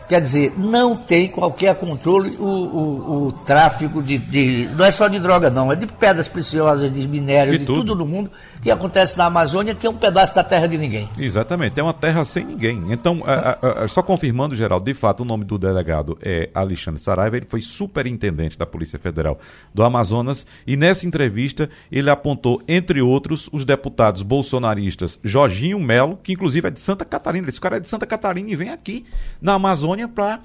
Quer 0.08 0.22
dizer, 0.22 0.54
não 0.58 0.96
tem 0.96 1.28
qualquer 1.30 1.74
controle 1.76 2.30
o, 2.38 2.44
o- 2.46 3.26
o 3.28 3.32
tráfico 3.32 4.04
de, 4.04 4.18
de- 4.20 4.70
Não 4.76 4.86
é 4.86 4.92
só 4.92 5.08
de 5.08 5.20
droga, 5.20 5.50
não, 5.50 5.72
é 5.72 5.76
de 5.76 5.88
pedras 5.88 6.28
preciosas, 6.28 6.92
de 6.92 7.08
minério, 7.08 7.58
De 7.58 7.66
tudo. 7.66 7.80
tudo. 7.86 7.96
no 7.96 8.06
mundo 8.06 8.30
que 8.62 8.70
acontece 8.70 9.18
na 9.18 9.26
Amazônia, 9.26 9.74
que 9.74 9.88
é 9.88 9.90
um 9.90 9.96
pedaço 9.98 10.36
da 10.36 10.44
terra 10.44 10.68
de 10.68 10.78
ninguém. 10.78 11.10
Exatamente, 11.18 11.80
é 11.80 11.84
uma 11.84 11.94
terra 11.94 12.24
sem 12.26 12.46
ninguém. 12.46 12.84
Então, 12.92 13.24
a- 13.26 13.58
a- 13.62 13.84
a- 13.84 13.88
só 13.88 14.04
confirmando, 14.04 14.56
Geraldo, 14.56 14.86
de 14.86 14.94
fato, 14.94 15.22
o 15.22 15.26
nome 15.26 15.44
do 15.44 15.58
delegado 15.58 16.18
é 16.22 16.50
Alexandre 16.54 17.02
Saraiva, 17.02 17.38
ele 17.38 17.46
foi 17.48 17.62
superintendente 17.62 18.58
da 18.58 18.66
Polícia 18.66 19.00
Federal 19.00 19.40
do 19.74 19.84
Amazonas 19.84 20.46
e 20.68 20.76
nessa 20.78 21.08
entrevista 21.08 21.70
ele 21.92 22.10
apontou, 22.10 22.62
entre 22.68 23.02
outros, 23.02 23.50
os 23.52 23.64
deputados 23.66 24.22
bolsonaristas 24.22 25.20
Jorginho 25.24 25.80
Melo, 25.80 26.20
que 26.22 26.34
inclusive 26.34 26.68
é 26.68 26.72
de 26.72 26.80
Santa 26.80 27.06
Catarina, 27.06 27.48
esse 27.50 27.60
cara 27.62 27.78
é 27.78 27.80
de 27.80 27.88
Santa 27.90 28.06
Catarina 28.06 28.50
e 28.50 28.56
vem 28.56 28.70
aqui 28.70 29.06
na 29.42 29.54
Amazônia 29.54 29.95
para 30.08 30.42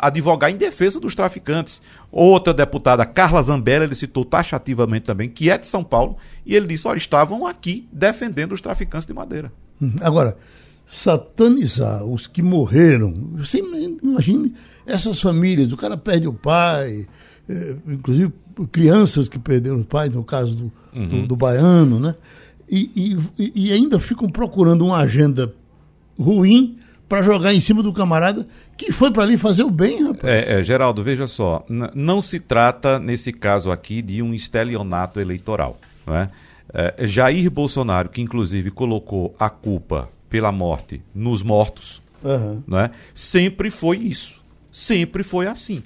advogar 0.00 0.50
em 0.50 0.56
defesa 0.56 1.00
dos 1.00 1.14
traficantes. 1.14 1.80
Outra 2.10 2.52
deputada, 2.52 3.06
Carla 3.06 3.42
Zambelli, 3.42 3.84
ele 3.84 3.94
citou 3.94 4.24
taxativamente 4.24 5.04
também, 5.04 5.30
que 5.30 5.50
é 5.50 5.56
de 5.56 5.66
São 5.66 5.82
Paulo, 5.82 6.16
e 6.44 6.54
ele 6.54 6.66
disse, 6.66 6.86
olha, 6.86 6.98
estavam 6.98 7.46
aqui 7.46 7.88
defendendo 7.90 8.52
os 8.52 8.60
traficantes 8.60 9.06
de 9.06 9.14
madeira. 9.14 9.50
Uhum. 9.80 9.94
Agora, 10.02 10.36
satanizar 10.86 12.04
os 12.04 12.26
que 12.26 12.42
morreram, 12.42 13.14
você 13.34 13.62
imagine 14.02 14.54
essas 14.86 15.22
famílias, 15.22 15.72
o 15.72 15.76
cara 15.76 15.96
perde 15.96 16.28
o 16.28 16.34
pai, 16.34 17.06
eh, 17.48 17.76
inclusive 17.88 18.30
crianças 18.70 19.28
que 19.28 19.38
perderam 19.38 19.78
os 19.78 19.86
pais, 19.86 20.10
no 20.10 20.22
caso 20.22 20.54
do, 20.54 20.72
do, 20.92 21.26
do 21.28 21.36
baiano, 21.36 21.98
né? 21.98 22.14
E, 22.68 23.18
e, 23.38 23.52
e 23.54 23.72
ainda 23.72 23.98
ficam 23.98 24.28
procurando 24.28 24.84
uma 24.84 24.98
agenda 24.98 25.52
ruim 26.18 26.78
para 27.12 27.20
jogar 27.20 27.52
em 27.52 27.60
cima 27.60 27.82
do 27.82 27.92
camarada 27.92 28.46
que 28.74 28.90
foi 28.90 29.10
para 29.10 29.22
ali 29.22 29.36
fazer 29.36 29.64
o 29.64 29.70
bem, 29.70 30.02
rapaz. 30.02 30.24
É, 30.24 30.60
é, 30.60 30.64
Geraldo, 30.64 31.02
veja 31.04 31.26
só, 31.26 31.62
não 31.94 32.22
se 32.22 32.40
trata, 32.40 32.98
nesse 32.98 33.34
caso 33.34 33.70
aqui, 33.70 34.00
de 34.00 34.22
um 34.22 34.32
estelionato 34.32 35.20
eleitoral. 35.20 35.78
Não 36.06 36.16
é? 36.16 36.30
Jair 37.00 37.50
Bolsonaro, 37.50 38.08
que 38.08 38.22
inclusive 38.22 38.70
colocou 38.70 39.36
a 39.38 39.50
culpa 39.50 40.08
pela 40.30 40.50
morte 40.50 41.02
nos 41.14 41.42
mortos, 41.42 42.00
Aham. 42.24 42.62
não 42.66 42.78
é? 42.78 42.90
sempre 43.14 43.68
foi 43.68 43.98
isso. 43.98 44.40
Sempre 44.72 45.22
foi 45.22 45.46
assim. 45.46 45.82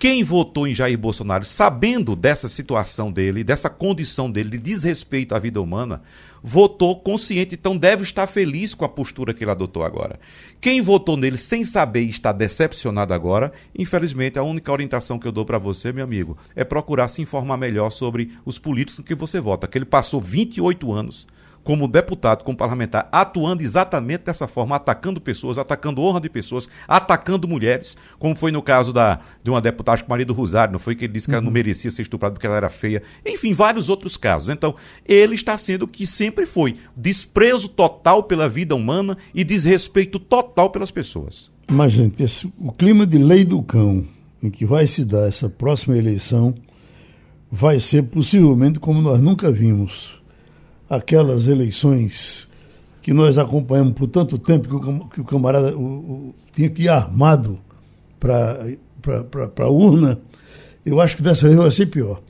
Quem 0.00 0.24
votou 0.24 0.66
em 0.66 0.74
Jair 0.74 0.96
Bolsonaro, 0.96 1.44
sabendo 1.44 2.16
dessa 2.16 2.48
situação 2.48 3.12
dele, 3.12 3.44
dessa 3.44 3.68
condição 3.68 4.30
dele 4.30 4.48
de 4.48 4.58
desrespeito 4.58 5.34
à 5.34 5.38
vida 5.38 5.60
humana, 5.60 6.00
votou 6.42 6.98
consciente, 6.98 7.54
então 7.54 7.76
deve 7.76 8.02
estar 8.02 8.26
feliz 8.26 8.72
com 8.72 8.82
a 8.82 8.88
postura 8.88 9.34
que 9.34 9.44
ele 9.44 9.50
adotou 9.50 9.84
agora. 9.84 10.18
Quem 10.58 10.80
votou 10.80 11.18
nele 11.18 11.36
sem 11.36 11.66
saber 11.66 12.00
e 12.00 12.08
está 12.08 12.32
decepcionado 12.32 13.12
agora, 13.12 13.52
infelizmente, 13.78 14.38
a 14.38 14.42
única 14.42 14.72
orientação 14.72 15.18
que 15.18 15.28
eu 15.28 15.32
dou 15.32 15.44
para 15.44 15.58
você, 15.58 15.92
meu 15.92 16.04
amigo, 16.04 16.38
é 16.56 16.64
procurar 16.64 17.06
se 17.08 17.20
informar 17.20 17.58
melhor 17.58 17.90
sobre 17.90 18.32
os 18.42 18.58
políticos 18.58 19.04
que 19.04 19.14
você 19.14 19.38
vota. 19.38 19.68
Que 19.68 19.76
ele 19.76 19.84
passou 19.84 20.18
28 20.18 20.90
anos 20.94 21.26
como 21.62 21.86
deputado, 21.86 22.42
como 22.42 22.56
parlamentar, 22.56 23.08
atuando 23.12 23.62
exatamente 23.62 24.24
dessa 24.24 24.48
forma, 24.48 24.76
atacando 24.76 25.20
pessoas, 25.20 25.58
atacando 25.58 26.00
honra 26.00 26.20
de 26.20 26.28
pessoas, 26.30 26.68
atacando 26.88 27.46
mulheres, 27.46 27.96
como 28.18 28.34
foi 28.34 28.50
no 28.50 28.62
caso 28.62 28.92
da, 28.92 29.20
de 29.44 29.50
uma 29.50 29.60
deputada, 29.60 29.94
acho 29.94 30.04
que 30.04 30.10
Maria 30.10 30.24
do 30.24 30.32
Rosário, 30.32 30.72
não 30.72 30.78
foi 30.78 30.94
que 30.96 31.04
ele 31.04 31.12
disse 31.12 31.26
que 31.28 31.32
ela 31.34 31.42
não 31.42 31.50
merecia 31.50 31.90
ser 31.90 32.02
estuprada 32.02 32.32
porque 32.34 32.46
ela 32.46 32.56
era 32.56 32.68
feia, 32.70 33.02
enfim, 33.26 33.52
vários 33.52 33.88
outros 33.88 34.16
casos. 34.16 34.48
Então, 34.48 34.74
ele 35.06 35.34
está 35.34 35.56
sendo 35.56 35.82
o 35.84 35.88
que 35.88 36.06
sempre 36.06 36.46
foi, 36.46 36.76
desprezo 36.96 37.68
total 37.68 38.22
pela 38.22 38.48
vida 38.48 38.74
humana 38.74 39.16
e 39.34 39.44
desrespeito 39.44 40.18
total 40.18 40.70
pelas 40.70 40.90
pessoas. 40.90 41.50
Mas, 41.70 41.92
gente, 41.92 42.22
esse- 42.22 42.52
o 42.58 42.72
clima 42.72 43.06
de 43.06 43.18
lei 43.18 43.44
do 43.44 43.62
cão 43.62 44.04
em 44.42 44.50
que 44.50 44.64
vai 44.64 44.86
se 44.86 45.04
dar 45.04 45.28
essa 45.28 45.48
próxima 45.48 45.96
eleição 45.96 46.54
vai 47.52 47.78
ser 47.80 48.04
possivelmente 48.04 48.78
como 48.80 49.00
nós 49.02 49.20
nunca 49.20 49.50
vimos. 49.52 50.19
Aquelas 50.90 51.46
eleições 51.46 52.46
que 53.00 53.12
nós 53.14 53.38
acompanhamos 53.38 53.92
por 53.94 54.08
tanto 54.08 54.36
tempo 54.36 54.68
que 54.68 54.74
o, 54.74 55.04
que 55.08 55.20
o 55.20 55.24
camarada 55.24 55.74
o- 55.76 55.80
o- 55.80 56.34
tinha 56.52 56.68
que 56.68 56.82
ir 56.82 56.88
armado 56.88 57.58
para 58.18 58.58
a 59.64 59.68
urna, 59.70 60.18
eu 60.84 61.00
acho 61.00 61.16
que 61.16 61.22
dessa 61.22 61.46
vez 61.46 61.56
vai 61.58 61.70
ser 61.70 61.86
pior. 61.86 62.20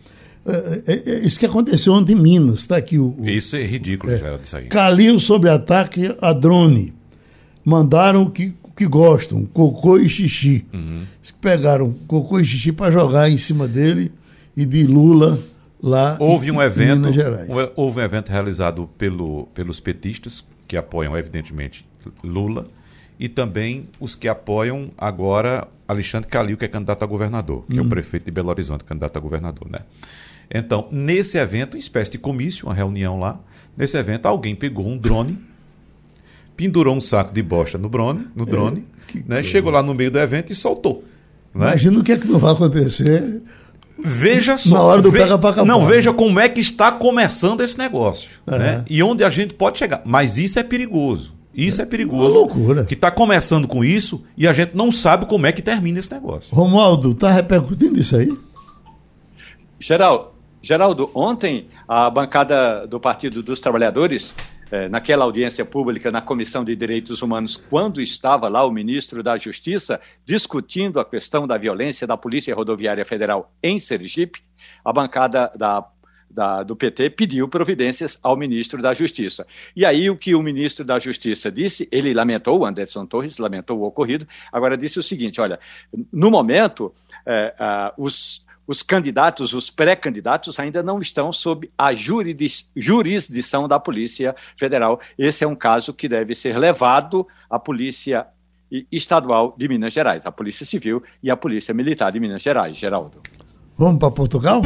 É, 0.47 0.83
é- 0.87 1.11
é 1.11 1.19
isso 1.21 1.39
que 1.39 1.47
aconteceu 1.47 1.93
ontem 1.93 2.13
em 2.13 2.21
Minas, 2.21 2.61
está 2.61 2.77
aqui 2.77 2.99
o, 2.99 3.15
o, 3.19 3.29
Isso 3.29 3.57
é 3.57 3.65
ridículo, 3.65 4.17
Geraldo, 4.17 4.45
isso 4.45 4.57
aí. 4.57 4.67
Calil 4.67 5.19
sobre 5.21 5.51
ataque 5.51 6.15
a 6.21 6.33
drone. 6.33 6.93
Mandaram 7.65 8.23
o 8.23 8.31
que, 8.31 8.53
que 8.77 8.87
gostam, 8.87 9.45
cocô 9.47 9.99
e 9.99 10.09
xixi. 10.09 10.65
Uhum. 10.73 11.03
Pegaram 11.41 11.93
cocô 12.07 12.41
e 12.41 12.45
xixi 12.45 12.73
para 12.73 12.91
jogar 12.91 13.31
em 13.31 13.37
cima 13.37 13.69
dele 13.69 14.11
e 14.57 14.65
de 14.65 14.85
Lula 14.85 15.39
lá 15.83 16.17
Houve 16.21 16.49
em, 16.49 16.51
um 16.51 16.63
em 16.63 16.65
evento, 16.65 17.01
Minas 17.01 17.15
Gerais. 17.15 17.49
houve 17.77 18.01
um 18.01 18.03
evento 18.03 18.31
realizado 18.31 18.89
pelo, 18.99 19.47
pelos 19.55 19.81
petistas, 19.81 20.45
que 20.67 20.77
apoiam, 20.77 21.17
evidentemente, 21.17 21.87
Lula, 22.23 22.67
e 23.19 23.29
também 23.29 23.89
os 23.99 24.15
que 24.15 24.29
apoiam 24.29 24.91
agora 24.97 25.67
Alexandre 25.87 26.29
Calil, 26.29 26.57
que 26.57 26.65
é 26.65 26.69
candidato 26.69 27.03
a 27.03 27.07
governador, 27.07 27.65
que 27.69 27.79
é 27.79 27.83
o 27.83 27.89
prefeito 27.89 28.25
de 28.25 28.31
Belo 28.31 28.49
Horizonte, 28.49 28.85
candidato 28.85 29.17
a 29.17 29.21
governador, 29.21 29.69
né? 29.71 29.81
Então, 30.53 30.89
nesse 30.91 31.39
evento, 31.39 31.75
uma 31.75 31.81
espécie 31.81 32.13
de 32.13 32.19
comício, 32.19 32.67
uma 32.67 32.75
reunião 32.75 33.19
lá, 33.19 33.39
nesse 33.77 33.97
evento, 33.97 34.27
alguém 34.27 34.55
pegou 34.55 34.87
um 34.87 34.97
drone, 34.97 35.39
pendurou 36.57 36.97
um 36.97 37.01
saco 37.01 37.33
de 37.33 37.43
bosta 37.43 37.79
no 37.79 37.89
drone, 37.89 38.27
no 38.35 38.45
drone 38.45 38.85
né? 39.27 39.43
chegou 39.43 39.71
lá 39.71 39.83
no 39.83 39.95
meio 39.95 40.11
do 40.11 40.19
evento 40.19 40.53
e 40.53 40.55
soltou. 40.55 41.05
Né? 41.55 41.69
Imagina 41.69 42.01
o 42.01 42.03
que 42.03 42.13
é 42.13 42.19
que 42.19 42.29
não 42.29 42.39
vai 42.39 42.53
acontecer. 42.53 43.43
Veja 44.05 44.57
só. 44.57 44.75
Na 44.75 44.83
hora 44.83 45.03
do 45.03 45.11
ve- 45.11 45.19
pega 45.21 45.39
pra 45.39 45.51
capar. 45.51 45.67
Não, 45.67 45.87
veja 45.87 46.13
como 46.13 46.39
é 46.41 46.49
que 46.49 46.61
está 46.61 46.91
começando 46.93 47.61
esse 47.63 47.77
negócio. 47.79 48.31
É. 48.47 48.59
Né? 48.59 48.85
E 48.89 49.03
onde 49.03 49.23
a 49.25 49.31
gente 49.31 49.55
pode 49.55 49.79
chegar. 49.79 50.03
Mas 50.05 50.39
isso 50.39 50.59
é 50.59 50.63
perigoso. 50.63 51.35
Isso 51.55 51.83
é 51.83 51.87
perigoso. 51.87 52.23
Uma 52.23 52.31
loucura. 52.41 52.85
Que 52.85 52.95
está 52.95 53.11
começando 53.11 53.67
com 53.67 53.85
isso 53.85 54.23
e 54.37 54.47
a 54.47 54.53
gente 54.53 54.77
não 54.77 54.93
sabe 54.93 55.27
como 55.27 55.47
é 55.47 55.53
que 55.53 55.61
termina 55.61 55.99
esse 55.99 56.11
negócio. 56.13 56.55
Romualdo, 56.55 57.11
está 57.11 57.31
repercutindo 57.31 57.99
isso 57.99 58.17
aí? 58.17 58.33
Geral, 59.79 60.35
Geraldo, 60.63 61.11
ontem 61.15 61.67
a 61.89 62.09
bancada 62.11 62.87
do 62.87 63.01
Partido 63.01 63.43
dos 63.43 63.61
Trabalhadores, 63.61 64.35
eh, 64.71 64.89
naquela 64.89 65.25
audiência 65.25 65.65
pública 65.65 66.11
na 66.11 66.21
Comissão 66.21 66.65
de 66.65 66.75
Direitos 66.77 67.23
Humanos, 67.23 67.57
quando 67.57 68.01
estava 68.01 68.49
lá 68.49 68.65
o 68.65 68.71
ministro 68.71 69.23
da 69.23 69.37
Justiça 69.37 70.01
discutindo 70.25 71.01
a 71.01 71.05
questão 71.05 71.47
da 71.47 71.59
violência 71.59 72.07
da 72.07 72.17
Polícia 72.17 72.55
Rodoviária 72.55 73.05
Federal 73.05 73.53
em 73.63 73.79
Sergipe, 73.79 74.43
a 74.85 74.93
bancada 74.93 75.51
da 75.57 75.87
da, 76.31 76.63
do 76.63 76.77
PT 76.77 77.11
pediu 77.11 77.49
providências 77.49 78.19
ao 78.23 78.37
ministro 78.37 78.81
da 78.81 78.93
Justiça. 78.93 79.47
E 79.75 79.85
aí 79.85 80.09
o 80.09 80.17
que 80.17 80.35
o 80.35 80.43
ministro 80.43 80.85
da 80.85 80.99
Justiça 80.99 81.51
disse, 81.51 81.89
ele 81.91 82.15
lamentou, 82.15 82.61
o 82.61 82.65
Anderson 82.65 83.05
Torres 83.05 83.39
lamentou 83.39 83.81
o 83.81 83.85
ocorrido, 83.85 84.27
agora 84.53 84.79
disse 84.79 84.99
o 84.99 85.03
seguinte, 85.03 85.41
olha, 85.41 85.59
no 86.13 86.31
momento, 86.31 86.95
é, 87.27 87.53
os, 87.99 88.45
os 88.71 88.85
candidatos, 88.85 89.53
os 89.53 89.69
pré-candidatos 89.69 90.57
ainda 90.61 90.81
não 90.81 91.01
estão 91.01 91.33
sob 91.33 91.69
a 91.77 91.91
jurisdição 91.93 93.67
da 93.67 93.81
Polícia 93.81 94.33
Federal. 94.57 95.01
Esse 95.19 95.43
é 95.43 95.49
um 95.49 95.57
caso 95.57 95.93
que 95.93 96.09
deve 96.09 96.37
ser 96.37 96.57
levado 96.57 97.27
à 97.51 97.59
Polícia 97.59 98.29
Estadual 98.93 99.57
de 99.59 99.67
Minas 99.67 99.93
Gerais, 99.93 100.25
a 100.25 100.31
Polícia 100.31 100.65
Civil 100.65 101.03
e 101.21 101.33
a 101.33 101.37
Polícia 101.37 101.75
Militar 101.75 102.13
de 102.13 102.21
Minas 102.21 102.43
Gerais. 102.43 102.77
Geraldo. 102.77 103.21
Vamos 103.77 103.99
para 103.99 104.13
Portugal? 104.13 104.63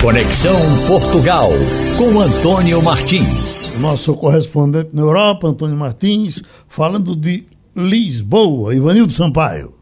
Conexão 0.00 0.56
Portugal 0.86 1.50
com 1.98 2.20
Antônio 2.20 2.82
Martins. 2.82 3.78
Nosso 3.78 4.16
correspondente 4.16 4.88
na 4.94 5.02
Europa, 5.02 5.48
Antônio 5.48 5.76
Martins, 5.76 6.42
falando 6.66 7.14
de 7.14 7.46
Lisboa, 7.76 8.74
Ivanildo 8.74 9.12
Sampaio. 9.12 9.74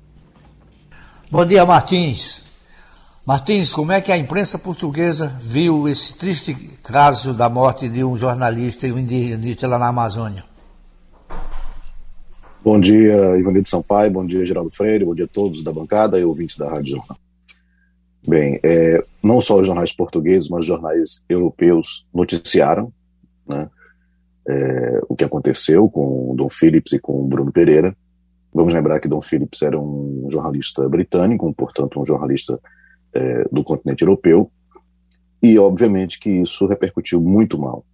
Bom 1.31 1.47
dia, 1.47 1.65
Martins. 1.65 2.46
Martins, 3.27 3.75
como 3.75 3.91
é 3.91 4.01
que 4.01 4.13
a 4.13 4.17
imprensa 4.17 4.57
portuguesa 4.57 5.27
viu 5.43 5.89
esse 5.89 6.17
triste 6.17 6.55
caso 6.81 7.35
da 7.35 7.51
morte 7.51 7.89
de 7.89 8.05
um 8.05 8.17
jornalista 8.17 8.87
e 8.87 8.93
um 8.93 8.99
indigenista 9.01 9.67
lá 9.67 9.81
na 9.81 9.89
Amazônia? 9.89 10.45
Bom 12.63 12.79
dia, 12.79 13.37
Ivanildo 13.37 13.69
Sampaio, 13.69 14.13
bom 14.13 14.25
dia, 14.25 14.47
Geraldo 14.47 14.71
Freire, 14.71 15.05
bom 15.05 15.13
dia 15.13 15.25
a 15.25 15.29
todos 15.29 15.65
da 15.65 15.73
bancada 15.73 16.21
e 16.21 16.25
ouvintes 16.25 16.57
da 16.57 16.71
Rádio 16.71 16.99
Jornal. 16.99 17.19
Bem, 18.29 18.61
é, 18.63 19.05
não 19.21 19.41
só 19.41 19.57
os 19.57 19.67
jornais 19.67 19.93
portugueses, 19.93 20.49
mas 20.49 20.65
jornais 20.65 21.21
europeus 21.29 22.07
noticiaram 22.15 22.93
né, 23.45 23.69
é, 24.49 25.01
o 25.09 25.17
que 25.17 25.25
aconteceu 25.25 25.89
com 25.89 26.33
Dom 26.37 26.49
Phillips 26.49 26.93
e 26.93 27.01
com 27.01 27.27
Bruno 27.27 27.51
Pereira. 27.51 27.93
Vamos 28.55 28.73
lembrar 28.73 29.01
que 29.01 29.09
Dom 29.09 29.21
Phillips 29.21 29.63
era 29.63 29.77
um 29.77 30.29
jornalista 30.31 30.89
britânico, 30.89 31.53
portanto, 31.55 32.01
um 32.01 32.07
jornalista 32.07 32.61
é, 33.15 33.45
do 33.51 33.65
continente 33.65 34.03
europeu, 34.03 34.51
e 35.43 35.59
obviamente 35.59 36.19
que 36.19 36.31
isso 36.31 36.67
repercutiu 36.67 37.21
muito 37.21 37.59
mal. 37.59 37.85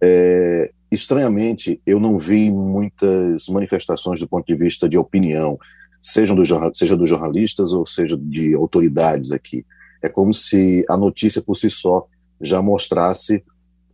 É, 0.00 0.70
estranhamente, 0.90 1.80
eu 1.86 2.00
não 2.00 2.18
vi 2.18 2.50
muitas 2.50 3.48
manifestações 3.48 4.20
do 4.20 4.28
ponto 4.28 4.46
de 4.46 4.54
vista 4.54 4.88
de 4.88 4.96
opinião 4.96 5.58
sejam 6.00 6.36
do, 6.36 6.44
seja 6.74 6.96
dos 6.96 7.08
jornalistas 7.08 7.72
ou 7.72 7.84
seja 7.84 8.16
de 8.16 8.54
autoridades 8.54 9.32
aqui. 9.32 9.64
É 10.02 10.08
como 10.08 10.32
se 10.32 10.84
a 10.88 10.96
notícia 10.96 11.42
por 11.42 11.56
si 11.56 11.68
só 11.68 12.06
já 12.40 12.62
mostrasse 12.62 13.44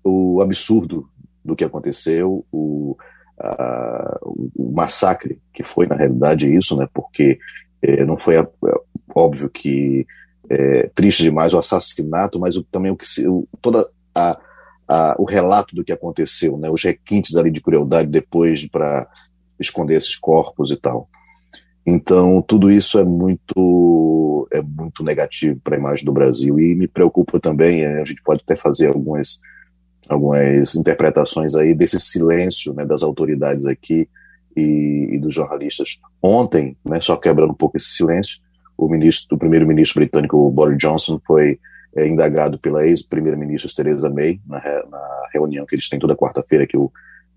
o 0.04 0.40
absurdo 0.42 1.08
do 1.42 1.56
que 1.56 1.64
aconteceu, 1.64 2.44
o, 2.52 2.96
a, 3.40 4.18
o 4.22 4.72
massacre 4.72 5.40
que 5.52 5.62
foi 5.62 5.86
na 5.86 5.96
realidade 5.96 6.52
isso, 6.54 6.76
né? 6.76 6.86
Porque 6.92 7.38
é, 7.80 8.04
não 8.04 8.18
foi 8.18 8.36
a, 8.36 8.42
é, 8.42 8.74
óbvio 9.14 9.48
que 9.48 10.06
é 10.50 10.90
triste 10.94 11.22
demais 11.22 11.54
o 11.54 11.58
assassinato, 11.58 12.38
mas 12.38 12.56
o, 12.56 12.62
também 12.64 12.90
o 12.90 12.96
que 12.96 13.06
se, 13.06 13.26
o, 13.26 13.46
toda 13.60 13.88
a, 14.14 14.38
a, 14.86 15.16
o 15.18 15.24
relato 15.24 15.74
do 15.74 15.84
que 15.84 15.92
aconteceu, 15.92 16.56
né? 16.58 16.70
Os 16.70 16.82
requintes 16.82 17.36
ali 17.36 17.50
de 17.50 17.60
crueldade 17.60 18.08
depois 18.08 18.66
para 18.66 19.08
esconder 19.58 19.96
esses 19.96 20.16
corpos 20.16 20.70
e 20.70 20.76
tal. 20.76 21.08
Então, 21.86 22.42
tudo 22.42 22.70
isso 22.70 22.98
é 22.98 23.04
muito, 23.04 24.48
é 24.50 24.62
muito 24.62 25.04
negativo 25.04 25.60
para 25.62 25.76
a 25.76 25.78
imagem 25.78 26.04
do 26.04 26.12
Brasil 26.12 26.58
e 26.58 26.74
me 26.74 26.88
preocupa 26.88 27.38
também, 27.38 27.82
é, 27.82 28.00
a 28.00 28.04
gente 28.04 28.22
pode 28.22 28.42
até 28.42 28.56
fazer 28.56 28.88
algumas, 28.88 29.38
algumas 30.08 30.74
interpretações 30.74 31.54
aí 31.54 31.74
desse 31.74 32.00
silêncio 32.00 32.72
né, 32.72 32.86
das 32.86 33.02
autoridades 33.02 33.66
aqui 33.66 34.08
e, 34.56 35.10
e, 35.12 35.18
dos 35.18 35.34
jornalistas. 35.34 35.98
Ontem, 36.22 36.74
né, 36.82 37.00
só 37.00 37.16
quebrando 37.16 37.50
um 37.50 37.56
pouco 37.56 37.76
esse 37.76 37.90
silêncio, 37.90 38.40
o, 38.76 38.88
ministro, 38.88 39.36
o 39.36 39.38
primeiro-ministro 39.38 40.00
britânico 40.00 40.50
Boris 40.50 40.78
Johnson 40.78 41.20
foi 41.26 41.58
é, 41.96 42.06
indagado 42.08 42.58
pela 42.58 42.86
ex-primeira-ministra 42.86 43.70
Theresa 43.74 44.10
May 44.10 44.40
na, 44.46 44.58
na, 44.58 45.28
reunião 45.32 45.66
que 45.66 45.74
eles 45.74 45.88
têm 45.88 45.98
toda 45.98 46.16
quarta-feira 46.16 46.66
que 46.66 46.76
o, 46.76 46.92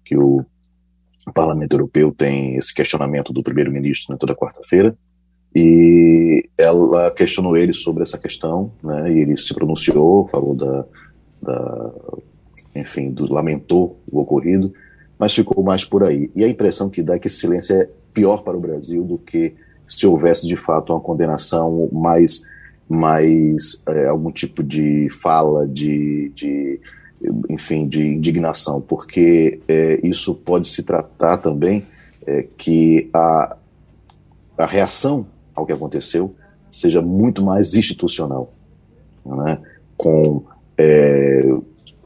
que 0.05 0.15
o 0.15 0.45
Parlamento 1.33 1.73
Europeu 1.73 2.11
tem 2.11 2.55
esse 2.57 2.73
questionamento 2.73 3.33
do 3.33 3.43
primeiro-ministro 3.43 4.13
né, 4.13 4.17
toda 4.19 4.35
quarta-feira, 4.35 4.95
e 5.55 6.47
ela 6.57 7.11
questionou 7.11 7.57
ele 7.57 7.73
sobre 7.73 8.03
essa 8.03 8.17
questão, 8.17 8.71
né, 8.83 9.11
e 9.11 9.19
ele 9.19 9.37
se 9.37 9.53
pronunciou, 9.53 10.27
falou 10.27 10.55
da, 10.55 10.85
da 11.41 11.93
enfim, 12.75 13.11
do, 13.11 13.31
lamentou 13.31 13.99
o 14.09 14.21
ocorrido, 14.21 14.71
mas 15.17 15.33
ficou 15.33 15.63
mais 15.63 15.83
por 15.83 16.03
aí. 16.03 16.29
E 16.35 16.43
a 16.43 16.47
impressão 16.47 16.89
que 16.89 17.01
dá 17.01 17.15
é 17.15 17.19
que 17.19 17.27
esse 17.27 17.37
silêncio 17.37 17.75
é 17.75 17.89
pior 18.13 18.43
para 18.43 18.55
o 18.55 18.59
Brasil 18.59 19.03
do 19.03 19.17
que 19.17 19.55
se 19.87 20.05
houvesse 20.05 20.47
de 20.47 20.55
fato 20.55 20.93
uma 20.93 20.99
condenação 20.99 21.89
mais, 21.91 22.43
mais 22.89 23.81
é, 23.87 24.07
algum 24.07 24.31
tipo 24.31 24.63
de 24.63 25.07
fala, 25.09 25.67
de, 25.67 26.31
de 26.35 26.79
enfim, 27.49 27.87
de 27.87 28.07
indignação, 28.07 28.81
porque 28.81 29.59
é, 29.67 29.99
isso 30.03 30.35
pode 30.35 30.67
se 30.67 30.83
tratar 30.83 31.37
também 31.37 31.85
é, 32.25 32.45
que 32.57 33.09
a, 33.13 33.57
a 34.57 34.65
reação 34.65 35.25
ao 35.55 35.65
que 35.65 35.73
aconteceu 35.73 36.35
seja 36.69 37.01
muito 37.01 37.41
mais 37.41 37.73
institucional, 37.73 38.53
né? 39.25 39.59
com 39.95 40.43
é, 40.77 41.43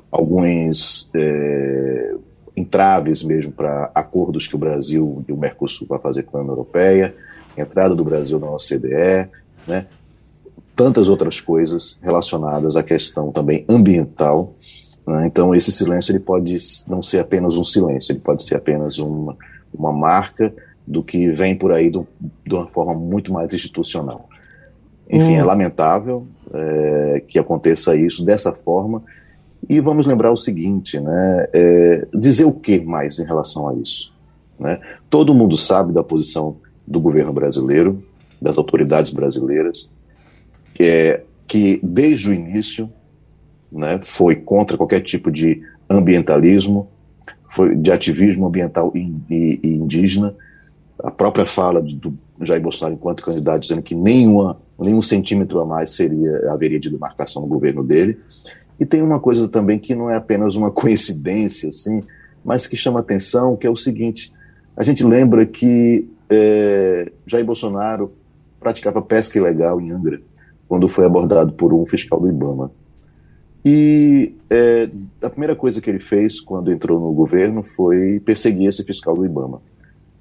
alguns 0.10 1.12
é, 1.14 2.16
entraves 2.56 3.24
mesmo 3.24 3.52
para 3.52 3.92
acordos 3.94 4.48
que 4.48 4.56
o 4.56 4.60
Brasil 4.60 5.26
e 5.28 5.32
o 5.34 5.38
Mercosul 5.38 5.88
vai 5.88 6.00
fazer 6.00 6.24
com 6.24 6.38
a 6.38 6.42
União 6.42 6.54
Europeia, 6.54 7.14
entrada 7.58 7.96
do 7.96 8.04
Brasil 8.04 8.40
na 8.40 8.50
OCDE, 8.50 9.30
né? 9.68 9.88
tantas 10.76 11.10
outras 11.10 11.40
coisas 11.40 12.00
relacionadas 12.02 12.76
à 12.76 12.84
questão 12.84 13.32
também 13.32 13.66
ambiental 13.68 14.56
né? 15.06 15.26
Então, 15.28 15.54
esse 15.56 15.72
silêncio 15.72 16.12
ele 16.12 16.20
pode 16.20 16.56
não 16.88 17.02
ser 17.02 17.20
apenas 17.20 17.58
um 17.58 17.66
silêncio, 17.66 18.12
ele 18.12 18.20
pode 18.20 18.44
ser 18.44 18.56
apenas 18.56 19.00
uma, 19.00 19.36
uma 19.74 19.92
marca 19.92 20.54
do 20.86 21.04
que 21.04 21.32
vem 21.32 21.56
por 21.56 21.72
aí 21.72 21.90
do, 21.90 22.08
de 22.46 22.54
uma 22.54 22.68
forma 22.68 22.94
muito 22.94 23.32
mais 23.32 23.54
institucional. 23.54 24.30
Enfim, 25.10 25.34
hum. 25.34 25.40
é 25.40 25.44
lamentável 25.44 26.28
é, 26.54 27.24
que 27.28 27.40
aconteça 27.40 27.96
isso 27.96 28.24
dessa 28.24 28.52
forma. 28.52 29.04
E 29.70 29.80
vamos 29.80 30.06
lembrar 30.06 30.32
o 30.32 30.38
seguinte, 30.38 31.00
né? 31.00 31.48
É, 31.54 32.08
dizer 32.14 32.46
o 32.46 32.54
que 32.54 32.80
mais 32.80 33.20
em 33.20 33.26
relação 33.26 33.68
a 33.70 33.76
isso? 33.76 34.14
Né? 34.60 34.80
Todo 35.10 35.36
mundo 35.36 35.56
sabe 35.56 35.94
da 35.94 36.04
posição 36.04 36.58
do 36.86 37.00
governo 37.00 37.32
brasileiro, 37.32 38.04
das 38.42 38.58
autoridades 38.58 39.12
brasileiras, 39.12 39.90
é, 40.80 41.22
que 41.48 41.80
desde 41.84 42.30
o 42.30 42.34
início 42.34 42.92
né, 43.72 44.00
foi 44.04 44.36
contra 44.36 44.78
qualquer 44.78 45.02
tipo 45.02 45.32
de 45.32 45.62
ambientalismo, 45.90 46.90
foi 47.46 47.76
de 47.76 47.92
ativismo 47.92 48.48
ambiental 48.48 48.92
e, 48.96 49.14
e, 49.30 49.60
e 49.62 49.68
indígena. 49.76 50.36
A 51.00 51.12
própria 51.12 51.46
fala 51.46 51.82
do 51.82 52.18
Jair 52.42 52.62
Bolsonaro 52.62 52.96
enquanto 52.96 53.24
candidato 53.24 53.62
dizendo 53.62 53.82
que 53.82 53.94
nenhuma, 53.94 54.58
nenhum 54.80 55.02
centímetro 55.02 55.60
a 55.60 55.66
mais 55.66 55.92
seria 55.92 56.52
haveria 56.52 56.80
de 56.80 56.90
demarcação 56.90 57.42
no 57.42 57.48
governo 57.48 57.84
dele. 57.84 58.18
E 58.80 58.86
tem 58.86 59.02
uma 59.02 59.20
coisa 59.20 59.48
também 59.48 59.78
que 59.78 59.94
não 59.94 60.10
é 60.10 60.16
apenas 60.16 60.56
uma 60.56 60.72
coincidência, 60.72 61.70
assim, 61.70 62.04
mas 62.44 62.66
que 62.66 62.76
chama 62.76 63.00
atenção, 63.00 63.56
que 63.56 63.68
é 63.68 63.70
o 63.70 63.76
seguinte: 63.76 64.34
a 64.76 64.84
gente 64.84 65.04
lembra 65.04 65.46
que 65.46 66.10
é, 66.32 67.12
Jair 67.28 67.46
Bolsonaro 67.46 68.10
praticava 68.60 69.02
pesca 69.02 69.38
ilegal 69.38 69.82
em 69.82 69.92
Angra, 69.92 70.22
quando 70.68 70.88
foi 70.88 71.06
abordado 71.06 71.52
por 71.54 71.74
um 71.74 71.86
fiscal 71.86 72.20
do 72.20 72.30
IBAMA. 72.30 72.72
E 73.64 74.34
é, 74.50 74.90
a 75.22 75.30
primeira 75.30 75.56
coisa 75.56 75.82
que 75.82 75.90
ele 75.90 76.00
fez 76.00 76.40
quando 76.40 76.72
entrou 76.72 77.00
no 77.00 77.12
governo 77.14 77.62
foi 77.62 78.20
perseguir 78.20 78.68
esse 78.68 78.84
fiscal 78.84 79.16
do 79.16 79.26
Ibama. 79.26 79.62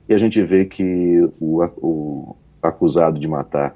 E 0.09 0.15
a 0.15 0.19
gente 0.19 0.43
vê 0.43 0.67
que 0.67 1.27
o, 1.41 1.65
o 1.79 2.37
acusado 2.63 3.19
de 3.19 3.27
matar 3.27 3.75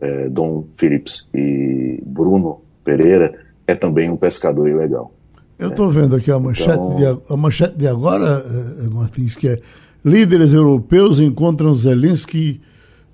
é, 0.00 0.28
Dom 0.28 0.64
Phillips 0.76 1.28
e 1.32 2.02
Bruno 2.04 2.62
Pereira 2.82 3.38
é 3.66 3.74
também 3.74 4.10
um 4.10 4.16
pescador 4.16 4.68
ilegal. 4.68 5.12
Eu 5.58 5.68
estou 5.68 5.90
vendo 5.90 6.16
aqui 6.16 6.30
a 6.30 6.38
manchete, 6.38 6.78
então... 6.78 6.96
de, 6.96 7.32
a 7.32 7.36
manchete 7.36 7.78
de 7.78 7.88
agora, 7.88 8.44
eh, 8.44 8.88
Martins, 8.90 9.34
que 9.34 9.48
é 9.48 9.60
líderes 10.06 10.52
europeus 10.52 11.18
encontram 11.18 11.74
Zelensky 11.74 12.60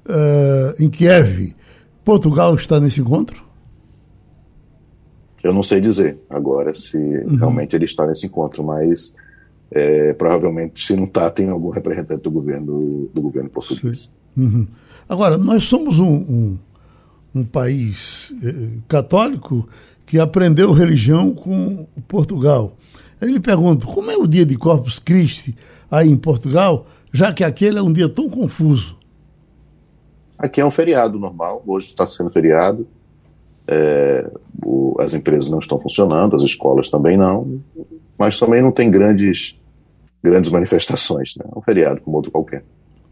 uh, 0.06 0.82
em 0.82 0.90
Kiev. 0.90 1.56
Portugal 2.04 2.54
está 2.54 2.78
nesse 2.78 3.00
encontro? 3.00 3.42
Eu 5.42 5.54
não 5.54 5.62
sei 5.62 5.80
dizer 5.80 6.18
agora 6.28 6.74
se 6.74 6.98
uhum. 6.98 7.36
realmente 7.36 7.74
ele 7.74 7.86
está 7.86 8.06
nesse 8.06 8.26
encontro, 8.26 8.62
mas 8.62 9.14
é, 9.70 10.12
provavelmente, 10.12 10.84
se 10.84 10.94
não 10.94 11.04
está, 11.04 11.30
tem 11.30 11.48
algum 11.48 11.70
representante 11.70 12.22
do 12.22 12.30
governo, 12.30 13.08
do 13.12 13.22
governo 13.22 13.48
português. 13.48 14.12
Uhum. 14.36 14.68
Agora, 15.08 15.38
nós 15.38 15.64
somos 15.64 15.98
um, 15.98 16.12
um, 16.12 16.58
um 17.34 17.44
país 17.44 18.32
eh, 18.42 18.78
católico 18.86 19.66
que 20.04 20.18
aprendeu 20.18 20.72
religião 20.72 21.34
com 21.34 21.86
Portugal. 22.06 22.76
Aí 23.20 23.28
ele 23.28 23.40
pergunta, 23.40 23.86
como 23.86 24.10
é 24.10 24.16
o 24.16 24.26
dia 24.26 24.44
de 24.44 24.56
Corpus 24.56 24.98
Christi 24.98 25.56
aí 25.92 26.08
em 26.08 26.16
Portugal, 26.16 26.86
já 27.12 27.34
que 27.34 27.44
aquele 27.44 27.78
é 27.78 27.82
um 27.82 27.92
dia 27.92 28.08
tão 28.08 28.30
confuso? 28.30 28.96
Aqui 30.38 30.58
é 30.58 30.64
um 30.64 30.70
feriado 30.70 31.18
normal, 31.18 31.62
hoje 31.66 31.88
está 31.88 32.08
sendo 32.08 32.30
feriado, 32.30 32.88
é, 33.68 34.28
o, 34.64 34.96
as 34.98 35.12
empresas 35.12 35.50
não 35.50 35.58
estão 35.58 35.78
funcionando, 35.78 36.34
as 36.34 36.42
escolas 36.42 36.88
também 36.88 37.18
não, 37.18 37.60
mas 38.18 38.38
também 38.38 38.62
não 38.62 38.72
tem 38.72 38.90
grandes, 38.90 39.60
grandes 40.22 40.50
manifestações, 40.50 41.36
né? 41.36 41.44
é 41.54 41.58
um 41.58 41.62
feriado 41.62 42.00
como 42.00 42.16
outro 42.16 42.32
qualquer. 42.32 42.64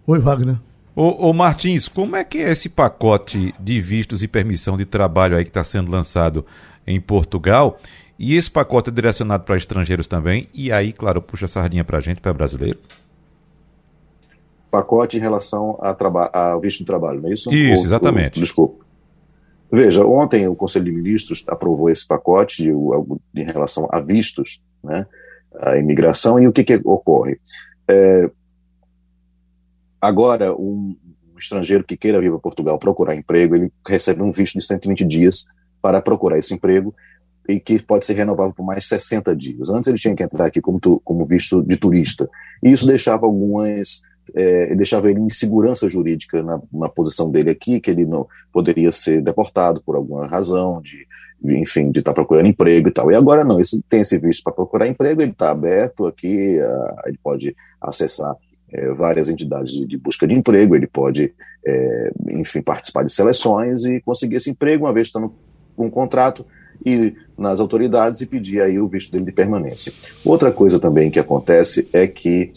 Oi, 0.07 0.19
Wagner. 0.19 0.59
Ô, 0.97 1.29
ô, 1.29 1.33
Martins, 1.33 1.87
como 1.87 2.17
é 2.17 2.25
que 2.25 2.39
é 2.39 2.51
esse 2.51 2.69
pacote 2.69 3.55
de 3.61 3.81
vistos 3.81 4.23
e 4.23 4.29
permissão 4.29 4.77
de 4.77 4.85
trabalho 4.85 5.37
aí 5.37 5.45
que 5.45 5.51
está 5.51 5.63
sendo 5.63 5.91
lançado 5.91 6.45
em 6.87 7.01
Portugal? 7.01 7.79
E 8.23 8.37
esse 8.37 8.51
pacote 8.51 8.91
é 8.91 8.93
direcionado 8.93 9.45
para 9.45 9.57
estrangeiros 9.57 10.07
também? 10.07 10.47
E 10.53 10.71
aí, 10.71 10.93
claro, 10.93 11.23
puxa 11.23 11.47
a 11.47 11.49
sardinha 11.49 11.83
para 11.83 11.97
a 11.97 12.01
gente, 12.03 12.21
para 12.21 12.35
brasileiro? 12.35 12.79
Pacote 14.71 15.17
em 15.17 15.21
relação 15.21 15.79
ao 15.81 16.61
visto 16.61 16.81
de 16.81 16.85
trabalho, 16.85 17.23
não 17.23 17.31
é 17.31 17.33
isso? 17.33 17.51
Isso, 17.51 17.83
exatamente. 17.83 18.39
desculpa. 18.39 18.85
Veja, 19.73 20.05
ontem 20.05 20.47
o 20.47 20.55
Conselho 20.55 20.85
de 20.85 20.93
Ministros 20.93 21.43
aprovou 21.49 21.89
esse 21.89 22.07
pacote 22.07 22.63
de, 22.63 22.71
em 22.71 23.45
relação 23.45 23.89
a 23.91 24.01
vistos, 24.01 24.61
né, 24.85 25.07
a 25.59 25.79
imigração, 25.79 26.39
e 26.39 26.47
o 26.47 26.53
que, 26.53 26.63
que 26.63 26.79
ocorre? 26.85 27.41
É, 27.89 28.31
agora, 29.99 30.55
um, 30.55 30.95
um, 31.33 31.39
estrangeiro 31.39 31.85
que 31.85 31.97
queira 31.97 32.21
vir 32.21 32.31
para 32.31 32.39
Portugal 32.39 32.79
procurar 32.79 33.17
emprego, 33.17 33.57
ele 33.57 33.73
recebe 33.89 34.21
um 34.21 34.31
visto 34.31 34.59
de 34.59 34.65
120 34.67 35.07
dias 35.07 35.47
para 35.81 36.03
procurar 36.03 36.37
esse 36.37 36.53
emprego, 36.53 36.95
e 37.51 37.61
que 37.61 37.83
pode 37.83 38.07
ser 38.07 38.15
renovável 38.15 38.55
por 38.55 38.65
mais 38.65 38.87
60 38.87 39.35
dias. 39.35 39.71
Antes 39.71 39.89
ele 39.89 39.99
tinha 39.99 40.15
que 40.15 40.23
entrar 40.23 40.47
aqui 40.47 40.61
como, 40.61 40.79
tu, 40.79 41.01
como 41.05 41.25
visto 41.25 41.63
de 41.63 41.77
turista. 41.77 42.29
E 42.63 42.71
isso 42.71 42.87
deixava 42.87 43.27
algumas. 43.27 44.03
É, 44.33 44.77
deixava 44.77 45.11
ele 45.11 45.19
em 45.19 45.29
segurança 45.29 45.89
jurídica 45.89 46.41
na, 46.43 46.61
na, 46.73 46.89
posição 46.89 47.29
dele 47.29 47.51
aqui, 47.51 47.81
que 47.81 47.91
ele 47.91 48.07
não 48.07 48.29
poderia 48.53 48.93
ser 48.93 49.21
deportado 49.21 49.83
por 49.85 49.97
alguma 49.97 50.25
razão, 50.29 50.81
de, 50.81 51.05
enfim, 51.43 51.91
de 51.91 51.99
estar 51.99 52.13
tá 52.13 52.15
procurando 52.15 52.47
emprego 52.47 52.89
e 52.89 52.93
tal. 52.93 53.11
E 53.11 53.17
agora 53.17 53.43
não, 53.43 53.61
esse, 53.61 53.83
tem 53.91 54.03
esse 54.03 54.19
visto 54.19 54.45
para 54.45 54.53
procurar 54.53 54.87
emprego, 54.87 55.21
ele 55.21 55.33
está 55.33 55.51
aberto 55.51 56.07
aqui, 56.07 56.61
a, 56.61 57.03
ele 57.07 57.19
pode 57.21 57.57
acessar 57.81 58.37
é, 58.73 58.93
várias 58.93 59.29
entidades 59.29 59.73
de, 59.73 59.87
de, 59.87 59.99
busca 59.99 60.29
de 60.29 60.35
emprego, 60.35 60.77
ele 60.77 60.87
pode, 60.87 61.35
é, 61.67 62.13
enfim, 62.31 62.63
participar 62.63 63.03
de 63.03 63.13
seleções 63.13 63.85
e 63.85 64.01
conseguir 64.01 64.37
esse 64.37 64.51
emprego, 64.51 64.85
uma 64.85 64.93
vez 64.93 65.09
estando 65.09 65.35
com 65.77 65.87
um 65.87 65.91
contrato, 65.91 66.47
e 66.85 67.15
nas 67.41 67.59
autoridades 67.59 68.21
e 68.21 68.27
pedir 68.27 68.61
aí 68.61 68.79
o 68.79 68.87
visto 68.87 69.11
dele 69.11 69.25
de 69.25 69.33
permanência. 69.33 69.93
Outra 70.25 70.53
coisa 70.53 70.79
também 70.79 71.11
que 71.11 71.19
acontece 71.19 71.89
é 71.93 72.07
que 72.07 72.53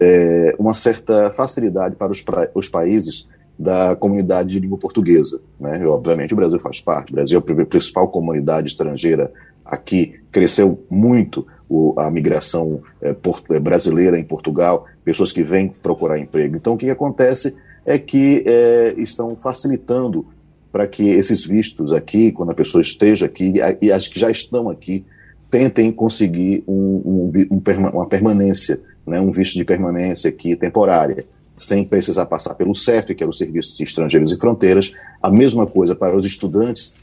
é, 0.00 0.54
uma 0.58 0.72
certa 0.72 1.30
facilidade 1.30 1.94
para 1.94 2.10
os, 2.10 2.24
os 2.54 2.68
países 2.68 3.28
da 3.58 3.94
comunidade 3.94 4.48
de 4.48 4.58
língua 4.58 4.78
portuguesa. 4.78 5.40
Né? 5.60 5.86
Obviamente 5.86 6.32
o 6.32 6.36
Brasil 6.36 6.58
faz 6.58 6.80
parte, 6.80 7.12
o 7.12 7.14
Brasil 7.14 7.38
é 7.38 7.62
a 7.62 7.66
principal 7.66 8.08
comunidade 8.08 8.68
estrangeira 8.68 9.30
aqui, 9.64 10.14
cresceu 10.32 10.82
muito 10.90 11.46
o, 11.68 11.94
a 11.98 12.10
migração 12.10 12.80
é, 13.00 13.12
port, 13.12 13.44
é, 13.50 13.60
brasileira 13.60 14.18
em 14.18 14.24
Portugal, 14.24 14.86
pessoas 15.04 15.30
que 15.30 15.42
vêm 15.42 15.68
procurar 15.68 16.18
emprego. 16.18 16.56
Então 16.56 16.72
o 16.72 16.76
que, 16.76 16.86
que 16.86 16.90
acontece 16.90 17.54
é 17.84 17.98
que 17.98 18.42
é, 18.46 18.94
estão 18.96 19.36
facilitando 19.36 20.26
para 20.72 20.86
que 20.86 21.06
esses 21.06 21.44
vistos 21.44 21.92
aqui, 21.92 22.32
quando 22.32 22.50
a 22.50 22.54
pessoa 22.54 22.80
esteja 22.80 23.26
aqui, 23.26 23.54
e 23.80 23.92
as 23.92 24.08
que 24.08 24.18
já 24.18 24.30
estão 24.30 24.70
aqui, 24.70 25.04
tentem 25.50 25.92
conseguir 25.92 26.64
um, 26.66 26.72
um, 26.72 27.32
um, 27.50 27.88
uma 27.92 28.06
permanência, 28.08 28.80
né, 29.06 29.20
um 29.20 29.30
visto 29.30 29.58
de 29.58 29.64
permanência 29.64 30.30
aqui 30.30 30.56
temporária, 30.56 31.26
sem 31.58 31.84
precisar 31.84 32.24
passar 32.24 32.54
pelo 32.54 32.74
CEF, 32.74 33.14
que 33.14 33.22
é 33.22 33.26
o 33.26 33.32
Serviço 33.32 33.76
de 33.76 33.84
Estrangeiros 33.84 34.32
e 34.32 34.38
Fronteiras. 34.38 34.94
A 35.22 35.30
mesma 35.30 35.66
coisa 35.66 35.94
para 35.94 36.16
os 36.16 36.24
estudantes 36.24 36.94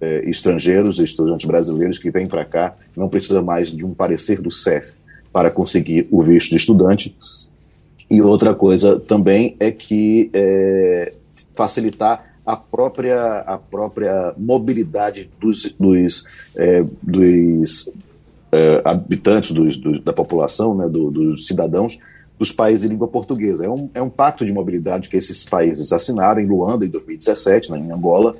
eh, 0.00 0.22
estrangeiros, 0.24 0.98
estudantes 0.98 1.44
brasileiros 1.46 1.98
que 1.98 2.10
vêm 2.10 2.26
para 2.26 2.44
cá, 2.44 2.74
não 2.96 3.08
precisa 3.08 3.42
mais 3.42 3.70
de 3.70 3.84
um 3.84 3.92
parecer 3.92 4.40
do 4.40 4.50
CEF 4.50 4.92
para 5.30 5.50
conseguir 5.50 6.08
o 6.10 6.22
visto 6.22 6.50
de 6.50 6.56
estudante. 6.56 7.14
E 8.10 8.22
outra 8.22 8.54
coisa 8.54 8.98
também 8.98 9.54
é 9.60 9.70
que 9.70 10.30
é, 10.32 11.12
facilitar 11.54 12.24
a 12.48 12.56
própria, 12.56 13.40
a 13.40 13.58
própria 13.58 14.32
mobilidade 14.38 15.30
dos, 15.38 15.70
dos, 15.78 16.24
é, 16.56 16.82
dos 17.02 17.92
é, 18.50 18.80
habitantes 18.82 19.52
dos, 19.52 19.76
do, 19.76 20.00
da 20.00 20.14
população, 20.14 20.74
né, 20.74 20.88
do, 20.88 21.10
dos 21.10 21.46
cidadãos 21.46 21.98
dos 22.38 22.50
países 22.50 22.82
de 22.82 22.88
língua 22.88 23.06
portuguesa. 23.06 23.66
É 23.66 23.68
um, 23.68 23.90
é 23.92 24.00
um 24.00 24.08
pacto 24.08 24.46
de 24.46 24.52
mobilidade 24.54 25.10
que 25.10 25.16
esses 25.18 25.44
países 25.44 25.92
assinaram 25.92 26.40
em 26.40 26.46
Luanda 26.46 26.86
em 26.86 26.88
2017, 26.88 27.70
em 27.74 27.92
Angola, 27.92 28.34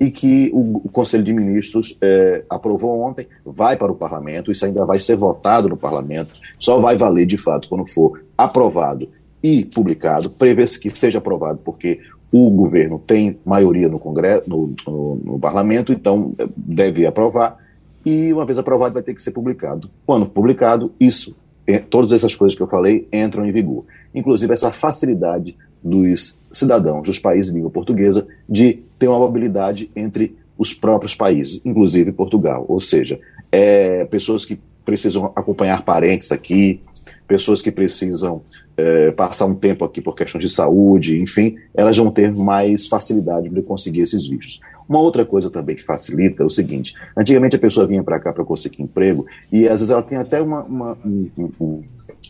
e 0.00 0.10
que 0.10 0.50
o, 0.54 0.78
o 0.78 0.88
Conselho 0.88 1.22
de 1.22 1.34
Ministros 1.34 1.98
é, 2.00 2.44
aprovou 2.48 3.02
ontem, 3.02 3.26
vai 3.44 3.76
para 3.76 3.92
o 3.92 3.96
parlamento, 3.96 4.50
isso 4.50 4.64
ainda 4.64 4.86
vai 4.86 4.98
ser 4.98 5.16
votado 5.16 5.68
no 5.68 5.76
parlamento, 5.76 6.32
só 6.58 6.80
vai 6.80 6.96
valer 6.96 7.26
de 7.26 7.36
fato 7.36 7.68
quando 7.68 7.86
for 7.86 8.24
aprovado 8.38 9.10
e 9.42 9.62
publicado, 9.62 10.30
prevê-se 10.30 10.80
que 10.80 10.96
seja 10.96 11.18
aprovado, 11.18 11.58
porque 11.62 12.00
o 12.32 12.48
governo 12.50 12.98
tem 12.98 13.38
maioria 13.44 13.90
no 13.90 13.98
Congresso, 13.98 14.48
no, 14.48 14.74
no, 14.86 15.20
no, 15.22 15.38
parlamento, 15.38 15.92
então 15.92 16.34
eh, 16.38 16.48
deve 16.56 17.04
aprovar, 17.04 17.58
e 18.06 18.32
uma 18.32 18.46
vez 18.46 18.58
aprovado 18.58 18.94
vai 18.94 19.02
ter 19.02 19.14
que 19.14 19.20
ser 19.20 19.32
publicado. 19.32 19.90
Quando 20.06 20.24
publicado, 20.26 20.92
isso, 20.98 21.36
eh, 21.66 21.78
todas 21.78 22.10
essas 22.10 22.34
coisas 22.34 22.56
que 22.56 22.62
eu 22.62 22.66
falei 22.66 23.06
entram 23.12 23.44
em 23.44 23.52
vigor. 23.52 23.84
Inclusive 24.14 24.50
essa 24.50 24.72
facilidade 24.72 25.54
dos 25.84 26.38
cidadãos 26.50 27.06
dos 27.06 27.18
países 27.18 27.52
de 27.52 27.58
língua 27.58 27.70
portuguesa 27.70 28.26
de 28.48 28.82
ter 28.98 29.08
uma 29.08 29.18
mobilidade 29.18 29.90
entre 29.94 30.34
os 30.56 30.72
próprios 30.72 31.14
países, 31.14 31.60
inclusive 31.64 32.12
Portugal. 32.12 32.64
Ou 32.66 32.80
seja, 32.80 33.20
é, 33.50 34.04
pessoas 34.06 34.46
que 34.46 34.58
precisam 34.84 35.32
acompanhar 35.36 35.84
parentes 35.84 36.32
aqui, 36.32 36.80
pessoas 37.26 37.62
que 37.62 37.70
precisam 37.70 38.42
é, 38.76 39.10
passar 39.10 39.46
um 39.46 39.54
tempo 39.54 39.84
aqui 39.84 40.00
por 40.00 40.14
questões 40.14 40.42
de 40.42 40.50
saúde, 40.50 41.18
enfim, 41.18 41.56
elas 41.74 41.96
vão 41.96 42.10
ter 42.10 42.32
mais 42.32 42.86
facilidade 42.86 43.48
de 43.48 43.62
conseguir 43.62 44.00
esses 44.00 44.28
vistos. 44.28 44.60
Uma 44.88 45.00
outra 45.00 45.24
coisa 45.24 45.50
também 45.50 45.76
que 45.76 45.84
facilita 45.84 46.42
é 46.42 46.46
o 46.46 46.50
seguinte: 46.50 46.94
antigamente 47.16 47.56
a 47.56 47.58
pessoa 47.58 47.86
vinha 47.86 48.02
para 48.02 48.20
cá 48.20 48.32
para 48.32 48.44
conseguir 48.44 48.82
emprego 48.82 49.26
e 49.50 49.68
às 49.68 49.80
vezes 49.80 49.90
ela 49.90 50.02
tem 50.02 50.18
até 50.18 50.42
uma, 50.42 50.62
uma 50.64 50.98
um, 51.04 51.82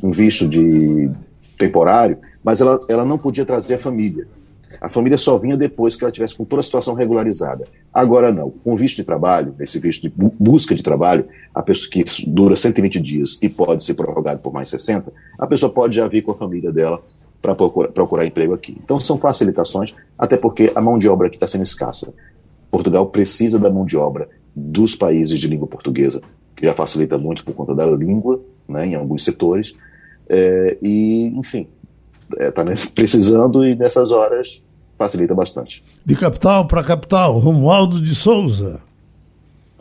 um, 0.02 0.10
visto 0.10 0.48
de 0.48 1.10
temporário, 1.56 2.18
mas 2.42 2.60
ela, 2.60 2.84
ela 2.88 3.04
não 3.04 3.18
podia 3.18 3.44
trazer 3.44 3.74
a 3.74 3.78
família. 3.78 4.26
A 4.82 4.88
família 4.88 5.16
só 5.16 5.38
vinha 5.38 5.56
depois 5.56 5.94
que 5.94 6.02
ela 6.02 6.10
tivesse 6.10 6.34
com 6.34 6.44
toda 6.44 6.58
a 6.58 6.62
situação 6.64 6.92
regularizada. 6.94 7.68
Agora 7.94 8.32
não. 8.32 8.50
Com 8.50 8.74
visto 8.74 8.96
de 8.96 9.04
trabalho, 9.04 9.54
esse 9.60 9.78
visto 9.78 10.08
de 10.08 10.12
busca 10.40 10.74
de 10.74 10.82
trabalho, 10.82 11.24
a 11.54 11.62
pessoa 11.62 11.88
que 11.88 12.04
dura 12.26 12.56
120 12.56 12.98
dias 12.98 13.38
e 13.40 13.48
pode 13.48 13.84
ser 13.84 13.94
prorrogado 13.94 14.40
por 14.40 14.52
mais 14.52 14.68
60, 14.70 15.12
a 15.38 15.46
pessoa 15.46 15.72
pode 15.72 15.94
já 15.94 16.08
vir 16.08 16.22
com 16.22 16.32
a 16.32 16.34
família 16.34 16.72
dela 16.72 17.00
para 17.40 17.54
procurar, 17.54 17.92
procurar 17.92 18.26
emprego 18.26 18.54
aqui. 18.54 18.76
Então 18.82 18.98
são 18.98 19.16
facilitações, 19.16 19.94
até 20.18 20.36
porque 20.36 20.72
a 20.74 20.80
mão 20.80 20.98
de 20.98 21.08
obra 21.08 21.28
aqui 21.28 21.36
está 21.36 21.46
sendo 21.46 21.62
escassa. 21.62 22.12
Portugal 22.68 23.06
precisa 23.06 23.60
da 23.60 23.70
mão 23.70 23.86
de 23.86 23.96
obra 23.96 24.28
dos 24.52 24.96
países 24.96 25.38
de 25.38 25.46
língua 25.46 25.68
portuguesa, 25.68 26.20
que 26.56 26.66
já 26.66 26.74
facilita 26.74 27.16
muito 27.16 27.44
por 27.44 27.54
conta 27.54 27.72
da 27.72 27.86
língua, 27.86 28.42
né, 28.68 28.84
em 28.84 28.96
alguns 28.96 29.24
setores. 29.24 29.76
É, 30.28 30.76
e, 30.82 31.26
enfim, 31.36 31.68
está 32.32 32.62
é, 32.62 32.74
precisando 32.92 33.64
e 33.64 33.76
nessas 33.76 34.10
horas 34.10 34.64
facilita 35.02 35.34
bastante. 35.34 35.82
De 36.04 36.14
capital 36.14 36.66
para 36.66 36.82
capital, 36.82 37.38
Romualdo 37.38 38.00
de 38.00 38.14
Souza. 38.14 38.80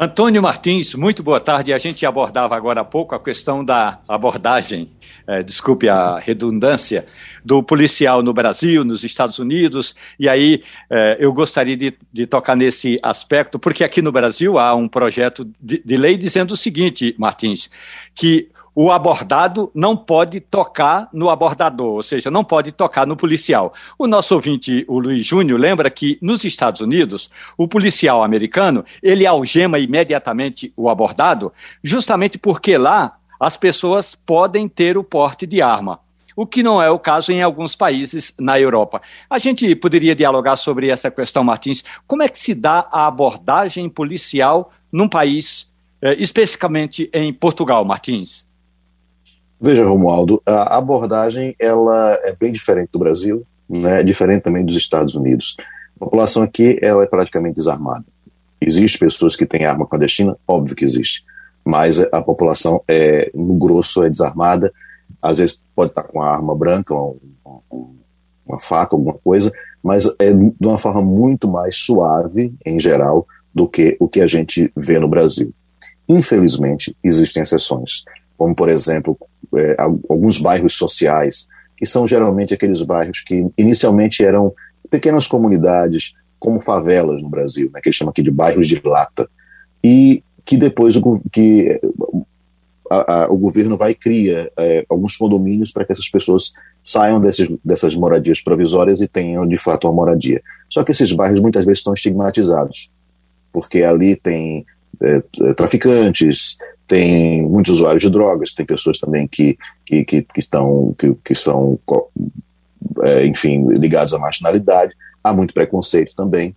Antônio 0.04 0.42
Martins, 0.42 0.96
muito 0.96 1.22
boa 1.22 1.40
tarde. 1.40 1.72
A 1.72 1.78
gente 1.78 2.04
abordava 2.08 2.56
agora 2.56 2.82
há 2.82 2.84
pouco 2.84 3.14
a 3.14 3.20
questão 3.20 3.64
da 3.64 4.00
abordagem, 4.08 4.90
eh, 5.28 5.44
desculpe 5.44 5.88
a 5.88 6.18
redundância, 6.18 7.06
do 7.46 7.62
policial 7.62 8.24
no 8.24 8.34
Brasil, 8.34 8.84
nos 8.84 9.04
Estados 9.04 9.38
Unidos, 9.38 9.94
e 10.20 10.28
aí 10.28 10.64
eh, 10.90 11.18
eu 11.20 11.32
gostaria 11.32 11.78
de, 11.78 11.94
de, 12.12 12.26
tocar 12.26 12.56
nesse 12.56 12.98
aspecto, 13.04 13.60
porque 13.60 13.84
aqui 13.84 14.02
no 14.02 14.12
Brasil 14.12 14.58
há 14.58 14.74
um 14.74 14.88
projeto 14.88 15.48
de, 15.62 15.80
de 15.86 15.98
lei 15.98 16.18
dizendo 16.18 16.56
o 16.56 16.58
seguinte, 16.58 17.14
Martins, 17.20 17.70
que 18.16 18.50
o 18.74 18.92
abordado 18.92 19.70
não 19.76 19.98
pode 19.98 20.40
tocar 20.40 21.10
no 21.12 21.30
abordador, 21.30 21.96
ou 21.96 22.04
seja, 22.04 22.32
não 22.32 22.44
pode 22.44 22.72
tocar 22.72 23.06
no 23.06 23.18
policial. 23.18 23.74
O 23.98 24.08
nosso 24.08 24.34
ouvinte, 24.34 24.86
o 24.88 24.98
Luiz 24.98 25.26
Júnior, 25.26 25.60
lembra 25.60 25.90
que 25.90 26.18
nos 26.22 26.46
Estados 26.46 26.80
Unidos, 26.80 27.30
o 27.58 27.68
policial 27.68 28.24
americano, 28.24 28.86
ele 29.04 29.26
algema 29.26 29.78
imediatamente 29.78 30.72
o 30.78 30.90
abordado, 30.90 31.52
justamente 31.84 32.38
porque 32.38 32.78
lá 32.78 33.18
as 33.40 33.58
pessoas 33.58 34.16
podem 34.16 34.70
ter 34.70 34.98
o 34.98 35.04
porte 35.04 35.46
de 35.46 35.62
arma. 35.62 36.00
O 36.34 36.46
que 36.46 36.64
não 36.64 36.82
é 36.82 36.90
o 36.90 36.98
caso 36.98 37.34
em 37.34 37.42
alguns 37.42 37.76
países 37.76 38.34
na 38.40 38.58
Europa. 38.58 39.02
A 39.30 39.38
gente 39.38 39.76
poderia 39.76 40.16
dialogar 40.16 40.56
sobre 40.56 40.90
essa 40.90 41.12
questão, 41.12 41.44
Martins. 41.44 41.84
Como 42.08 42.24
é 42.24 42.30
que 42.30 42.40
se 42.40 42.56
dá 42.56 42.88
a 42.90 43.06
abordagem 43.06 43.90
policial 43.90 44.72
num 44.90 45.10
país, 45.10 45.70
eh, 46.02 46.16
especificamente 46.18 47.10
em 47.12 47.34
Portugal, 47.34 47.84
Martins? 47.84 48.46
Veja, 49.64 49.86
Romualdo, 49.86 50.42
a 50.44 50.76
abordagem 50.76 51.56
ela 51.60 52.20
é 52.24 52.36
bem 52.36 52.52
diferente 52.52 52.90
do 52.92 52.98
Brasil, 52.98 53.46
né, 53.70 54.02
diferente 54.02 54.42
também 54.42 54.66
dos 54.66 54.76
Estados 54.76 55.14
Unidos. 55.14 55.56
A 55.96 56.00
população 56.04 56.42
aqui 56.42 56.80
ela 56.82 57.04
é 57.04 57.06
praticamente 57.06 57.58
desarmada. 57.58 58.04
Existem 58.60 59.00
pessoas 59.00 59.36
que 59.36 59.46
têm 59.46 59.64
arma 59.64 59.86
clandestina? 59.86 60.36
Óbvio 60.48 60.76
que 60.76 60.84
existe. 60.84 61.24
Mas 61.64 62.00
a 62.00 62.24
população, 62.24 62.82
é, 62.88 63.30
no 63.36 63.54
grosso, 63.54 64.04
é 64.04 64.10
desarmada. 64.10 64.74
Às 65.22 65.38
vezes 65.38 65.62
pode 65.76 65.92
estar 65.92 66.04
com 66.04 66.24
a 66.24 66.34
arma 66.34 66.56
branca, 66.56 66.96
uma, 66.96 67.14
uma 68.44 68.60
faca, 68.60 68.96
alguma 68.96 69.14
coisa, 69.14 69.52
mas 69.84 70.12
é 70.18 70.34
de 70.34 70.56
uma 70.60 70.80
forma 70.80 71.04
muito 71.04 71.48
mais 71.48 71.78
suave, 71.78 72.52
em 72.66 72.80
geral, 72.80 73.28
do 73.54 73.68
que 73.68 73.96
o 74.00 74.08
que 74.08 74.22
a 74.22 74.28
gente 74.28 74.72
vê 74.76 74.98
no 74.98 75.08
Brasil. 75.08 75.54
Infelizmente, 76.10 76.96
existem 77.04 77.44
exceções 77.44 78.04
como 78.42 78.56
por 78.56 78.70
exemplo 78.70 79.16
é, 79.58 79.76
alguns 80.10 80.40
bairros 80.40 80.78
sociais, 80.78 81.48
que 81.78 81.86
são 81.86 82.08
geralmente 82.08 82.54
aqueles 82.54 82.84
bairros 82.84 83.22
que 83.22 83.46
inicialmente 83.58 84.24
eram 84.24 84.54
pequenas 84.90 85.28
comunidades, 85.28 86.14
como 86.40 86.60
favelas 86.60 87.22
no 87.22 87.30
Brasil, 87.30 87.70
né, 87.74 87.80
que 87.82 87.90
eles 87.90 87.96
chamam 87.96 88.12
aqui 88.12 88.22
de 88.22 88.32
bairros 88.32 88.68
de 88.68 88.82
lata, 88.84 89.30
e 89.84 90.24
que 90.44 90.58
depois 90.58 90.96
o, 90.96 91.22
que 91.32 91.80
a, 92.90 93.24
a, 93.24 93.32
o 93.32 93.38
governo 93.38 93.78
vai 93.78 93.94
criar 93.94 94.50
é, 94.58 94.86
alguns 94.90 95.16
condomínios 95.16 95.72
para 95.72 95.86
que 95.86 95.94
essas 95.94 96.10
pessoas 96.10 96.52
saiam 96.84 97.22
desses, 97.22 97.50
dessas 97.64 97.96
moradias 97.96 98.42
provisórias 98.42 99.02
e 99.02 99.08
tenham 99.08 99.48
de 99.48 99.58
fato 99.58 99.88
uma 99.88 99.94
moradia. 99.94 100.42
Só 100.70 100.84
que 100.84 100.92
esses 100.92 101.14
bairros 101.14 101.40
muitas 101.40 101.64
vezes 101.64 101.80
estão 101.80 101.94
estigmatizados, 101.94 102.92
porque 103.54 103.84
ali 103.84 104.16
tem 104.16 104.66
é, 105.02 105.24
é 105.42 105.54
traficantes, 105.54 106.58
tem 106.92 107.42
muitos 107.44 107.76
usuários 107.76 108.04
de 108.04 108.10
drogas, 108.10 108.54
tem 108.54 108.66
pessoas 108.66 109.00
também 109.00 109.26
que, 109.26 109.58
que, 109.86 110.04
que, 110.04 110.24
que 110.24 110.40
estão, 110.42 110.94
que, 111.00 111.16
que 111.24 111.34
são, 111.34 111.80
é, 113.02 113.26
enfim, 113.26 113.66
ligados 113.70 114.14
à 114.14 114.20
marginalidade, 114.20 114.94
há 115.24 115.32
muito 115.32 115.54
preconceito 115.54 116.14
também, 116.14 116.54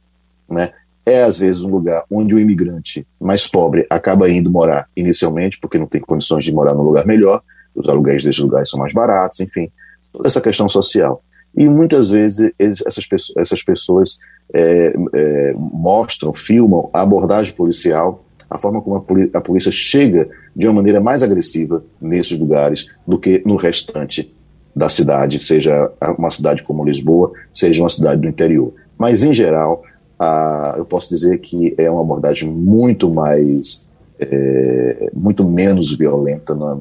né? 0.51 0.73
É 1.07 1.23
às 1.23 1.39
vezes 1.39 1.63
um 1.63 1.71
lugar 1.71 2.03
onde 2.11 2.35
o 2.35 2.41
imigrante 2.41 3.07
mais 3.21 3.47
pobre 3.47 3.87
acaba 3.89 4.29
indo 4.29 4.51
morar 4.51 4.89
inicialmente, 4.97 5.57
porque 5.61 5.79
não 5.79 5.87
tem 5.87 6.01
condições 6.01 6.45
de 6.45 6.53
morar 6.53 6.75
num 6.75 6.83
lugar 6.83 7.07
melhor, 7.07 7.41
os 7.73 7.89
aluguéis 7.89 8.25
desses 8.25 8.41
lugares 8.41 8.69
são 8.69 8.81
mais 8.81 8.93
baratos, 8.93 9.39
enfim, 9.39 9.71
toda 10.13 10.27
essa 10.27 10.41
questão 10.41 10.69
social. 10.69 11.23
E 11.57 11.69
muitas 11.69 12.11
vezes 12.11 12.51
essas 12.59 13.07
pessoas, 13.07 13.37
essas 13.37 13.63
pessoas 13.63 14.19
é, 14.53 14.93
é, 15.13 15.55
mostram, 15.57 16.33
filmam 16.33 16.91
a 16.93 17.03
abordagem 17.03 17.55
policial 17.55 18.24
a 18.55 18.59
forma 18.59 18.81
como 18.81 19.05
a, 19.35 19.41
polícia 19.41 19.73
chega 19.73 20.29
de 20.55 20.69
uma 20.69 20.75
maneira 20.75 21.01
mais 21.01 21.25
agressiva 21.25 21.85
nesses 22.01 22.39
lugares 22.39 22.87
do 23.05 23.19
que 23.19 23.43
no 23.45 23.57
restante 23.57 24.33
da 24.75 24.89
cidade, 24.89 25.41
seja 25.41 25.91
uma 26.17 26.31
cidade 26.31 26.63
como 26.63 26.85
Lisboa, 26.85 27.33
seja 27.53 27.83
uma 27.83 27.89
cidade 27.89 28.21
do 28.21 28.29
interior. 28.29 28.73
Mas, 28.97 29.25
em 29.25 29.33
geral, 29.33 29.83
a, 30.17 30.77
eu 30.79 30.85
posso 30.85 31.09
dizer 31.09 31.39
que 31.39 31.75
é 31.77 31.91
uma 31.91 32.03
abordagem 32.03 32.49
muito 32.49 33.11
mais, 33.11 33.85
é, 34.21 35.11
muito 35.13 35.45
menos 35.45 35.93
violenta 35.97 36.55
na, 36.55 36.79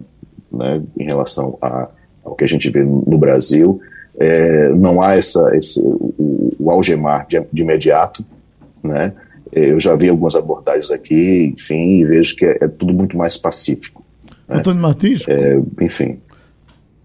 né, 0.52 0.80
em 0.96 1.06
relação 1.06 1.58
a, 1.60 1.90
ao 2.24 2.36
que 2.36 2.44
a 2.44 2.48
gente 2.48 2.70
vê 2.70 2.84
no, 2.84 3.04
no 3.08 3.18
Brasil. 3.18 3.82
É, 4.20 4.70
não 4.70 5.02
há 5.02 5.16
essa, 5.16 5.58
esse, 5.58 5.82
o, 5.82 6.54
o 6.60 6.70
algemar 6.70 7.26
de, 7.28 7.42
de 7.52 7.64
imediato, 7.64 8.24
né? 8.84 9.12
É, 9.56 9.72
eu 9.72 9.80
já 9.80 9.96
vi 9.96 10.10
algumas 10.10 10.36
abordagens 10.36 10.92
aqui, 10.92 11.54
enfim, 11.56 12.00
e 12.00 12.06
vejo 12.06 12.36
que 12.36 12.46
é, 12.46 12.58
é 12.62 12.68
tudo 12.68 12.94
muito 12.94 13.18
mais 13.18 13.38
pacífico. 13.38 14.04
Né? 14.48 14.58
Antônio 14.58 14.82
Martins? 14.82 15.24
É, 15.28 15.60
enfim. 15.82 16.18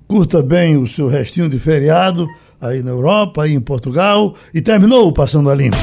Curta 0.06 0.42
bem 0.42 0.76
o 0.76 0.86
seu 0.86 1.06
restinho 1.06 1.48
de 1.48 1.58
feriado 1.58 2.26
aí 2.60 2.82
na 2.82 2.90
Europa, 2.90 3.44
aí 3.44 3.54
em 3.54 3.60
Portugal, 3.60 4.34
e 4.52 4.60
terminou 4.60 5.12
Passando 5.12 5.50
a 5.50 5.54
Limpo. 5.54 5.76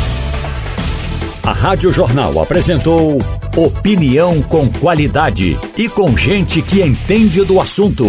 A 1.44 1.52
Rádio 1.52 1.94
Jornal 1.94 2.42
apresentou 2.42 3.20
opinião 3.56 4.42
com 4.42 4.68
qualidade 4.68 5.56
e 5.78 5.88
com 5.88 6.18
gente 6.18 6.60
que 6.62 6.82
entende 6.82 7.46
do 7.46 7.62
assunto. 7.62 8.06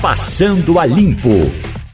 Passando 0.00 0.78
a 0.78 0.86
Limpo. 0.86 1.69